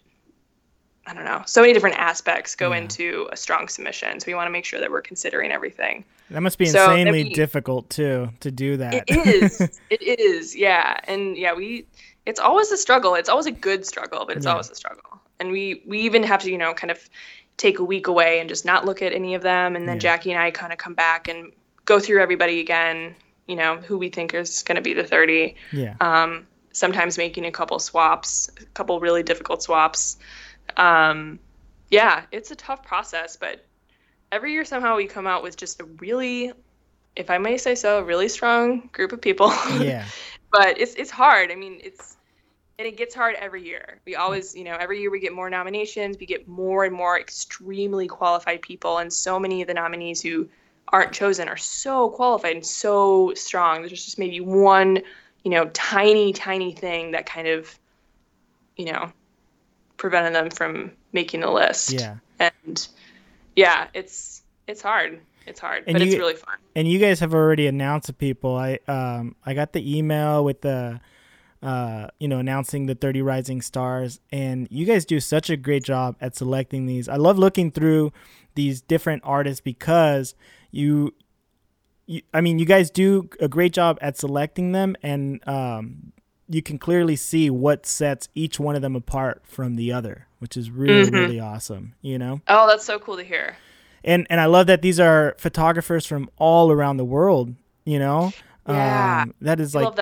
i 1.05 1.13
don't 1.13 1.26
know 1.26 1.43
so 1.45 1.61
many 1.61 1.73
different 1.73 1.97
aspects 1.97 2.55
go 2.55 2.71
yeah. 2.71 2.78
into 2.78 3.28
a 3.32 3.38
strong 3.38 3.67
submission. 3.67 4.19
So 4.19 4.28
we 4.28 4.36
want 4.36 4.47
to 4.47 4.51
make 4.51 4.65
sure 4.65 4.80
that 4.80 4.89
we're 4.89 5.01
considering 5.01 5.51
everything. 5.51 6.05
That 6.32 6.41
must 6.41 6.57
be 6.57 6.65
so 6.65 6.91
insanely 6.91 7.30
difficult 7.30 7.89
too 7.89 8.30
to 8.39 8.51
do 8.51 8.78
that. 8.78 9.03
It 9.07 9.28
is. 9.28 9.80
It 9.89 10.19
is. 10.19 10.55
Yeah. 10.55 10.99
And 11.03 11.38
yeah 11.38 11.53
we 11.53 11.86
it's 12.26 12.39
always 12.39 12.71
a 12.71 12.78
struggle. 12.78 13.13
It's 13.15 13.30
always 13.30 13.45
a 13.45 13.51
good 13.51 13.86
struggle 13.86 14.26
but 14.26 14.38
it's 14.38 14.45
yeah. 14.45 14.53
always 14.53 14.69
a 14.69 14.76
struggle. 14.76 15.21
And 15.39 15.51
we 15.51 15.84
we 15.86 15.99
even 16.01 16.23
have 16.23 16.41
to 16.43 16.51
you 16.51 16.57
know 16.57 16.73
kind 16.73 16.91
of 16.91 17.09
take 17.57 17.80
a 17.80 17.84
week 17.84 18.07
away 18.07 18.39
and 18.39 18.49
just 18.49 18.65
not 18.65 18.86
look 18.86 19.01
at 19.01 19.13
any 19.13 19.36
of 19.36 19.41
them. 19.41 19.76
And 19.76 19.88
then 19.88 19.99
jackie 19.99 20.32
and 20.32 20.41
i 20.41 20.51
kind 20.51 20.73
of 20.73 20.80
come 20.80 20.93
back 20.93 21.28
and 21.28 21.51
go 21.86 22.00
through 22.00 22.22
everybody 22.22 22.60
again, 22.60 23.16
you 23.48 23.56
know, 23.56 23.78
who 23.78 23.98
we 23.98 24.10
think 24.10 24.34
is 24.34 24.64
going 24.64 24.76
to 24.76 24.82
be 24.82 24.94
the 24.94 25.04
30. 25.04 25.56
Yeah. 25.72 25.96
Um, 26.02 26.48
sometimes 26.72 27.18
making 27.18 27.46
a 27.46 27.52
couple 27.52 27.80
swaps, 27.80 28.50
a 28.60 28.66
couple 28.66 29.00
really 29.00 29.24
difficult 29.24 29.64
swaps. 29.64 30.18
Um, 30.78 31.40
yeah, 31.90 32.24
it's 32.32 32.52
a 32.52 32.56
tough 32.56 32.84
process, 32.84 33.38
but 33.38 33.66
every 34.32 34.52
year 34.52 34.66
somehow 34.66 34.98
we 34.98 35.06
come 35.06 35.28
out 35.28 35.44
with 35.44 35.56
just 35.56 35.80
a 35.80 35.86
really, 35.86 36.52
if 37.16 37.30
I 37.30 37.38
may 37.38 37.58
say 37.58 37.76
so, 37.76 38.00
a 38.00 38.04
really 38.04 38.28
strong 38.28 38.90
group 38.92 39.12
of 39.12 39.22
people. 39.22 39.54
Yeah. 39.80 40.06
but 40.52 40.80
it's 40.80 40.96
it's 40.96 41.12
hard. 41.12 41.52
I 41.52 41.56
mean, 41.56 41.80
it's 41.84 42.18
and 42.78 42.88
it 42.88 42.98
gets 42.98 43.16
hard 43.16 43.36
every 43.36 43.64
year. 43.64 44.02
We 44.06 44.16
always, 44.16 44.56
you 44.56 44.64
know, 44.64 44.76
every 44.78 45.00
year 45.00 45.12
we 45.12 45.20
get 45.20 45.34
more 45.34 45.50
nominations. 45.50 46.18
We 46.20 46.26
get 46.26 46.48
more 46.48 46.84
and 46.84 46.94
more 46.94 47.20
extremely 47.20 48.08
qualified 48.08 48.62
people, 48.62 48.98
and 48.98 49.12
so 49.14 49.40
many 49.40 49.62
of 49.62 49.68
the 49.68 49.74
nominees 49.74 50.22
who 50.22 50.50
aren't 50.90 51.12
chosen 51.12 51.48
are 51.48 51.58
so 51.58 52.10
qualified 52.10 52.56
and 52.56 52.66
so 52.66 53.34
strong. 53.36 53.82
There's 53.82 54.04
just 54.04 54.20
maybe 54.20 54.40
one, 54.40 55.02
you 55.44 55.52
know, 55.52 55.66
tiny, 55.74 56.34
tiny 56.34 56.74
thing 56.74 57.12
that 57.12 57.26
kind 57.26 57.48
of, 57.48 57.78
you 58.78 58.86
know, 58.92 59.12
prevented 59.98 60.36
them 60.36 60.50
from 60.50 60.92
making 61.12 61.42
the 61.42 61.52
list. 61.52 61.92
Yeah. 61.92 62.18
And 62.40 62.88
yeah, 63.56 63.88
it's 63.94 64.44
it's 64.68 64.82
hard. 64.82 65.20
It's 65.48 65.60
hard, 65.60 65.84
and 65.86 65.94
but 65.94 66.02
you, 66.02 66.08
it's 66.08 66.18
really 66.18 66.34
fun. 66.34 66.56
And 66.76 66.88
you 66.88 66.98
guys 66.98 67.20
have 67.20 67.36
already 67.36 67.68
announced 67.68 68.08
to 68.08 68.14
people. 68.14 68.56
I 68.56 68.80
um 68.88 69.36
I 69.46 69.54
got 69.54 69.74
the 69.74 69.98
email 69.98 70.44
with 70.44 70.62
the 70.62 71.00
uh, 71.66 72.08
you 72.20 72.28
know, 72.28 72.38
announcing 72.38 72.86
the 72.86 72.94
30 72.94 73.24
rising 73.24 73.60
stars. 73.60 74.20
And 74.32 74.68
you 74.70 74.86
guys 74.86 75.04
do 75.04 75.20
such 75.20 75.50
a 75.50 75.58
great 75.58 75.84
job 75.84 76.16
at 76.22 76.36
selecting 76.36 76.86
these. 76.86 77.10
I 77.10 77.16
love 77.16 77.40
looking 77.40 77.72
through 77.72 78.14
these 78.54 78.82
different 78.82 79.24
artists 79.26 79.62
because 79.62 80.36
you, 80.76 81.13
you 82.05 82.21
I 82.34 82.41
mean, 82.41 82.59
you 82.59 82.65
guys 82.65 82.89
do 82.89 83.30
a 83.39 83.47
great 83.47 83.73
job 83.73 83.97
at 84.01 84.17
selecting 84.17 84.73
them, 84.73 84.95
and 85.01 85.45
um, 85.47 86.11
you 86.47 86.61
can 86.61 86.78
clearly 86.78 87.15
see 87.15 87.49
what 87.49 87.86
sets 87.86 88.30
each 88.36 88.59
one 88.59 88.76
of 88.76 88.82
them 88.82 88.95
apart 88.95 89.43
from 89.45 89.76
the 89.76 89.91
other, 89.91 90.28
which 90.39 90.57
is 90.57 90.69
really 90.69 91.05
mm-hmm. 91.05 91.15
really 91.15 91.39
awesome. 91.39 91.95
You 92.01 92.19
know? 92.19 92.41
Oh, 92.47 92.67
that's 92.67 92.86
so 92.86 92.99
cool 92.99 93.17
to 93.17 93.23
hear. 93.23 93.57
And 94.03 94.28
and 94.30 94.39
I 94.39 94.45
love 94.45 94.67
that 94.67 94.82
these 94.82 94.99
are 94.99 95.36
photographers 95.39 96.05
from 96.05 96.30
all 96.38 96.71
around 96.71 96.97
the 96.97 97.05
world. 97.05 97.55
You 97.86 97.99
know? 97.99 98.34
Yeah. 98.67 99.23
Um, 99.23 99.36
that 99.41 99.59
is 99.59 99.76
like 99.76 99.95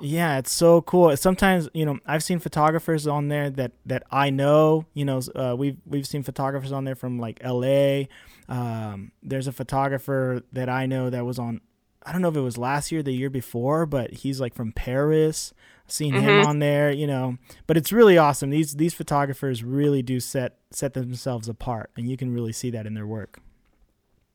yeah, 0.00 0.38
it's 0.38 0.52
so 0.52 0.82
cool. 0.82 1.16
Sometimes, 1.16 1.68
you 1.72 1.86
know, 1.86 1.98
I've 2.06 2.22
seen 2.22 2.38
photographers 2.38 3.06
on 3.06 3.28
there 3.28 3.50
that 3.50 3.72
that 3.86 4.02
I 4.10 4.30
know. 4.30 4.86
You 4.92 5.04
know, 5.04 5.20
uh, 5.34 5.54
we've 5.56 5.76
we've 5.86 6.06
seen 6.06 6.22
photographers 6.22 6.72
on 6.72 6.84
there 6.84 6.96
from 6.96 7.18
like 7.18 7.38
L.A. 7.42 8.08
Um, 8.48 9.12
there's 9.22 9.46
a 9.46 9.52
photographer 9.52 10.42
that 10.52 10.68
I 10.68 10.86
know 10.86 11.10
that 11.10 11.24
was 11.24 11.38
on. 11.38 11.60
I 12.04 12.12
don't 12.12 12.22
know 12.22 12.28
if 12.28 12.36
it 12.36 12.40
was 12.40 12.58
last 12.58 12.92
year, 12.92 13.02
the 13.02 13.12
year 13.12 13.30
before, 13.30 13.86
but 13.86 14.12
he's 14.12 14.40
like 14.40 14.54
from 14.54 14.72
Paris. 14.72 15.54
Seen 15.86 16.14
mm-hmm. 16.14 16.24
him 16.24 16.46
on 16.46 16.58
there, 16.58 16.90
you 16.90 17.06
know. 17.06 17.36
But 17.66 17.76
it's 17.76 17.92
really 17.92 18.18
awesome. 18.18 18.50
These 18.50 18.76
these 18.76 18.94
photographers 18.94 19.62
really 19.62 20.02
do 20.02 20.18
set 20.18 20.58
set 20.70 20.94
themselves 20.94 21.48
apart, 21.48 21.90
and 21.96 22.10
you 22.10 22.16
can 22.16 22.32
really 22.32 22.52
see 22.52 22.70
that 22.70 22.86
in 22.86 22.94
their 22.94 23.06
work. 23.06 23.38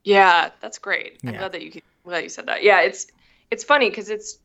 Yeah, 0.04 0.50
that's 0.60 0.78
great. 0.78 1.18
I'm 1.24 1.34
glad 1.34 1.52
that 1.52 1.62
you 1.62 1.82
glad 2.04 2.22
you 2.22 2.28
said 2.28 2.46
that. 2.46 2.62
Yeah, 2.62 2.80
it's 2.80 3.08
it's 3.50 3.64
funny 3.64 3.90
because 3.90 4.08
it's 4.08 4.38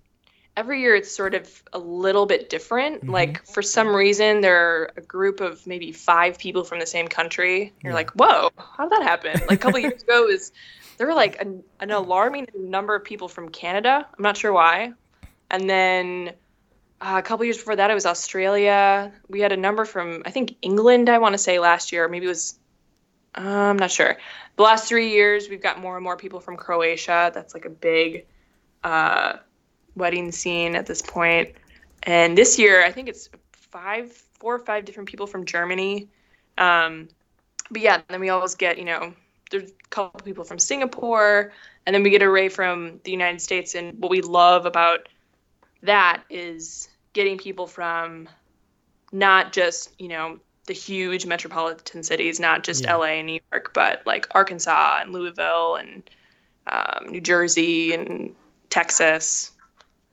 every 0.58 0.82
year 0.82 0.96
it's 0.96 1.12
sort 1.12 1.34
of 1.34 1.64
a 1.74 1.80
little 1.80 2.26
bit 2.26 2.50
different. 2.50 3.02
Mm-hmm. 3.02 3.12
Like 3.12 3.46
for 3.46 3.62
some 3.62 3.90
reason, 3.90 4.42
there 4.42 4.58
are 4.58 4.94
a 4.98 5.02
group 5.02 5.42
of 5.42 5.66
maybe 5.68 5.92
five 5.92 6.38
people 6.38 6.64
from 6.64 6.80
the 6.80 6.86
same 6.86 7.08
country. 7.08 7.74
You're 7.84 7.92
yeah. 7.92 7.96
like, 7.96 8.12
whoa, 8.12 8.50
how 8.58 8.88
did 8.88 8.92
that 8.92 9.04
happen? 9.04 9.42
Like 9.48 9.52
a 9.52 9.58
couple 9.58 9.80
years 9.80 10.04
ago, 10.04 10.28
is 10.28 10.52
there 10.98 11.08
were 11.08 11.14
like 11.14 11.42
an, 11.42 11.64
an 11.80 11.92
alarming 11.92 12.48
number 12.58 12.96
of 12.96 13.04
people 13.04 13.28
from 13.28 13.50
Canada. 13.50 14.08
I'm 14.18 14.24
not 14.24 14.38
sure 14.38 14.54
why. 14.54 14.94
And 15.52 15.70
then 15.70 16.32
uh, 17.02 17.16
a 17.18 17.22
couple 17.22 17.46
years 17.46 17.58
before 17.58 17.76
that, 17.76 17.92
it 17.92 17.94
was 17.94 18.06
Australia. 18.06 19.12
We 19.28 19.42
had 19.42 19.52
a 19.52 19.58
number 19.58 19.86
from 19.86 20.24
I 20.26 20.32
think 20.32 20.56
England. 20.62 21.10
I 21.10 21.18
want 21.18 21.34
to 21.34 21.38
say 21.38 21.60
last 21.60 21.92
year, 21.92 22.08
maybe 22.08 22.26
it 22.26 22.30
was 22.30 22.58
I'm 23.36 23.78
not 23.78 23.92
sure. 23.92 24.18
The 24.56 24.64
last 24.64 24.88
three 24.88 25.12
years, 25.12 25.50
we've 25.50 25.62
got 25.62 25.80
more 25.80 25.98
and 25.98 26.04
more 26.04 26.16
people 26.16 26.40
from 26.40 26.56
Croatia. 26.56 27.32
That's 27.34 27.54
like 27.54 27.66
a 27.66 27.70
big 27.70 28.26
uh, 28.82 29.34
wedding 29.96 30.32
scene 30.32 30.76
at 30.76 30.86
this 30.86 31.02
point. 31.02 31.54
And 32.04 32.38
this 32.38 32.60
year, 32.60 32.84
I 32.84 32.92
think 32.92 33.08
it's 33.08 33.30
five, 33.52 34.12
four 34.12 34.56
or 34.56 34.60
five 34.60 34.86
different 34.86 35.10
people 35.10 35.28
from 35.28 35.46
Germany. 35.46 36.08
Um, 36.58 37.10
but 37.72 37.82
yeah, 37.82 38.02
then 38.08 38.20
we 38.20 38.30
always 38.30 38.56
get, 38.56 38.78
you 38.78 38.86
know, 38.86 39.14
there's 39.52 39.72
a 39.72 39.90
couple 39.90 40.20
people 40.22 40.44
from 40.44 40.60
Singapore, 40.60 41.52
and 41.86 41.94
then 41.94 42.04
we 42.04 42.10
get 42.10 42.22
a 42.22 42.30
ray 42.30 42.50
from 42.50 43.00
the 43.04 43.12
United 43.12 43.42
States. 43.42 43.76
And 43.76 44.00
what 44.00 44.12
we 44.12 44.22
love 44.22 44.66
about 44.66 45.08
that 45.84 46.24
is 46.30 46.90
getting 47.14 47.38
people 47.38 47.68
from 47.68 48.28
not 49.12 49.54
just, 49.54 49.94
you 50.00 50.08
know, 50.08 50.40
the 50.66 50.74
huge 50.74 51.26
metropolitan 51.26 52.04
cities, 52.04 52.40
not 52.40 52.64
just 52.64 52.84
yeah. 52.84 52.96
LA 52.96 53.06
and 53.06 53.28
New 53.28 53.40
York, 53.52 53.72
but 53.74 54.02
like 54.06 54.28
Arkansas 54.32 55.00
and 55.02 55.14
Louisville 55.14 55.76
and 55.76 56.10
um, 56.68 57.08
New 57.10 57.22
Jersey 57.22 57.94
and 57.94 58.36
Texas. 58.70 59.52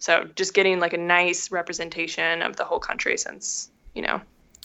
So 0.02 0.24
just 0.34 0.52
getting 0.52 0.80
like 0.80 0.92
a 0.92 0.98
nice 0.98 1.52
representation 1.52 2.42
of 2.42 2.56
the 2.56 2.64
whole 2.64 2.80
country 2.80 3.16
since, 3.16 3.70
you 3.94 4.02
know, 4.02 4.20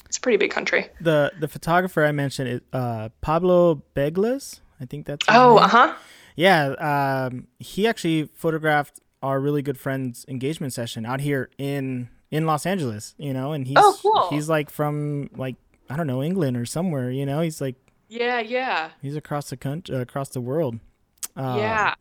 it's 0.07 0.17
a 0.17 0.19
pretty 0.19 0.37
big 0.37 0.49
country. 0.49 0.89
The 0.99 1.31
the 1.39 1.47
photographer 1.47 2.03
I 2.03 2.11
mentioned 2.11 2.49
is 2.49 2.61
uh, 2.73 3.09
Pablo 3.21 3.83
Beglez. 3.95 4.61
I 4.81 4.85
think 4.85 5.05
that's 5.05 5.23
Oh, 5.29 5.59
uh-huh. 5.59 5.93
Yeah, 6.35 6.69
um, 7.29 7.45
he 7.59 7.85
actually 7.85 8.23
photographed 8.33 8.99
our 9.21 9.39
really 9.39 9.61
good 9.61 9.77
friend's 9.77 10.25
engagement 10.27 10.73
session 10.73 11.05
out 11.05 11.21
here 11.21 11.51
in 11.59 12.09
in 12.31 12.47
Los 12.47 12.65
Angeles, 12.65 13.13
you 13.19 13.31
know, 13.31 13.51
and 13.51 13.67
he's 13.67 13.77
oh, 13.77 13.95
cool. 14.01 14.29
he's 14.31 14.49
like 14.49 14.71
from 14.71 15.29
like 15.35 15.55
I 15.87 15.97
don't 15.97 16.07
know 16.07 16.23
England 16.23 16.57
or 16.57 16.65
somewhere. 16.65 17.11
You 17.11 17.27
know, 17.27 17.41
he's 17.41 17.61
like 17.61 17.75
yeah, 18.09 18.39
yeah. 18.39 18.89
He's 19.03 19.15
across 19.15 19.51
the 19.51 19.57
country, 19.57 19.95
uh, 19.95 19.99
across 19.99 20.29
the 20.29 20.41
world. 20.41 20.79
Uh, 21.35 21.57
yeah, 21.59 21.93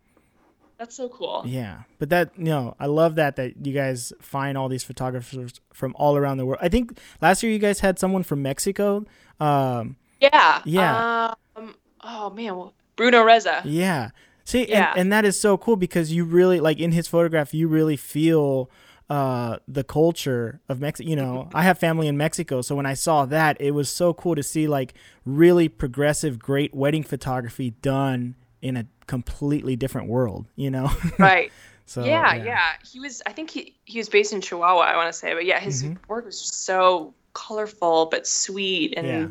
that's 0.78 0.94
so 0.94 1.08
cool. 1.08 1.42
Yeah, 1.46 1.82
but 1.98 2.10
that 2.10 2.32
you 2.36 2.44
know, 2.44 2.76
I 2.78 2.86
love 2.86 3.14
that 3.16 3.36
that 3.36 3.66
you 3.66 3.72
guys 3.72 4.12
find 4.20 4.58
all 4.58 4.68
these 4.68 4.84
photographers 4.84 5.60
from 5.72 5.94
all 5.98 6.16
around 6.16 6.38
the 6.38 6.46
world. 6.46 6.60
I 6.62 6.68
think 6.68 6.98
last 7.20 7.42
year 7.42 7.52
you 7.52 7.58
guys 7.58 7.80
had 7.80 7.98
someone 7.98 8.22
from 8.22 8.42
Mexico. 8.42 9.04
Um, 9.40 9.96
yeah. 10.20 10.62
Yeah. 10.64 11.34
Um, 11.56 11.74
oh 12.02 12.30
man, 12.30 12.70
Bruno 12.96 13.22
Reza. 13.22 13.62
Yeah. 13.64 14.10
See, 14.44 14.68
yeah. 14.68 14.90
And, 14.90 15.00
and 15.00 15.12
that 15.12 15.24
is 15.24 15.38
so 15.38 15.56
cool 15.56 15.76
because 15.76 16.12
you 16.12 16.24
really 16.24 16.60
like 16.60 16.78
in 16.78 16.92
his 16.92 17.08
photograph, 17.08 17.52
you 17.52 17.68
really 17.68 17.96
feel 17.96 18.70
uh, 19.10 19.58
the 19.66 19.82
culture 19.84 20.60
of 20.68 20.80
Mexico. 20.80 21.08
You 21.08 21.16
know, 21.16 21.48
I 21.54 21.62
have 21.62 21.78
family 21.78 22.06
in 22.06 22.16
Mexico, 22.16 22.60
so 22.60 22.74
when 22.74 22.86
I 22.86 22.94
saw 22.94 23.24
that, 23.26 23.56
it 23.60 23.72
was 23.72 23.88
so 23.88 24.14
cool 24.14 24.34
to 24.34 24.42
see 24.42 24.68
like 24.68 24.94
really 25.24 25.68
progressive, 25.68 26.38
great 26.38 26.74
wedding 26.74 27.02
photography 27.02 27.70
done 27.70 28.36
in 28.62 28.76
a 28.76 28.86
completely 29.06 29.76
different 29.76 30.08
world. 30.08 30.46
You 30.56 30.70
know, 30.70 30.90
right? 31.18 31.52
so 31.86 32.04
yeah, 32.04 32.34
yeah, 32.34 32.44
yeah, 32.44 32.72
He 32.84 33.00
was. 33.00 33.22
I 33.26 33.32
think 33.32 33.50
he 33.50 33.74
he 33.84 33.98
was 33.98 34.08
based 34.08 34.32
in 34.32 34.40
Chihuahua. 34.40 34.80
I 34.80 34.96
want 34.96 35.12
to 35.12 35.18
say, 35.18 35.34
but 35.34 35.44
yeah, 35.44 35.60
his 35.60 35.82
mm-hmm. 35.82 35.94
work 36.08 36.24
was 36.24 36.40
just 36.40 36.64
so 36.64 37.14
colorful 37.34 38.06
but 38.06 38.26
sweet 38.26 38.94
and 38.96 39.06
yeah, 39.06 39.28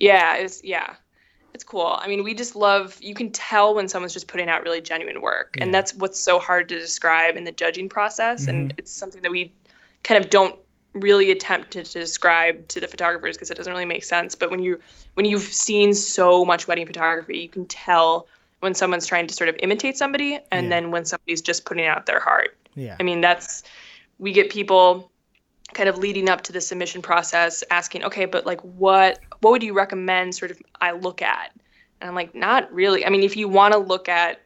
yeah 0.00 0.36
it 0.38 0.42
was 0.42 0.60
yeah 0.64 0.96
it's 1.58 1.64
cool. 1.64 1.98
I 2.00 2.06
mean, 2.06 2.22
we 2.22 2.34
just 2.34 2.54
love, 2.54 2.96
you 3.00 3.16
can 3.16 3.32
tell 3.32 3.74
when 3.74 3.88
someone's 3.88 4.12
just 4.12 4.28
putting 4.28 4.48
out 4.48 4.62
really 4.62 4.80
genuine 4.80 5.20
work. 5.20 5.56
Yeah. 5.56 5.64
And 5.64 5.74
that's 5.74 5.92
what's 5.94 6.20
so 6.20 6.38
hard 6.38 6.68
to 6.68 6.78
describe 6.78 7.36
in 7.36 7.42
the 7.42 7.50
judging 7.50 7.88
process. 7.88 8.42
Mm-hmm. 8.42 8.50
And 8.50 8.74
it's 8.78 8.92
something 8.92 9.22
that 9.22 9.32
we 9.32 9.52
kind 10.04 10.22
of 10.22 10.30
don't 10.30 10.54
really 10.92 11.32
attempt 11.32 11.72
to, 11.72 11.82
to 11.82 11.98
describe 11.98 12.68
to 12.68 12.80
the 12.80 12.86
photographers 12.86 13.36
because 13.36 13.50
it 13.50 13.56
doesn't 13.56 13.72
really 13.72 13.86
make 13.86 14.04
sense. 14.04 14.36
But 14.36 14.52
when 14.52 14.60
you 14.60 14.78
when 15.14 15.26
you've 15.26 15.42
seen 15.42 15.94
so 15.94 16.44
much 16.44 16.68
wedding 16.68 16.86
photography, 16.86 17.38
you 17.38 17.48
can 17.48 17.66
tell 17.66 18.28
when 18.60 18.74
someone's 18.74 19.06
trying 19.06 19.26
to 19.26 19.34
sort 19.34 19.48
of 19.48 19.56
imitate 19.60 19.96
somebody 19.96 20.38
and 20.50 20.64
yeah. 20.64 20.70
then 20.70 20.90
when 20.90 21.04
somebody's 21.04 21.42
just 21.42 21.64
putting 21.64 21.86
out 21.86 22.06
their 22.06 22.20
heart. 22.20 22.56
Yeah. 22.74 22.96
I 22.98 23.02
mean, 23.02 23.20
that's 23.20 23.62
we 24.18 24.32
get 24.32 24.50
people 24.50 25.10
kind 25.74 25.88
of 25.88 25.98
leading 25.98 26.28
up 26.28 26.42
to 26.42 26.52
the 26.52 26.60
submission 26.60 27.02
process 27.02 27.62
asking 27.70 28.02
okay 28.04 28.24
but 28.24 28.46
like 28.46 28.60
what 28.62 29.20
what 29.40 29.50
would 29.50 29.62
you 29.62 29.74
recommend 29.74 30.34
sort 30.34 30.50
of 30.50 30.60
i 30.80 30.92
look 30.92 31.20
at 31.20 31.52
and 32.00 32.08
i'm 32.08 32.14
like 32.14 32.34
not 32.34 32.72
really 32.72 33.04
i 33.04 33.10
mean 33.10 33.22
if 33.22 33.36
you 33.36 33.48
want 33.48 33.72
to 33.72 33.78
look 33.78 34.08
at 34.08 34.40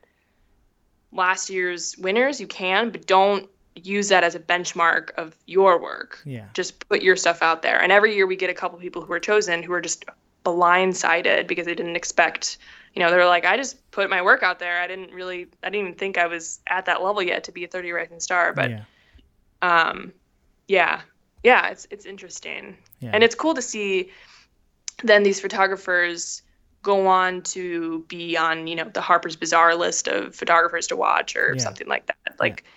last 1.13 1.49
year's 1.49 1.97
winners 1.99 2.41
you 2.41 2.47
can 2.47 2.91
but 2.91 3.07
don't 3.07 3.49
use 3.77 4.09
that 4.09 4.25
as 4.25 4.35
a 4.35 4.41
benchmark 4.41 5.13
of 5.13 5.37
your 5.47 5.81
work 5.81 6.21
yeah 6.25 6.47
just 6.55 6.87
put 6.89 7.03
your 7.03 7.17
stuff 7.17 7.41
out 7.41 7.63
there 7.63 7.81
and 7.81 7.93
every 7.93 8.15
year 8.15 8.27
we 8.27 8.37
get 8.37 8.51
a 8.51 8.55
couple 8.55 8.79
people 8.79 9.03
who 9.03 9.13
are 9.13 9.21
chosen 9.21 9.63
who 9.63 9.73
are 9.73 9.81
just 9.81 10.05
blindsided 10.45 11.47
because 11.47 11.67
they 11.67 11.75
didn't 11.75 11.97
expect 11.97 12.59
you 12.95 13.03
know 13.03 13.11
they're 13.11 13.27
like 13.27 13.45
i 13.45 13.57
just 13.57 13.91
put 13.91 14.09
my 14.11 14.23
work 14.23 14.43
out 14.43 14.59
there 14.59 14.81
i 14.81 14.87
didn't 14.87 15.13
really 15.13 15.47
i 15.63 15.71
didn't 15.71 15.87
even 15.87 15.95
think 15.95 16.19
i 16.19 16.27
was 16.27 16.61
at 16.67 16.87
that 16.87 17.03
level 17.03 17.23
yet 17.23 17.45
to 17.45 17.53
be 17.53 17.65
a 17.65 17.69
30 17.69 17.93
rising 17.93 18.21
star 18.21 18.53
but 18.53 18.71
yeah. 18.71 18.83
um 19.63 20.13
yeah 20.69 21.01
yeah, 21.43 21.69
it's 21.69 21.87
it's 21.91 22.07
interesting, 22.07 22.77
yeah. 23.01 23.11
and 23.13 23.25
it's 23.25 23.35
cool 23.35 23.55
to 23.55 23.63
see. 23.63 24.11
Then 25.03 25.25
these 25.25 25.41
photographers 25.41 26.43
go 26.83 27.09
on 27.09 27.43
to 27.43 28.05
be 28.09 28.37
on, 28.37 28.67
you 28.67 28.77
know, 28.77 28.89
the 28.93 29.01
Harper's 29.01 29.37
Bazaar 29.37 29.75
list 29.75 30.07
of 30.07 30.35
photographers 30.35 30.89
to 30.89 30.97
watch 30.97 31.35
or 31.37 31.55
yeah. 31.55 31.63
something 31.63 31.89
like 31.89 32.07
that. 32.07 32.17
Like, 32.39 32.65
yeah. 32.65 32.71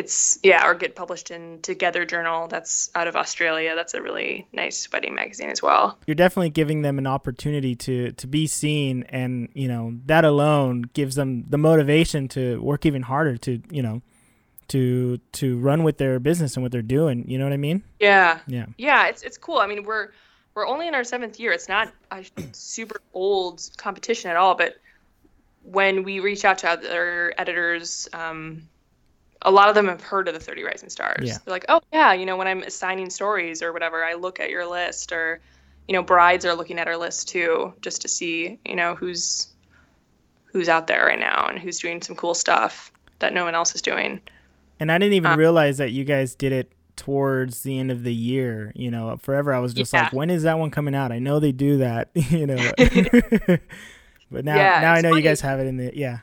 It's 0.00 0.38
yeah, 0.42 0.66
or 0.66 0.74
get 0.74 0.96
published 0.96 1.30
in 1.30 1.60
Together 1.60 2.04
Journal. 2.06 2.48
That's 2.48 2.90
out 2.94 3.06
of 3.06 3.16
Australia. 3.16 3.74
That's 3.74 3.92
a 3.92 4.00
really 4.00 4.48
nice 4.52 4.90
wedding 4.90 5.14
magazine 5.14 5.50
as 5.50 5.62
well. 5.62 5.98
You're 6.06 6.14
definitely 6.14 6.50
giving 6.50 6.82
them 6.82 6.98
an 6.98 7.06
opportunity 7.06 7.76
to 7.76 8.12
to 8.12 8.26
be 8.26 8.46
seen, 8.46 9.04
and 9.04 9.50
you 9.54 9.68
know 9.68 9.94
that 10.06 10.24
alone 10.24 10.82
gives 10.94 11.14
them 11.16 11.44
the 11.48 11.58
motivation 11.58 12.28
to 12.28 12.60
work 12.62 12.86
even 12.86 13.02
harder 13.02 13.36
to 13.38 13.62
you 13.70 13.82
know 13.82 14.00
to 14.68 15.18
to 15.32 15.58
run 15.58 15.82
with 15.82 15.98
their 15.98 16.18
business 16.18 16.56
and 16.56 16.62
what 16.62 16.72
they're 16.72 16.82
doing. 16.82 17.28
You 17.28 17.38
know 17.38 17.44
what 17.44 17.52
I 17.52 17.58
mean? 17.58 17.82
Yeah. 17.98 18.38
Yeah. 18.46 18.66
Yeah. 18.78 19.08
It's 19.08 19.22
it's 19.22 19.36
cool. 19.36 19.58
I 19.58 19.66
mean, 19.66 19.84
we're 19.84 20.08
we're 20.54 20.66
only 20.66 20.88
in 20.88 20.94
our 20.94 21.04
seventh 21.04 21.38
year. 21.38 21.52
It's 21.52 21.68
not 21.68 21.92
a 22.10 22.24
super 22.52 23.00
old 23.12 23.68
competition 23.76 24.30
at 24.30 24.36
all. 24.36 24.54
But 24.54 24.76
when 25.62 26.04
we 26.04 26.20
reach 26.20 26.44
out 26.44 26.58
to 26.58 26.70
other 26.70 27.34
editors, 27.36 28.08
um, 28.12 28.68
a 29.42 29.50
lot 29.50 29.68
of 29.68 29.74
them 29.74 29.88
have 29.88 30.02
heard 30.02 30.28
of 30.28 30.34
the 30.34 30.40
30 30.40 30.62
Rising 30.62 30.88
Stars. 30.90 31.26
Yeah. 31.26 31.38
They're 31.44 31.52
like, 31.52 31.64
oh 31.68 31.80
yeah, 31.92 32.12
you 32.12 32.26
know, 32.26 32.36
when 32.36 32.46
I'm 32.46 32.62
assigning 32.62 33.10
stories 33.10 33.62
or 33.62 33.72
whatever, 33.72 34.04
I 34.04 34.14
look 34.14 34.40
at 34.40 34.50
your 34.50 34.66
list, 34.66 35.12
or 35.12 35.40
you 35.88 35.94
know, 35.94 36.02
brides 36.02 36.44
are 36.44 36.54
looking 36.54 36.78
at 36.78 36.86
our 36.86 36.96
list 36.96 37.28
too, 37.28 37.72
just 37.80 38.02
to 38.02 38.08
see, 38.08 38.58
you 38.64 38.76
know, 38.76 38.94
who's 38.94 39.48
who's 40.44 40.68
out 40.68 40.86
there 40.86 41.06
right 41.06 41.18
now 41.18 41.46
and 41.48 41.58
who's 41.58 41.78
doing 41.78 42.02
some 42.02 42.16
cool 42.16 42.34
stuff 42.34 42.92
that 43.20 43.32
no 43.32 43.44
one 43.44 43.54
else 43.54 43.74
is 43.74 43.82
doing. 43.82 44.20
And 44.78 44.90
I 44.90 44.98
didn't 44.98 45.14
even 45.14 45.32
uh, 45.32 45.36
realize 45.36 45.78
that 45.78 45.92
you 45.92 46.04
guys 46.04 46.34
did 46.34 46.52
it 46.52 46.72
towards 46.96 47.62
the 47.62 47.78
end 47.78 47.90
of 47.90 48.02
the 48.02 48.14
year. 48.14 48.72
You 48.74 48.90
know, 48.90 49.16
forever 49.18 49.54
I 49.54 49.58
was 49.58 49.72
just 49.72 49.92
yeah. 49.92 50.04
like, 50.04 50.12
when 50.12 50.30
is 50.30 50.42
that 50.42 50.58
one 50.58 50.70
coming 50.70 50.94
out? 50.94 51.12
I 51.12 51.18
know 51.18 51.38
they 51.38 51.52
do 51.52 51.78
that, 51.78 52.10
you 52.14 52.46
know. 52.46 52.56
but 54.30 54.44
now, 54.44 54.56
yeah, 54.56 54.80
now 54.80 54.92
I 54.92 55.00
know 55.00 55.10
funny. 55.10 55.22
you 55.22 55.28
guys 55.28 55.40
have 55.40 55.60
it 55.60 55.66
in 55.66 55.76
the 55.76 55.92
yeah. 55.94 56.18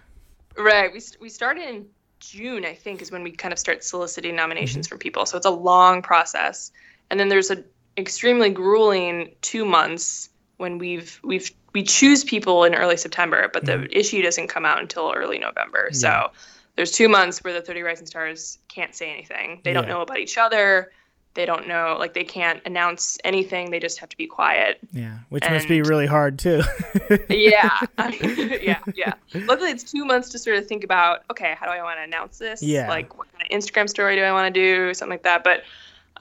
Right. 0.58 0.92
We 0.92 1.02
we 1.22 1.30
started 1.30 1.68
in 1.68 1.86
June, 2.20 2.66
I 2.66 2.74
think, 2.74 3.02
is 3.02 3.12
when 3.12 3.24
we 3.24 3.32
kind 3.32 3.52
of 3.52 3.60
start 3.60 3.84
soliciting 3.84 4.36
nominations 4.36 4.86
mm-hmm. 4.86 4.94
from 4.94 5.00
people. 5.00 5.26
So 5.26 5.38
it's 5.38 5.46
a 5.46 5.52
long 5.52 6.02
process, 6.02 6.72
and 7.10 7.20
then 7.20 7.30
there's 7.30 7.50
an 7.50 7.64
extremely 7.98 8.50
grueling 8.50 9.36
two 9.42 9.66
months 9.66 10.30
when 10.58 10.78
we've 10.78 11.20
we've 11.24 11.52
we 11.74 11.84
choose 11.84 12.24
people 12.24 12.64
in 12.64 12.74
early 12.76 12.98
September, 12.98 13.50
but 13.52 13.64
mm-hmm. 13.64 13.84
the 13.84 13.98
issue 13.98 14.22
doesn't 14.22 14.48
come 14.48 14.66
out 14.66 14.80
until 14.82 15.14
early 15.16 15.38
November. 15.40 15.90
Yeah. 15.92 15.98
So 15.98 16.32
there's 16.76 16.92
two 16.92 17.10
months 17.10 17.44
where 17.44 17.54
the 17.54 17.62
30 17.62 17.82
Rising 17.82 18.08
Stars 18.08 18.60
can't 18.68 18.96
say 18.96 19.12
anything. 19.12 19.62
They 19.64 19.72
yeah. 19.72 19.82
don't 19.82 19.88
know 19.88 20.02
about 20.02 20.20
each 20.20 20.38
other. 20.38 20.92
They 21.38 21.46
don't 21.46 21.68
know, 21.68 21.96
like, 22.00 22.16
they 22.16 22.24
can't 22.24 22.62
announce 22.66 23.20
anything. 23.24 23.70
They 23.70 23.80
just 23.80 24.00
have 24.00 24.10
to 24.10 24.18
be 24.18 24.26
quiet. 24.26 24.80
Yeah, 24.92 25.20
which 25.30 25.44
and, 25.44 25.54
must 25.54 25.68
be 25.68 25.84
really 25.84 26.08
hard, 26.08 26.40
too. 26.40 26.64
yeah. 27.30 27.80
yeah, 28.10 28.80
yeah. 28.96 29.14
Luckily, 29.34 29.70
it's 29.70 29.84
two 29.84 30.04
months 30.04 30.30
to 30.30 30.40
sort 30.40 30.58
of 30.58 30.66
think 30.66 30.84
about, 30.84 31.24
okay, 31.30 31.56
how 31.58 31.68
do 31.68 31.72
I 31.72 31.84
want 31.84 32.00
to 32.00 32.04
announce 32.04 32.40
this? 32.40 32.64
Yeah. 32.64 32.90
Like, 32.90 33.16
what 33.18 33.28
kind 33.32 33.46
of 33.50 33.56
Instagram 33.56 33.88
story 33.88 34.16
do 34.16 34.24
I 34.24 34.32
want 34.32 34.52
to 34.52 34.60
do? 34.60 34.96
Something 34.96 35.12
like 35.12 35.24
that. 35.24 35.44
But, 35.44 35.62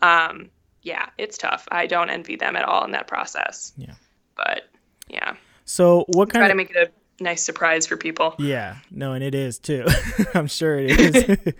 um, 0.07 0.51
yeah, 0.83 1.09
it's 1.17 1.39
tough. 1.39 1.67
I 1.73 1.87
don't 1.87 2.11
envy 2.11 2.37
them 2.37 2.55
at 2.55 2.67
all 2.67 2.85
in 2.85 2.91
that 2.91 3.07
process. 3.07 3.73
Yeah. 3.79 3.95
But, 4.37 4.69
yeah. 5.09 5.37
So, 5.65 6.05
what 6.09 6.29
kind 6.29 6.43
try 6.43 6.47
of. 6.47 6.53
to 6.53 6.57
make 6.57 6.71
it 6.71 6.77
a 6.77 7.25
nice 7.25 7.43
surprise 7.43 7.87
for 7.87 7.97
people. 7.97 8.35
Yeah, 8.39 8.77
no, 8.91 9.13
and 9.13 9.25
it 9.25 9.35
is 9.35 9.59
too. 9.59 9.87
I'm 10.35 10.47
sure 10.47 10.79
it 10.79 10.91
is. 11.01 11.55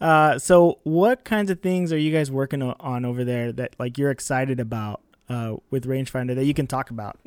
Uh, 0.00 0.38
so, 0.38 0.78
what 0.82 1.24
kinds 1.24 1.50
of 1.50 1.60
things 1.60 1.92
are 1.92 1.98
you 1.98 2.12
guys 2.12 2.30
working 2.30 2.62
on 2.62 3.04
over 3.04 3.24
there 3.24 3.52
that 3.52 3.74
like 3.78 3.98
you're 3.98 4.10
excited 4.10 4.60
about 4.60 5.00
uh, 5.28 5.56
with 5.70 5.86
Rangefinder 5.86 6.34
that 6.34 6.44
you 6.44 6.54
can 6.54 6.66
talk 6.66 6.90
about? 6.90 7.18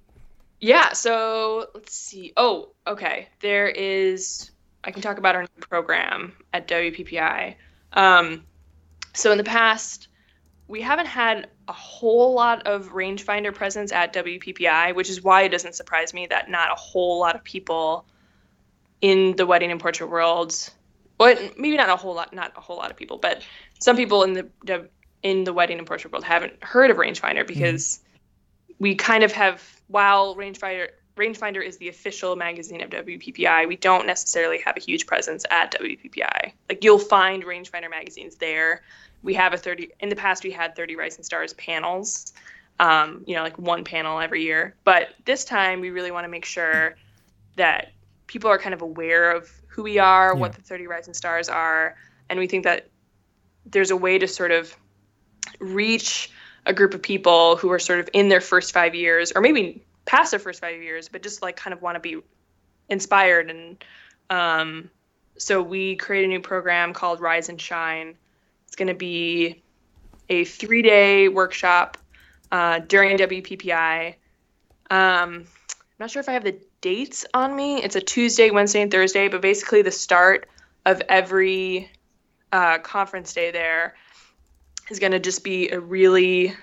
yeah. 0.60 0.92
So 0.92 1.68
let's 1.74 1.94
see. 1.94 2.32
Oh, 2.36 2.70
okay. 2.86 3.28
There 3.40 3.68
is. 3.68 4.50
I 4.84 4.92
can 4.92 5.02
talk 5.02 5.18
about 5.18 5.34
our 5.34 5.46
program 5.60 6.32
at 6.52 6.68
WPPI. 6.68 7.56
Um, 7.92 8.44
so 9.14 9.32
in 9.32 9.38
the 9.38 9.44
past, 9.44 10.08
we 10.68 10.80
haven't 10.80 11.06
had 11.06 11.48
a 11.68 11.72
whole 11.72 12.34
lot 12.34 12.66
of 12.66 12.92
rangefinder 12.92 13.52
presence 13.52 13.90
at 13.90 14.12
WPPI, 14.12 14.94
which 14.94 15.10
is 15.10 15.22
why 15.22 15.42
it 15.42 15.48
doesn't 15.48 15.74
surprise 15.74 16.14
me 16.14 16.26
that 16.28 16.48
not 16.48 16.70
a 16.70 16.76
whole 16.76 17.18
lot 17.18 17.34
of 17.34 17.42
people 17.42 18.06
in 19.00 19.34
the 19.36 19.44
wedding 19.46 19.70
and 19.70 19.80
portrait 19.80 20.08
world, 20.08 20.70
well, 21.18 21.36
maybe 21.56 21.76
not 21.76 21.88
a 21.88 21.96
whole 21.96 22.14
lot, 22.14 22.34
not 22.34 22.52
a 22.56 22.60
whole 22.60 22.76
lot 22.76 22.90
of 22.90 22.96
people, 22.96 23.18
but 23.18 23.42
some 23.80 23.96
people 23.96 24.22
in 24.22 24.32
the 24.32 24.88
in 25.22 25.44
the 25.44 25.52
wedding 25.52 25.78
and 25.78 25.86
portrait 25.86 26.12
world 26.12 26.24
haven't 26.24 26.62
heard 26.62 26.90
of 26.90 26.96
rangefinder 26.96 27.38
mm-hmm. 27.38 27.46
because 27.46 27.98
mm-hmm. 27.98 28.74
we 28.78 28.94
kind 28.94 29.24
of 29.24 29.32
have 29.32 29.62
while 29.88 30.36
rangefinder 30.36 30.88
rangefinder 31.16 31.64
is 31.64 31.78
the 31.78 31.88
official 31.88 32.36
magazine 32.36 32.82
of 32.82 32.90
WPPI, 32.90 33.66
we 33.66 33.76
don't 33.76 34.06
necessarily 34.06 34.58
have 34.58 34.76
a 34.76 34.80
huge 34.80 35.06
presence 35.06 35.46
at 35.50 35.72
WPPI. 35.72 36.52
Like 36.68 36.84
you'll 36.84 36.98
find 36.98 37.42
rangefinder 37.44 37.88
magazines 37.88 38.36
there 38.36 38.82
we 39.26 39.34
have 39.34 39.52
a 39.52 39.58
30 39.58 39.90
in 40.00 40.08
the 40.08 40.16
past 40.16 40.44
we 40.44 40.50
had 40.50 40.74
30 40.76 40.96
rising 40.96 41.24
stars 41.24 41.52
panels 41.54 42.32
um, 42.78 43.22
you 43.26 43.34
know 43.34 43.42
like 43.42 43.58
one 43.58 43.84
panel 43.84 44.20
every 44.20 44.42
year 44.42 44.74
but 44.84 45.08
this 45.24 45.44
time 45.44 45.80
we 45.80 45.90
really 45.90 46.10
want 46.10 46.24
to 46.24 46.28
make 46.28 46.44
sure 46.44 46.96
that 47.56 47.92
people 48.26 48.50
are 48.50 48.58
kind 48.58 48.74
of 48.74 48.82
aware 48.82 49.32
of 49.32 49.50
who 49.76 49.82
we 49.82 49.98
are 49.98 50.32
yeah. 50.34 50.40
what 50.40 50.54
the 50.54 50.62
30 50.62 50.86
rising 50.86 51.14
stars 51.14 51.48
are 51.48 51.96
and 52.30 52.38
we 52.38 52.46
think 52.46 52.64
that 52.64 52.88
there's 53.66 53.90
a 53.90 53.96
way 53.96 54.18
to 54.18 54.26
sort 54.26 54.50
of 54.50 54.74
reach 55.60 56.30
a 56.64 56.72
group 56.72 56.94
of 56.94 57.02
people 57.02 57.56
who 57.56 57.70
are 57.70 57.78
sort 57.78 58.00
of 58.00 58.08
in 58.12 58.28
their 58.28 58.40
first 58.40 58.72
five 58.72 58.94
years 58.94 59.32
or 59.32 59.42
maybe 59.42 59.84
past 60.06 60.30
their 60.30 60.40
first 60.40 60.60
five 60.60 60.82
years 60.82 61.10
but 61.10 61.22
just 61.22 61.42
like 61.42 61.56
kind 61.56 61.74
of 61.74 61.82
want 61.82 61.94
to 61.94 62.00
be 62.00 62.16
inspired 62.88 63.50
and 63.50 63.84
um, 64.30 64.90
so 65.36 65.62
we 65.62 65.94
create 65.96 66.24
a 66.24 66.28
new 66.28 66.40
program 66.40 66.94
called 66.94 67.20
rise 67.20 67.50
and 67.50 67.60
shine 67.60 68.16
it's 68.66 68.76
going 68.76 68.88
to 68.88 68.94
be 68.94 69.62
a 70.30 70.44
three 70.44 70.82
day 70.82 71.28
workshop 71.28 71.98
uh, 72.50 72.80
during 72.80 73.18
WPPI. 73.18 74.14
Um, 74.90 75.44
I'm 75.46 75.46
not 75.98 76.10
sure 76.10 76.20
if 76.20 76.28
I 76.28 76.32
have 76.32 76.44
the 76.44 76.58
dates 76.80 77.24
on 77.34 77.54
me. 77.54 77.82
It's 77.82 77.96
a 77.96 78.00
Tuesday, 78.00 78.50
Wednesday, 78.50 78.82
and 78.82 78.90
Thursday, 78.90 79.28
but 79.28 79.40
basically 79.40 79.82
the 79.82 79.90
start 79.90 80.48
of 80.84 81.02
every 81.08 81.90
uh, 82.52 82.78
conference 82.78 83.32
day 83.32 83.50
there 83.50 83.96
is 84.90 84.98
going 84.98 85.12
to 85.12 85.18
just 85.18 85.42
be 85.42 85.68
a 85.70 85.80
really 85.80 86.54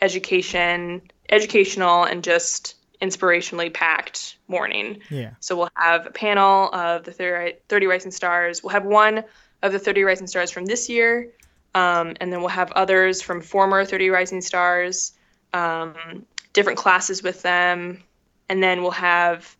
education, 0.00 1.02
educational, 1.30 2.04
and 2.04 2.22
just 2.22 2.74
inspirationally 3.00 3.72
packed 3.72 4.38
morning. 4.48 5.00
Yeah. 5.10 5.30
So 5.40 5.56
we'll 5.56 5.70
have 5.76 6.06
a 6.06 6.10
panel 6.10 6.72
of 6.72 7.04
the 7.04 7.12
30, 7.12 7.58
30 7.68 7.86
Rising 7.86 8.10
Stars. 8.10 8.62
We'll 8.62 8.72
have 8.72 8.84
one 8.84 9.24
of 9.62 9.72
the 9.72 9.78
30 9.78 10.02
Rising 10.02 10.26
Stars 10.26 10.50
from 10.50 10.64
this 10.64 10.88
year. 10.88 11.30
Um, 11.74 12.14
and 12.20 12.32
then 12.32 12.40
we'll 12.40 12.48
have 12.48 12.70
others 12.72 13.20
from 13.20 13.40
former 13.40 13.84
30 13.84 14.10
Rising 14.10 14.40
Stars, 14.40 15.12
um, 15.52 16.24
different 16.52 16.78
classes 16.78 17.22
with 17.22 17.42
them. 17.42 18.02
And 18.48 18.62
then 18.62 18.82
we'll 18.82 18.90
have 18.92 19.56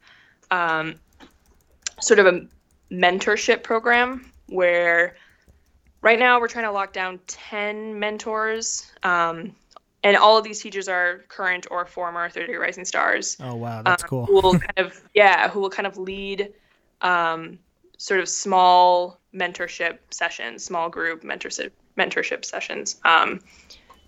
um, 0.50 0.96
sort 2.00 2.18
of 2.18 2.26
a 2.26 2.46
mentorship 2.90 3.62
program 3.62 4.30
where 4.48 5.16
right 6.02 6.18
now 6.18 6.40
we're 6.40 6.48
trying 6.48 6.66
to 6.66 6.70
lock 6.70 6.92
down 6.92 7.18
10 7.26 7.98
mentors. 7.98 8.90
Um, 9.02 9.54
and 10.02 10.18
all 10.18 10.36
of 10.36 10.44
these 10.44 10.60
teachers 10.60 10.86
are 10.86 11.24
current 11.28 11.66
or 11.70 11.86
former 11.86 12.28
30 12.28 12.54
Rising 12.56 12.84
Stars. 12.84 13.38
Oh, 13.40 13.54
wow. 13.54 13.82
That's 13.82 14.04
um, 14.04 14.08
cool. 14.08 14.26
who 14.26 14.34
will 14.34 14.58
kind 14.58 14.78
of, 14.78 15.02
yeah, 15.14 15.48
who 15.48 15.60
will 15.60 15.70
kind 15.70 15.86
of 15.86 15.96
lead 15.96 16.52
um, 17.00 17.58
sort 17.96 18.20
of 18.20 18.28
small 18.28 19.18
mentorship 19.34 19.98
sessions, 20.10 20.64
small 20.64 20.88
group 20.90 21.22
mentorship 21.22 21.70
mentorship 21.96 22.44
sessions, 22.44 23.00
um, 23.04 23.40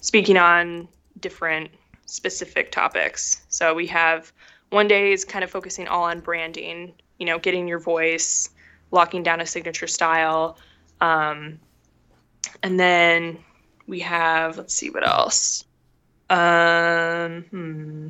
speaking 0.00 0.36
on 0.36 0.88
different 1.20 1.70
specific 2.06 2.70
topics. 2.72 3.42
So 3.48 3.74
we 3.74 3.86
have 3.86 4.32
one 4.76 4.88
day 4.88 5.10
is 5.10 5.24
kind 5.24 5.42
of 5.42 5.50
focusing 5.50 5.88
all 5.88 6.02
on 6.02 6.20
branding, 6.20 6.92
you 7.18 7.24
know, 7.24 7.38
getting 7.38 7.66
your 7.66 7.78
voice, 7.78 8.50
locking 8.90 9.22
down 9.22 9.40
a 9.40 9.46
signature 9.46 9.86
style. 9.86 10.58
Um, 11.00 11.58
and 12.62 12.78
then 12.78 13.38
we 13.86 14.00
have, 14.00 14.58
let's 14.58 14.74
see 14.74 14.90
what 14.90 15.08
else. 15.08 15.64
Um, 16.28 17.44
hmm. 17.44 18.08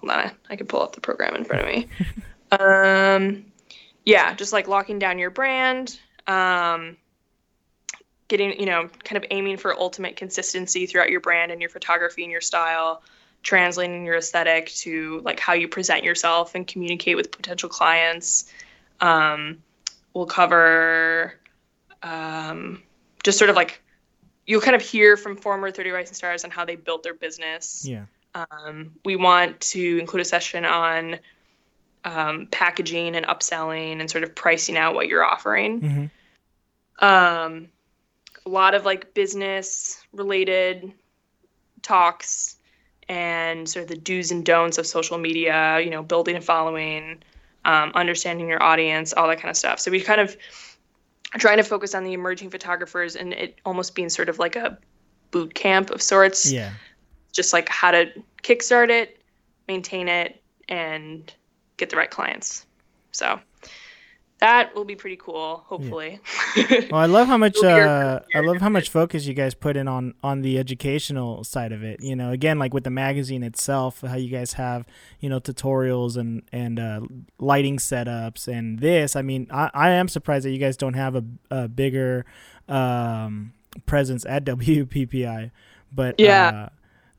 Hold 0.00 0.10
on, 0.10 0.30
I 0.50 0.56
can 0.56 0.66
pull 0.66 0.82
up 0.82 0.94
the 0.94 1.00
program 1.00 1.36
in 1.36 1.44
front 1.44 1.62
of 1.62 1.74
me. 1.74 1.88
um, 2.60 3.46
yeah, 4.04 4.34
just 4.34 4.52
like 4.52 4.68
locking 4.68 4.98
down 4.98 5.18
your 5.18 5.30
brand, 5.30 5.98
um, 6.26 6.98
getting, 8.28 8.60
you 8.60 8.66
know, 8.66 8.90
kind 9.04 9.16
of 9.16 9.24
aiming 9.30 9.56
for 9.56 9.74
ultimate 9.80 10.16
consistency 10.16 10.84
throughout 10.84 11.08
your 11.08 11.20
brand 11.20 11.50
and 11.50 11.62
your 11.62 11.70
photography 11.70 12.24
and 12.24 12.30
your 12.30 12.42
style, 12.42 13.02
translating 13.42 14.04
your 14.04 14.16
aesthetic 14.16 14.68
to 14.68 15.20
like 15.24 15.40
how 15.40 15.52
you 15.52 15.68
present 15.68 16.04
yourself 16.04 16.54
and 16.54 16.66
communicate 16.66 17.16
with 17.16 17.30
potential 17.30 17.68
clients. 17.68 18.50
Um, 19.00 19.62
we'll 20.14 20.26
cover 20.26 21.34
um, 22.02 22.82
just 23.22 23.38
sort 23.38 23.50
of 23.50 23.56
like 23.56 23.82
you'll 24.46 24.60
kind 24.60 24.76
of 24.76 24.82
hear 24.82 25.16
from 25.16 25.36
former 25.36 25.70
30 25.70 25.90
Rising 25.90 26.14
Stars 26.14 26.44
on 26.44 26.50
how 26.50 26.64
they 26.64 26.76
built 26.76 27.02
their 27.02 27.14
business. 27.14 27.86
Yeah. 27.86 28.04
Um, 28.34 28.92
we 29.04 29.16
want 29.16 29.60
to 29.60 29.98
include 29.98 30.22
a 30.22 30.24
session 30.24 30.64
on 30.64 31.18
um, 32.04 32.48
packaging 32.50 33.14
and 33.14 33.26
upselling 33.26 34.00
and 34.00 34.10
sort 34.10 34.24
of 34.24 34.34
pricing 34.34 34.76
out 34.76 34.94
what 34.94 35.08
you're 35.08 35.24
offering. 35.24 35.80
Mm-hmm. 35.80 37.04
Um, 37.04 37.68
a 38.44 38.48
lot 38.48 38.74
of 38.74 38.84
like 38.84 39.14
business 39.14 40.02
related 40.12 40.92
talks 41.82 42.56
and 43.12 43.68
sort 43.68 43.82
of 43.82 43.90
the 43.90 43.96
do's 43.96 44.30
and 44.30 44.42
don'ts 44.42 44.78
of 44.78 44.86
social 44.86 45.18
media, 45.18 45.78
you 45.80 45.90
know, 45.90 46.02
building 46.02 46.34
a 46.34 46.40
following, 46.40 47.22
um, 47.66 47.92
understanding 47.94 48.48
your 48.48 48.62
audience, 48.62 49.12
all 49.12 49.28
that 49.28 49.38
kind 49.38 49.50
of 49.50 49.56
stuff. 49.56 49.80
So 49.80 49.90
we 49.90 50.00
kind 50.00 50.18
of 50.18 50.34
trying 51.34 51.58
to 51.58 51.62
focus 51.62 51.94
on 51.94 52.04
the 52.04 52.14
emerging 52.14 52.48
photographers 52.48 53.14
and 53.14 53.34
it 53.34 53.58
almost 53.66 53.94
being 53.94 54.08
sort 54.08 54.30
of 54.30 54.38
like 54.38 54.56
a 54.56 54.78
boot 55.30 55.52
camp 55.52 55.90
of 55.90 56.00
sorts. 56.00 56.50
Yeah. 56.50 56.72
Just 57.32 57.52
like 57.52 57.68
how 57.68 57.90
to 57.90 58.06
kickstart 58.42 58.88
it, 58.88 59.20
maintain 59.68 60.08
it, 60.08 60.40
and 60.70 61.30
get 61.76 61.90
the 61.90 61.96
right 61.96 62.10
clients. 62.10 62.64
So 63.10 63.38
that 64.42 64.74
will 64.74 64.84
be 64.84 64.96
pretty 64.96 65.16
cool. 65.16 65.62
Hopefully. 65.66 66.18
Yeah. 66.56 66.86
well, 66.90 67.00
I 67.00 67.06
love 67.06 67.28
how 67.28 67.36
much 67.46 67.62
uh, 67.62 68.20
I 68.34 68.40
love 68.40 68.56
how 68.56 68.68
much 68.68 68.88
focus 68.98 69.24
you 69.24 69.34
guys 69.34 69.54
put 69.54 69.76
in 69.76 69.86
on 69.86 70.14
on 70.22 70.42
the 70.42 70.58
educational 70.58 71.44
side 71.44 71.70
of 71.70 71.84
it. 71.84 72.02
You 72.02 72.16
know, 72.16 72.32
again, 72.32 72.58
like 72.58 72.74
with 72.74 72.82
the 72.82 72.90
magazine 72.90 73.44
itself, 73.44 74.00
how 74.00 74.16
you 74.16 74.28
guys 74.28 74.54
have 74.54 74.84
you 75.20 75.28
know 75.28 75.38
tutorials 75.38 76.16
and 76.16 76.42
and 76.50 76.80
uh, 76.80 77.02
lighting 77.38 77.78
setups 77.78 78.48
and 78.48 78.80
this. 78.80 79.14
I 79.14 79.22
mean, 79.22 79.46
I, 79.50 79.70
I 79.72 79.90
am 79.90 80.08
surprised 80.08 80.44
that 80.44 80.50
you 80.50 80.58
guys 80.58 80.76
don't 80.76 80.94
have 80.94 81.14
a, 81.14 81.24
a 81.48 81.68
bigger 81.68 82.26
um, 82.68 83.52
presence 83.86 84.26
at 84.26 84.44
WPPI. 84.46 85.52
But 85.92 86.18
yeah. 86.18 86.48
Uh, 86.48 86.68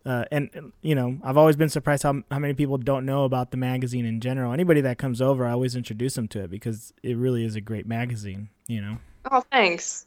uh, 0.06 0.26
and 0.32 0.74
you 0.82 0.96
know, 0.96 1.18
I've 1.24 1.38
always 1.38 1.56
been 1.56 1.70
surprised 1.70 2.04
how 2.04 2.24
how 2.30 2.40
many 2.40 2.54
people 2.54 2.78
don't 2.78 3.06
know 3.06 3.24
about 3.24 3.52
the 3.52 3.58
magazine 3.58 4.06
in 4.06 4.20
general. 4.20 4.52
Anybody 4.52 4.82
that 4.82 4.98
comes 4.98 5.22
over, 5.22 5.46
I 5.46 5.52
always 5.52 5.76
introduce 5.76 6.16
them 6.16 6.28
to 6.30 6.44
it 6.44 6.52
because 6.52 6.94
it 7.04 7.16
really 7.18 7.46
is 7.46 7.56
a 7.56 7.62
great 7.62 7.88
magazine. 7.88 8.50
You 8.68 8.82
know. 8.82 8.98
Oh, 9.32 9.44
thanks. 9.52 10.06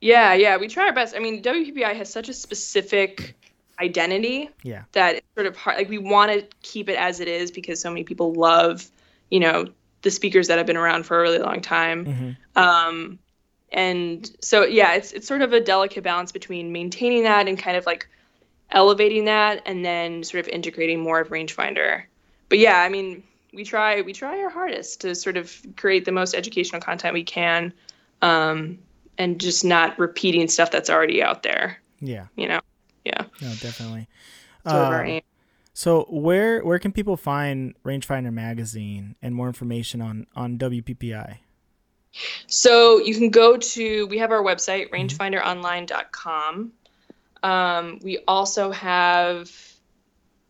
Yeah, 0.00 0.32
yeah, 0.34 0.56
we 0.56 0.66
try 0.66 0.86
our 0.86 0.94
best. 0.94 1.14
I 1.14 1.18
mean, 1.18 1.42
WPPI 1.42 1.94
has 1.94 2.10
such 2.10 2.28
a 2.28 2.32
specific 2.32 3.36
identity. 3.80 4.50
Yeah. 4.62 4.84
That 4.92 5.16
it's 5.16 5.26
sort 5.34 5.46
of 5.46 5.56
hard. 5.56 5.78
Like 5.78 5.88
we 5.88 5.98
want 5.98 6.32
to 6.32 6.46
keep 6.62 6.88
it 6.88 6.96
as 6.96 7.20
it 7.20 7.28
is 7.28 7.50
because 7.50 7.80
so 7.80 7.90
many 7.90 8.04
people 8.04 8.32
love, 8.32 8.90
you 9.30 9.40
know, 9.40 9.66
the 10.02 10.10
speakers 10.10 10.48
that 10.48 10.58
have 10.58 10.66
been 10.66 10.76
around 10.76 11.04
for 11.04 11.18
a 11.18 11.22
really 11.22 11.38
long 11.38 11.60
time. 11.60 12.06
Mm-hmm. 12.06 12.58
Um, 12.58 13.18
and 13.72 14.30
so 14.40 14.64
yeah, 14.64 14.94
it's 14.94 15.12
it's 15.12 15.28
sort 15.28 15.42
of 15.42 15.52
a 15.52 15.60
delicate 15.60 16.02
balance 16.02 16.32
between 16.32 16.72
maintaining 16.72 17.24
that 17.24 17.46
and 17.46 17.58
kind 17.58 17.76
of 17.76 17.86
like 17.86 18.08
elevating 18.72 19.24
that 19.26 19.62
and 19.66 19.84
then 19.84 20.22
sort 20.22 20.40
of 20.40 20.48
integrating 20.48 21.00
more 21.00 21.20
of 21.20 21.28
rangefinder. 21.28 22.04
But 22.48 22.58
yeah 22.58 22.80
i 22.80 22.88
mean 22.88 23.22
we 23.52 23.64
try 23.64 24.00
we 24.02 24.12
try 24.12 24.42
our 24.42 24.50
hardest 24.50 25.00
to 25.00 25.14
sort 25.14 25.36
of 25.36 25.56
create 25.76 26.04
the 26.04 26.12
most 26.12 26.34
educational 26.34 26.80
content 26.80 27.14
we 27.14 27.24
can 27.24 27.72
um, 28.22 28.78
and 29.18 29.40
just 29.40 29.64
not 29.64 29.98
repeating 29.98 30.48
stuff 30.48 30.70
that's 30.70 30.90
already 30.90 31.22
out 31.22 31.42
there. 31.42 31.80
Yeah. 32.00 32.26
You 32.36 32.48
know? 32.48 32.60
Yeah. 33.04 33.24
No 33.40 33.48
definitely. 33.60 34.08
Uh, 34.64 35.20
so 35.72 36.06
where 36.10 36.62
where 36.62 36.78
can 36.78 36.92
people 36.92 37.16
find 37.16 37.74
rangefinder 37.84 38.32
magazine 38.32 39.16
and 39.22 39.34
more 39.34 39.46
information 39.46 40.02
on 40.02 40.26
on 40.36 40.58
wppi 40.58 41.38
so 42.46 42.98
you 42.98 43.14
can 43.14 43.30
go 43.30 43.56
to 43.56 44.06
we 44.08 44.18
have 44.18 44.32
our 44.32 44.42
website 44.42 44.90
mm-hmm. 44.90 45.06
rangefinderonline.com 45.06 46.72
um, 47.42 47.98
we 48.02 48.18
also 48.28 48.70
have 48.70 49.50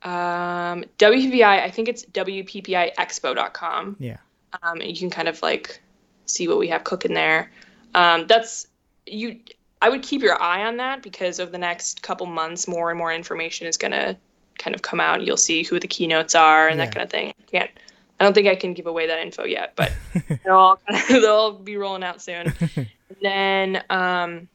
um, 0.03 0.85
WPPI, 0.99 1.43
I 1.45 1.71
think 1.71 1.89
it's 1.89 2.05
WPPIExpo.com. 2.07 3.97
Yeah. 3.99 4.17
Um, 4.63 4.81
and 4.81 4.91
you 4.91 4.97
can 4.97 5.11
kind 5.11 5.29
of 5.29 5.41
like 5.43 5.81
see 6.27 6.49
what 6.49 6.59
we 6.59 6.69
have 6.69 6.85
cooking 6.85 7.15
there. 7.15 7.51
Um, 7.95 8.27
that's 8.27 8.67
you. 9.07 9.41
I 9.83 9.89
would 9.89 10.03
keep 10.03 10.21
your 10.23 10.41
eye 10.43 10.65
on 10.67 10.77
that 10.77 11.03
because 11.03 11.41
over 11.41 11.51
the 11.51 11.59
next 11.59 12.03
couple 12.03 12.27
months, 12.27 12.69
more 12.69 12.91
and 12.91 12.99
more 12.99 13.13
information 13.13 13.67
is 13.67 13.77
going 13.79 13.93
to 13.93 14.17
kind 14.59 14.75
of 14.77 14.83
come 14.83 15.01
out. 15.01 15.23
You'll 15.23 15.39
see 15.39 15.63
who 15.63 15.81
the 15.81 15.89
keynotes 15.89 16.35
are 16.35 16.69
and 16.69 16.79
Yeah. 16.79 16.85
that 16.87 16.95
kind 16.95 17.05
of 17.05 17.11
thing. 17.11 17.33
Can't. 17.51 17.71
I 18.19 18.25
don't 18.25 18.35
think 18.35 18.49
I 18.49 18.55
can 18.55 18.75
give 18.75 18.87
away 18.87 19.07
that 19.07 19.19
info 19.21 19.45
yet, 19.45 19.73
but 19.77 19.93
they'll 20.45 20.55
all 20.55 20.81
they'll 21.09 21.53
be 21.53 21.77
rolling 21.77 22.03
out 22.05 22.21
soon. 22.21 22.53
and 22.77 22.87
then 23.23 23.83
um, 23.89 24.49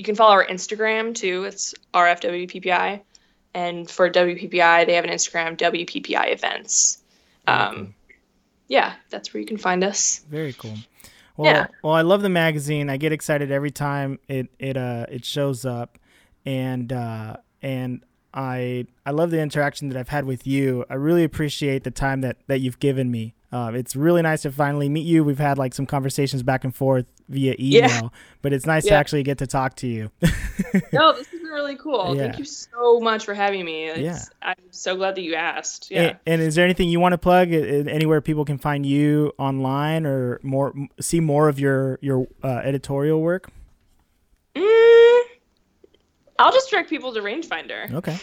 you 0.00 0.04
can 0.04 0.14
follow 0.14 0.32
our 0.32 0.46
Instagram 0.46 1.14
too. 1.14 1.44
It's 1.44 1.74
RFWPPI, 1.92 3.02
and 3.52 3.90
for 3.90 4.08
WPPI, 4.08 4.86
they 4.86 4.94
have 4.94 5.04
an 5.04 5.10
Instagram 5.10 5.58
WPPI 5.58 6.32
events. 6.32 7.02
Um, 7.46 7.94
yeah, 8.68 8.94
that's 9.10 9.34
where 9.34 9.42
you 9.42 9.46
can 9.46 9.58
find 9.58 9.84
us. 9.84 10.20
Very 10.30 10.54
cool. 10.54 10.74
Well, 11.36 11.52
Yeah. 11.52 11.66
well, 11.82 11.92
I 11.92 12.00
love 12.00 12.22
the 12.22 12.30
magazine. 12.30 12.88
I 12.88 12.96
get 12.96 13.12
excited 13.12 13.50
every 13.52 13.70
time 13.70 14.18
it 14.26 14.48
it 14.58 14.78
uh 14.78 15.04
it 15.10 15.26
shows 15.26 15.66
up, 15.66 15.98
and 16.46 16.90
uh 16.90 17.36
and 17.60 18.02
I 18.32 18.86
I 19.04 19.10
love 19.10 19.30
the 19.30 19.40
interaction 19.42 19.90
that 19.90 19.98
I've 19.98 20.08
had 20.08 20.24
with 20.24 20.46
you. 20.46 20.86
I 20.88 20.94
really 20.94 21.24
appreciate 21.24 21.84
the 21.84 21.90
time 21.90 22.22
that 22.22 22.38
that 22.46 22.60
you've 22.60 22.80
given 22.80 23.10
me. 23.10 23.34
Uh, 23.52 23.72
it's 23.74 23.96
really 23.96 24.22
nice 24.22 24.42
to 24.42 24.52
finally 24.52 24.88
meet 24.88 25.06
you. 25.06 25.24
We've 25.24 25.38
had 25.38 25.58
like 25.58 25.74
some 25.74 25.84
conversations 25.84 26.42
back 26.44 26.62
and 26.62 26.74
forth 26.74 27.06
via 27.28 27.54
email, 27.58 27.88
Yeah. 27.90 28.08
but 28.42 28.52
it's 28.52 28.64
nice 28.64 28.84
to 28.84 28.92
actually 28.94 29.24
get 29.24 29.38
to 29.38 29.46
talk 29.46 29.74
to 29.76 29.88
you. 29.88 30.10
no, 30.92 31.12
this 31.14 31.26
has 31.26 31.40
been 31.40 31.42
really 31.50 31.74
cool. 31.74 32.14
Yeah. 32.14 32.26
Thank 32.26 32.38
you 32.38 32.44
so 32.44 33.00
much 33.00 33.24
for 33.24 33.34
having 33.34 33.64
me. 33.64 33.86
It's, 33.86 33.98
Yeah. 33.98 34.20
I'm 34.40 34.54
so 34.70 34.94
glad 34.96 35.16
that 35.16 35.22
you 35.22 35.34
asked. 35.34 35.90
Yeah. 35.90 36.00
And, 36.00 36.18
and 36.26 36.42
is 36.42 36.54
there 36.54 36.64
anything 36.64 36.88
you 36.90 37.00
want 37.00 37.12
to 37.12 37.18
plug? 37.18 37.52
Anywhere 37.52 38.20
people 38.20 38.44
can 38.44 38.58
find 38.58 38.86
you 38.86 39.32
online 39.36 40.06
or 40.06 40.38
more 40.44 40.72
see 41.00 41.18
more 41.18 41.48
of 41.48 41.58
your 41.58 41.98
your 42.02 42.28
uh, 42.44 42.60
editorial 42.64 43.20
work? 43.20 43.50
Mm, 44.54 45.22
I'll 46.38 46.52
just 46.52 46.70
direct 46.70 46.88
people 46.88 47.12
to 47.14 47.20
Rangefinder. 47.20 47.92
Okay. 47.94 48.16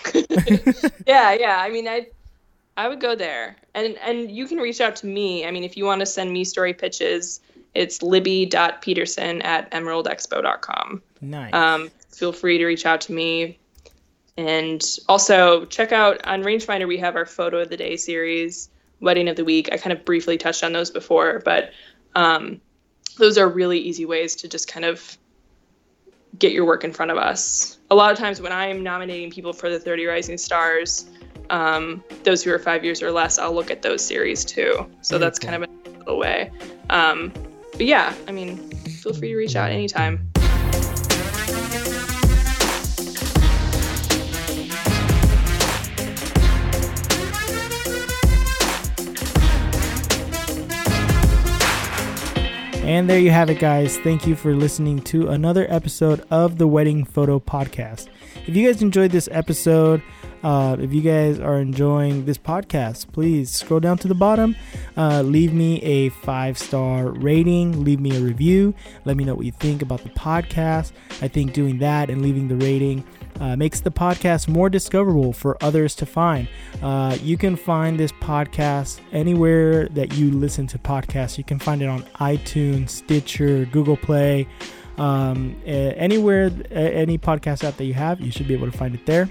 yeah, 1.07 1.33
yeah. 1.33 1.57
I 1.59 1.69
mean, 1.69 1.87
I 1.87 2.07
I 2.77 2.87
would 2.87 3.01
go 3.01 3.15
there, 3.15 3.57
and 3.73 3.97
and 3.97 4.31
you 4.31 4.47
can 4.47 4.59
reach 4.59 4.79
out 4.79 4.95
to 4.97 5.07
me. 5.07 5.45
I 5.45 5.51
mean, 5.51 5.63
if 5.63 5.75
you 5.75 5.85
want 5.85 5.99
to 5.99 6.05
send 6.05 6.31
me 6.31 6.43
story 6.43 6.73
pitches, 6.73 7.41
it's 7.73 8.01
libby.peterson 8.03 9.41
at 9.41 9.71
emeraldexpo.com. 9.71 11.01
Nice. 11.21 11.53
Um, 11.53 11.89
feel 12.11 12.31
free 12.31 12.59
to 12.59 12.65
reach 12.65 12.85
out 12.85 13.01
to 13.01 13.13
me. 13.13 13.59
And 14.37 14.83
also 15.09 15.65
check 15.65 15.91
out 15.91 16.25
on 16.27 16.43
Rangefinder, 16.43 16.87
we 16.87 16.97
have 16.99 17.15
our 17.15 17.25
photo 17.25 17.59
of 17.59 17.69
the 17.69 17.77
day 17.77 17.97
series, 17.97 18.69
wedding 18.99 19.27
of 19.27 19.35
the 19.35 19.43
week. 19.43 19.69
I 19.71 19.77
kind 19.77 19.93
of 19.93 20.05
briefly 20.05 20.37
touched 20.37 20.63
on 20.63 20.73
those 20.73 20.91
before, 20.91 21.41
but 21.43 21.71
um, 22.15 22.61
those 23.17 23.39
are 23.39 23.49
really 23.49 23.79
easy 23.79 24.05
ways 24.05 24.35
to 24.37 24.47
just 24.47 24.67
kind 24.67 24.85
of 24.85 25.17
get 26.37 26.51
your 26.51 26.65
work 26.65 26.83
in 26.83 26.93
front 26.93 27.09
of 27.09 27.17
us. 27.17 27.79
A 27.89 27.95
lot 27.95 28.11
of 28.11 28.17
times 28.19 28.39
when 28.39 28.51
I'm 28.51 28.83
nominating 28.83 29.31
people 29.31 29.53
for 29.53 29.69
the 29.69 29.79
30 29.79 30.05
Rising 30.05 30.37
Stars, 30.37 31.05
um, 31.49 32.03
those 32.23 32.43
who 32.43 32.51
are 32.51 32.59
five 32.59 32.83
years 32.83 33.01
or 33.01 33.11
less, 33.11 33.37
I'll 33.39 33.53
look 33.53 33.71
at 33.71 33.81
those 33.81 34.05
series 34.05 34.45
too. 34.45 34.89
So 35.01 35.17
that's 35.17 35.39
kind 35.39 35.63
of 35.63 35.69
a 36.07 36.15
way. 36.15 36.51
Um, 36.89 37.31
but 37.71 37.85
yeah, 37.85 38.13
I 38.27 38.31
mean, 38.31 38.69
feel 38.71 39.13
free 39.13 39.29
to 39.29 39.35
reach 39.35 39.55
out 39.55 39.71
anytime. 39.71 40.31
And 52.83 53.09
there 53.09 53.19
you 53.19 53.31
have 53.31 53.49
it, 53.49 53.59
guys. 53.59 53.97
Thank 53.97 54.25
you 54.25 54.33
for 54.33 54.55
listening 54.55 54.99
to 55.01 55.27
another 55.27 55.67
episode 55.69 56.25
of 56.31 56.57
the 56.57 56.67
Wedding 56.67 57.03
Photo 57.03 57.37
Podcast. 57.37 58.07
If 58.47 58.55
you 58.55 58.65
guys 58.65 58.81
enjoyed 58.81 59.11
this 59.11 59.27
episode, 59.29 60.01
uh, 60.43 60.77
if 60.79 60.93
you 60.93 61.01
guys 61.01 61.39
are 61.39 61.59
enjoying 61.59 62.25
this 62.25 62.37
podcast, 62.37 63.11
please 63.11 63.51
scroll 63.51 63.79
down 63.79 63.97
to 63.99 64.07
the 64.07 64.15
bottom, 64.15 64.55
uh, 64.95 65.21
leave 65.21 65.53
me 65.53 65.81
a 65.81 66.09
five 66.09 66.57
star 66.57 67.11
rating, 67.11 67.83
leave 67.83 67.99
me 67.99 68.15
a 68.15 68.19
review, 68.19 68.73
let 69.05 69.17
me 69.17 69.23
know 69.23 69.35
what 69.35 69.45
you 69.45 69.51
think 69.51 69.81
about 69.81 70.03
the 70.03 70.09
podcast. 70.09 70.91
I 71.21 71.27
think 71.27 71.53
doing 71.53 71.79
that 71.79 72.09
and 72.09 72.21
leaving 72.21 72.47
the 72.47 72.55
rating 72.55 73.03
uh, 73.39 73.55
makes 73.55 73.81
the 73.81 73.91
podcast 73.91 74.47
more 74.47 74.69
discoverable 74.69 75.33
for 75.33 75.57
others 75.63 75.95
to 75.95 76.05
find. 76.05 76.47
Uh, 76.81 77.17
you 77.21 77.37
can 77.37 77.55
find 77.55 77.99
this 77.99 78.11
podcast 78.11 78.99
anywhere 79.11 79.87
that 79.89 80.13
you 80.13 80.31
listen 80.31 80.67
to 80.67 80.79
podcasts. 80.79 81.37
You 81.37 81.43
can 81.43 81.59
find 81.59 81.81
it 81.81 81.87
on 81.87 82.03
iTunes, 82.19 82.89
Stitcher, 82.89 83.65
Google 83.65 83.97
Play, 83.97 84.47
um, 84.97 85.55
anywhere, 85.65 86.51
any 86.71 87.17
podcast 87.17 87.63
app 87.63 87.77
that 87.77 87.85
you 87.85 87.93
have, 87.93 88.19
you 88.19 88.31
should 88.31 88.47
be 88.47 88.53
able 88.53 88.69
to 88.69 88.77
find 88.77 88.95
it 88.95 89.05
there. 89.05 89.29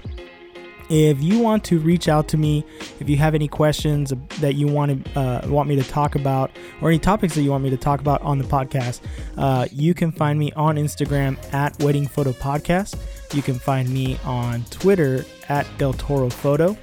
If 0.89 1.21
you 1.21 1.39
want 1.39 1.63
to 1.65 1.79
reach 1.79 2.07
out 2.07 2.27
to 2.29 2.37
me, 2.37 2.63
if 2.99 3.09
you 3.09 3.17
have 3.17 3.35
any 3.35 3.47
questions 3.47 4.13
that 4.39 4.55
you 4.55 4.67
want 4.67 5.05
to 5.05 5.19
uh, 5.19 5.47
want 5.47 5.67
me 5.67 5.75
to 5.75 5.83
talk 5.83 6.15
about, 6.15 6.51
or 6.81 6.89
any 6.89 6.99
topics 6.99 7.35
that 7.35 7.41
you 7.41 7.51
want 7.51 7.63
me 7.63 7.69
to 7.69 7.77
talk 7.77 7.99
about 7.99 8.21
on 8.21 8.37
the 8.37 8.45
podcast, 8.45 9.01
uh, 9.37 9.67
you 9.71 9.93
can 9.93 10.11
find 10.11 10.39
me 10.39 10.51
on 10.53 10.77
Instagram 10.77 11.37
at 11.53 11.77
Wedding 11.83 12.07
Photo 12.07 12.31
Podcast. 12.31 12.95
You 13.33 13.41
can 13.41 13.55
find 13.55 13.89
me 13.89 14.17
on 14.23 14.63
Twitter 14.65 15.25
at 15.49 15.67
Del 15.77 15.93
Toro 15.93 16.29
Photo. 16.29 16.77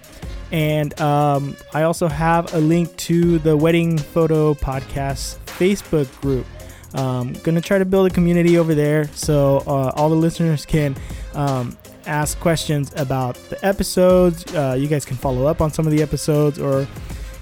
And 0.52 0.98
um, 1.00 1.56
I 1.72 1.82
also 1.82 2.06
have 2.06 2.54
a 2.54 2.58
link 2.58 2.94
to 2.98 3.38
the 3.38 3.56
Wedding 3.56 3.98
Photo 3.98 4.54
Podcast 4.54 5.38
Facebook 5.46 6.20
group. 6.20 6.46
Um, 6.94 7.32
gonna 7.42 7.60
try 7.60 7.78
to 7.78 7.84
build 7.84 8.06
a 8.06 8.14
community 8.14 8.56
over 8.56 8.72
there 8.72 9.08
so 9.14 9.64
uh, 9.66 9.92
all 9.96 10.08
the 10.08 10.14
listeners 10.14 10.64
can 10.64 10.94
um, 11.34 11.76
ask 12.06 12.38
questions 12.40 12.92
about 12.96 13.36
the 13.50 13.64
episodes. 13.64 14.52
Uh, 14.54 14.76
you 14.78 14.88
guys 14.88 15.04
can 15.04 15.16
follow 15.16 15.46
up 15.46 15.60
on 15.60 15.70
some 15.70 15.86
of 15.86 15.92
the 15.92 16.02
episodes, 16.02 16.58
or 16.58 16.86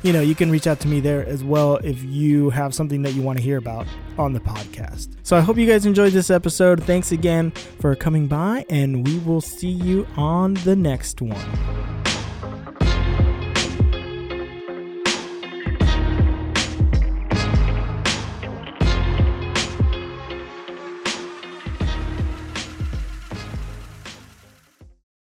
you 0.03 0.13
know, 0.13 0.21
you 0.21 0.35
can 0.35 0.51
reach 0.51 0.67
out 0.67 0.81
to 0.81 0.89
me 0.89 1.01
there 1.01 1.25
as 1.27 1.45
well 1.45 1.77
if 1.77 2.03
you 2.03 2.51
have 2.51 2.75
something 2.75 3.03
that 3.03 3.15
you 3.15 3.23
want 3.23 3.39
to 3.39 3.43
hear 3.43 3.57
about 3.57 3.87
on 4.19 4.33
the 4.33 4.41
podcast. 4.41 5.15
So 5.23 5.37
I 5.37 5.41
hope 5.41 5.57
you 5.57 5.67
guys 5.67 5.87
enjoyed 5.87 6.13
this 6.13 6.31
episode. 6.31 6.83
Thanks 6.83 7.13
again 7.13 7.53
for 7.53 7.95
coming 7.95 8.27
by, 8.27 8.65
and 8.69 9.07
we 9.07 9.19
will 9.21 9.41
see 9.41 9.71
you 9.71 10.07
on 10.17 10.55
the 10.55 10.75
next 10.75 11.23
one. 11.23 12.12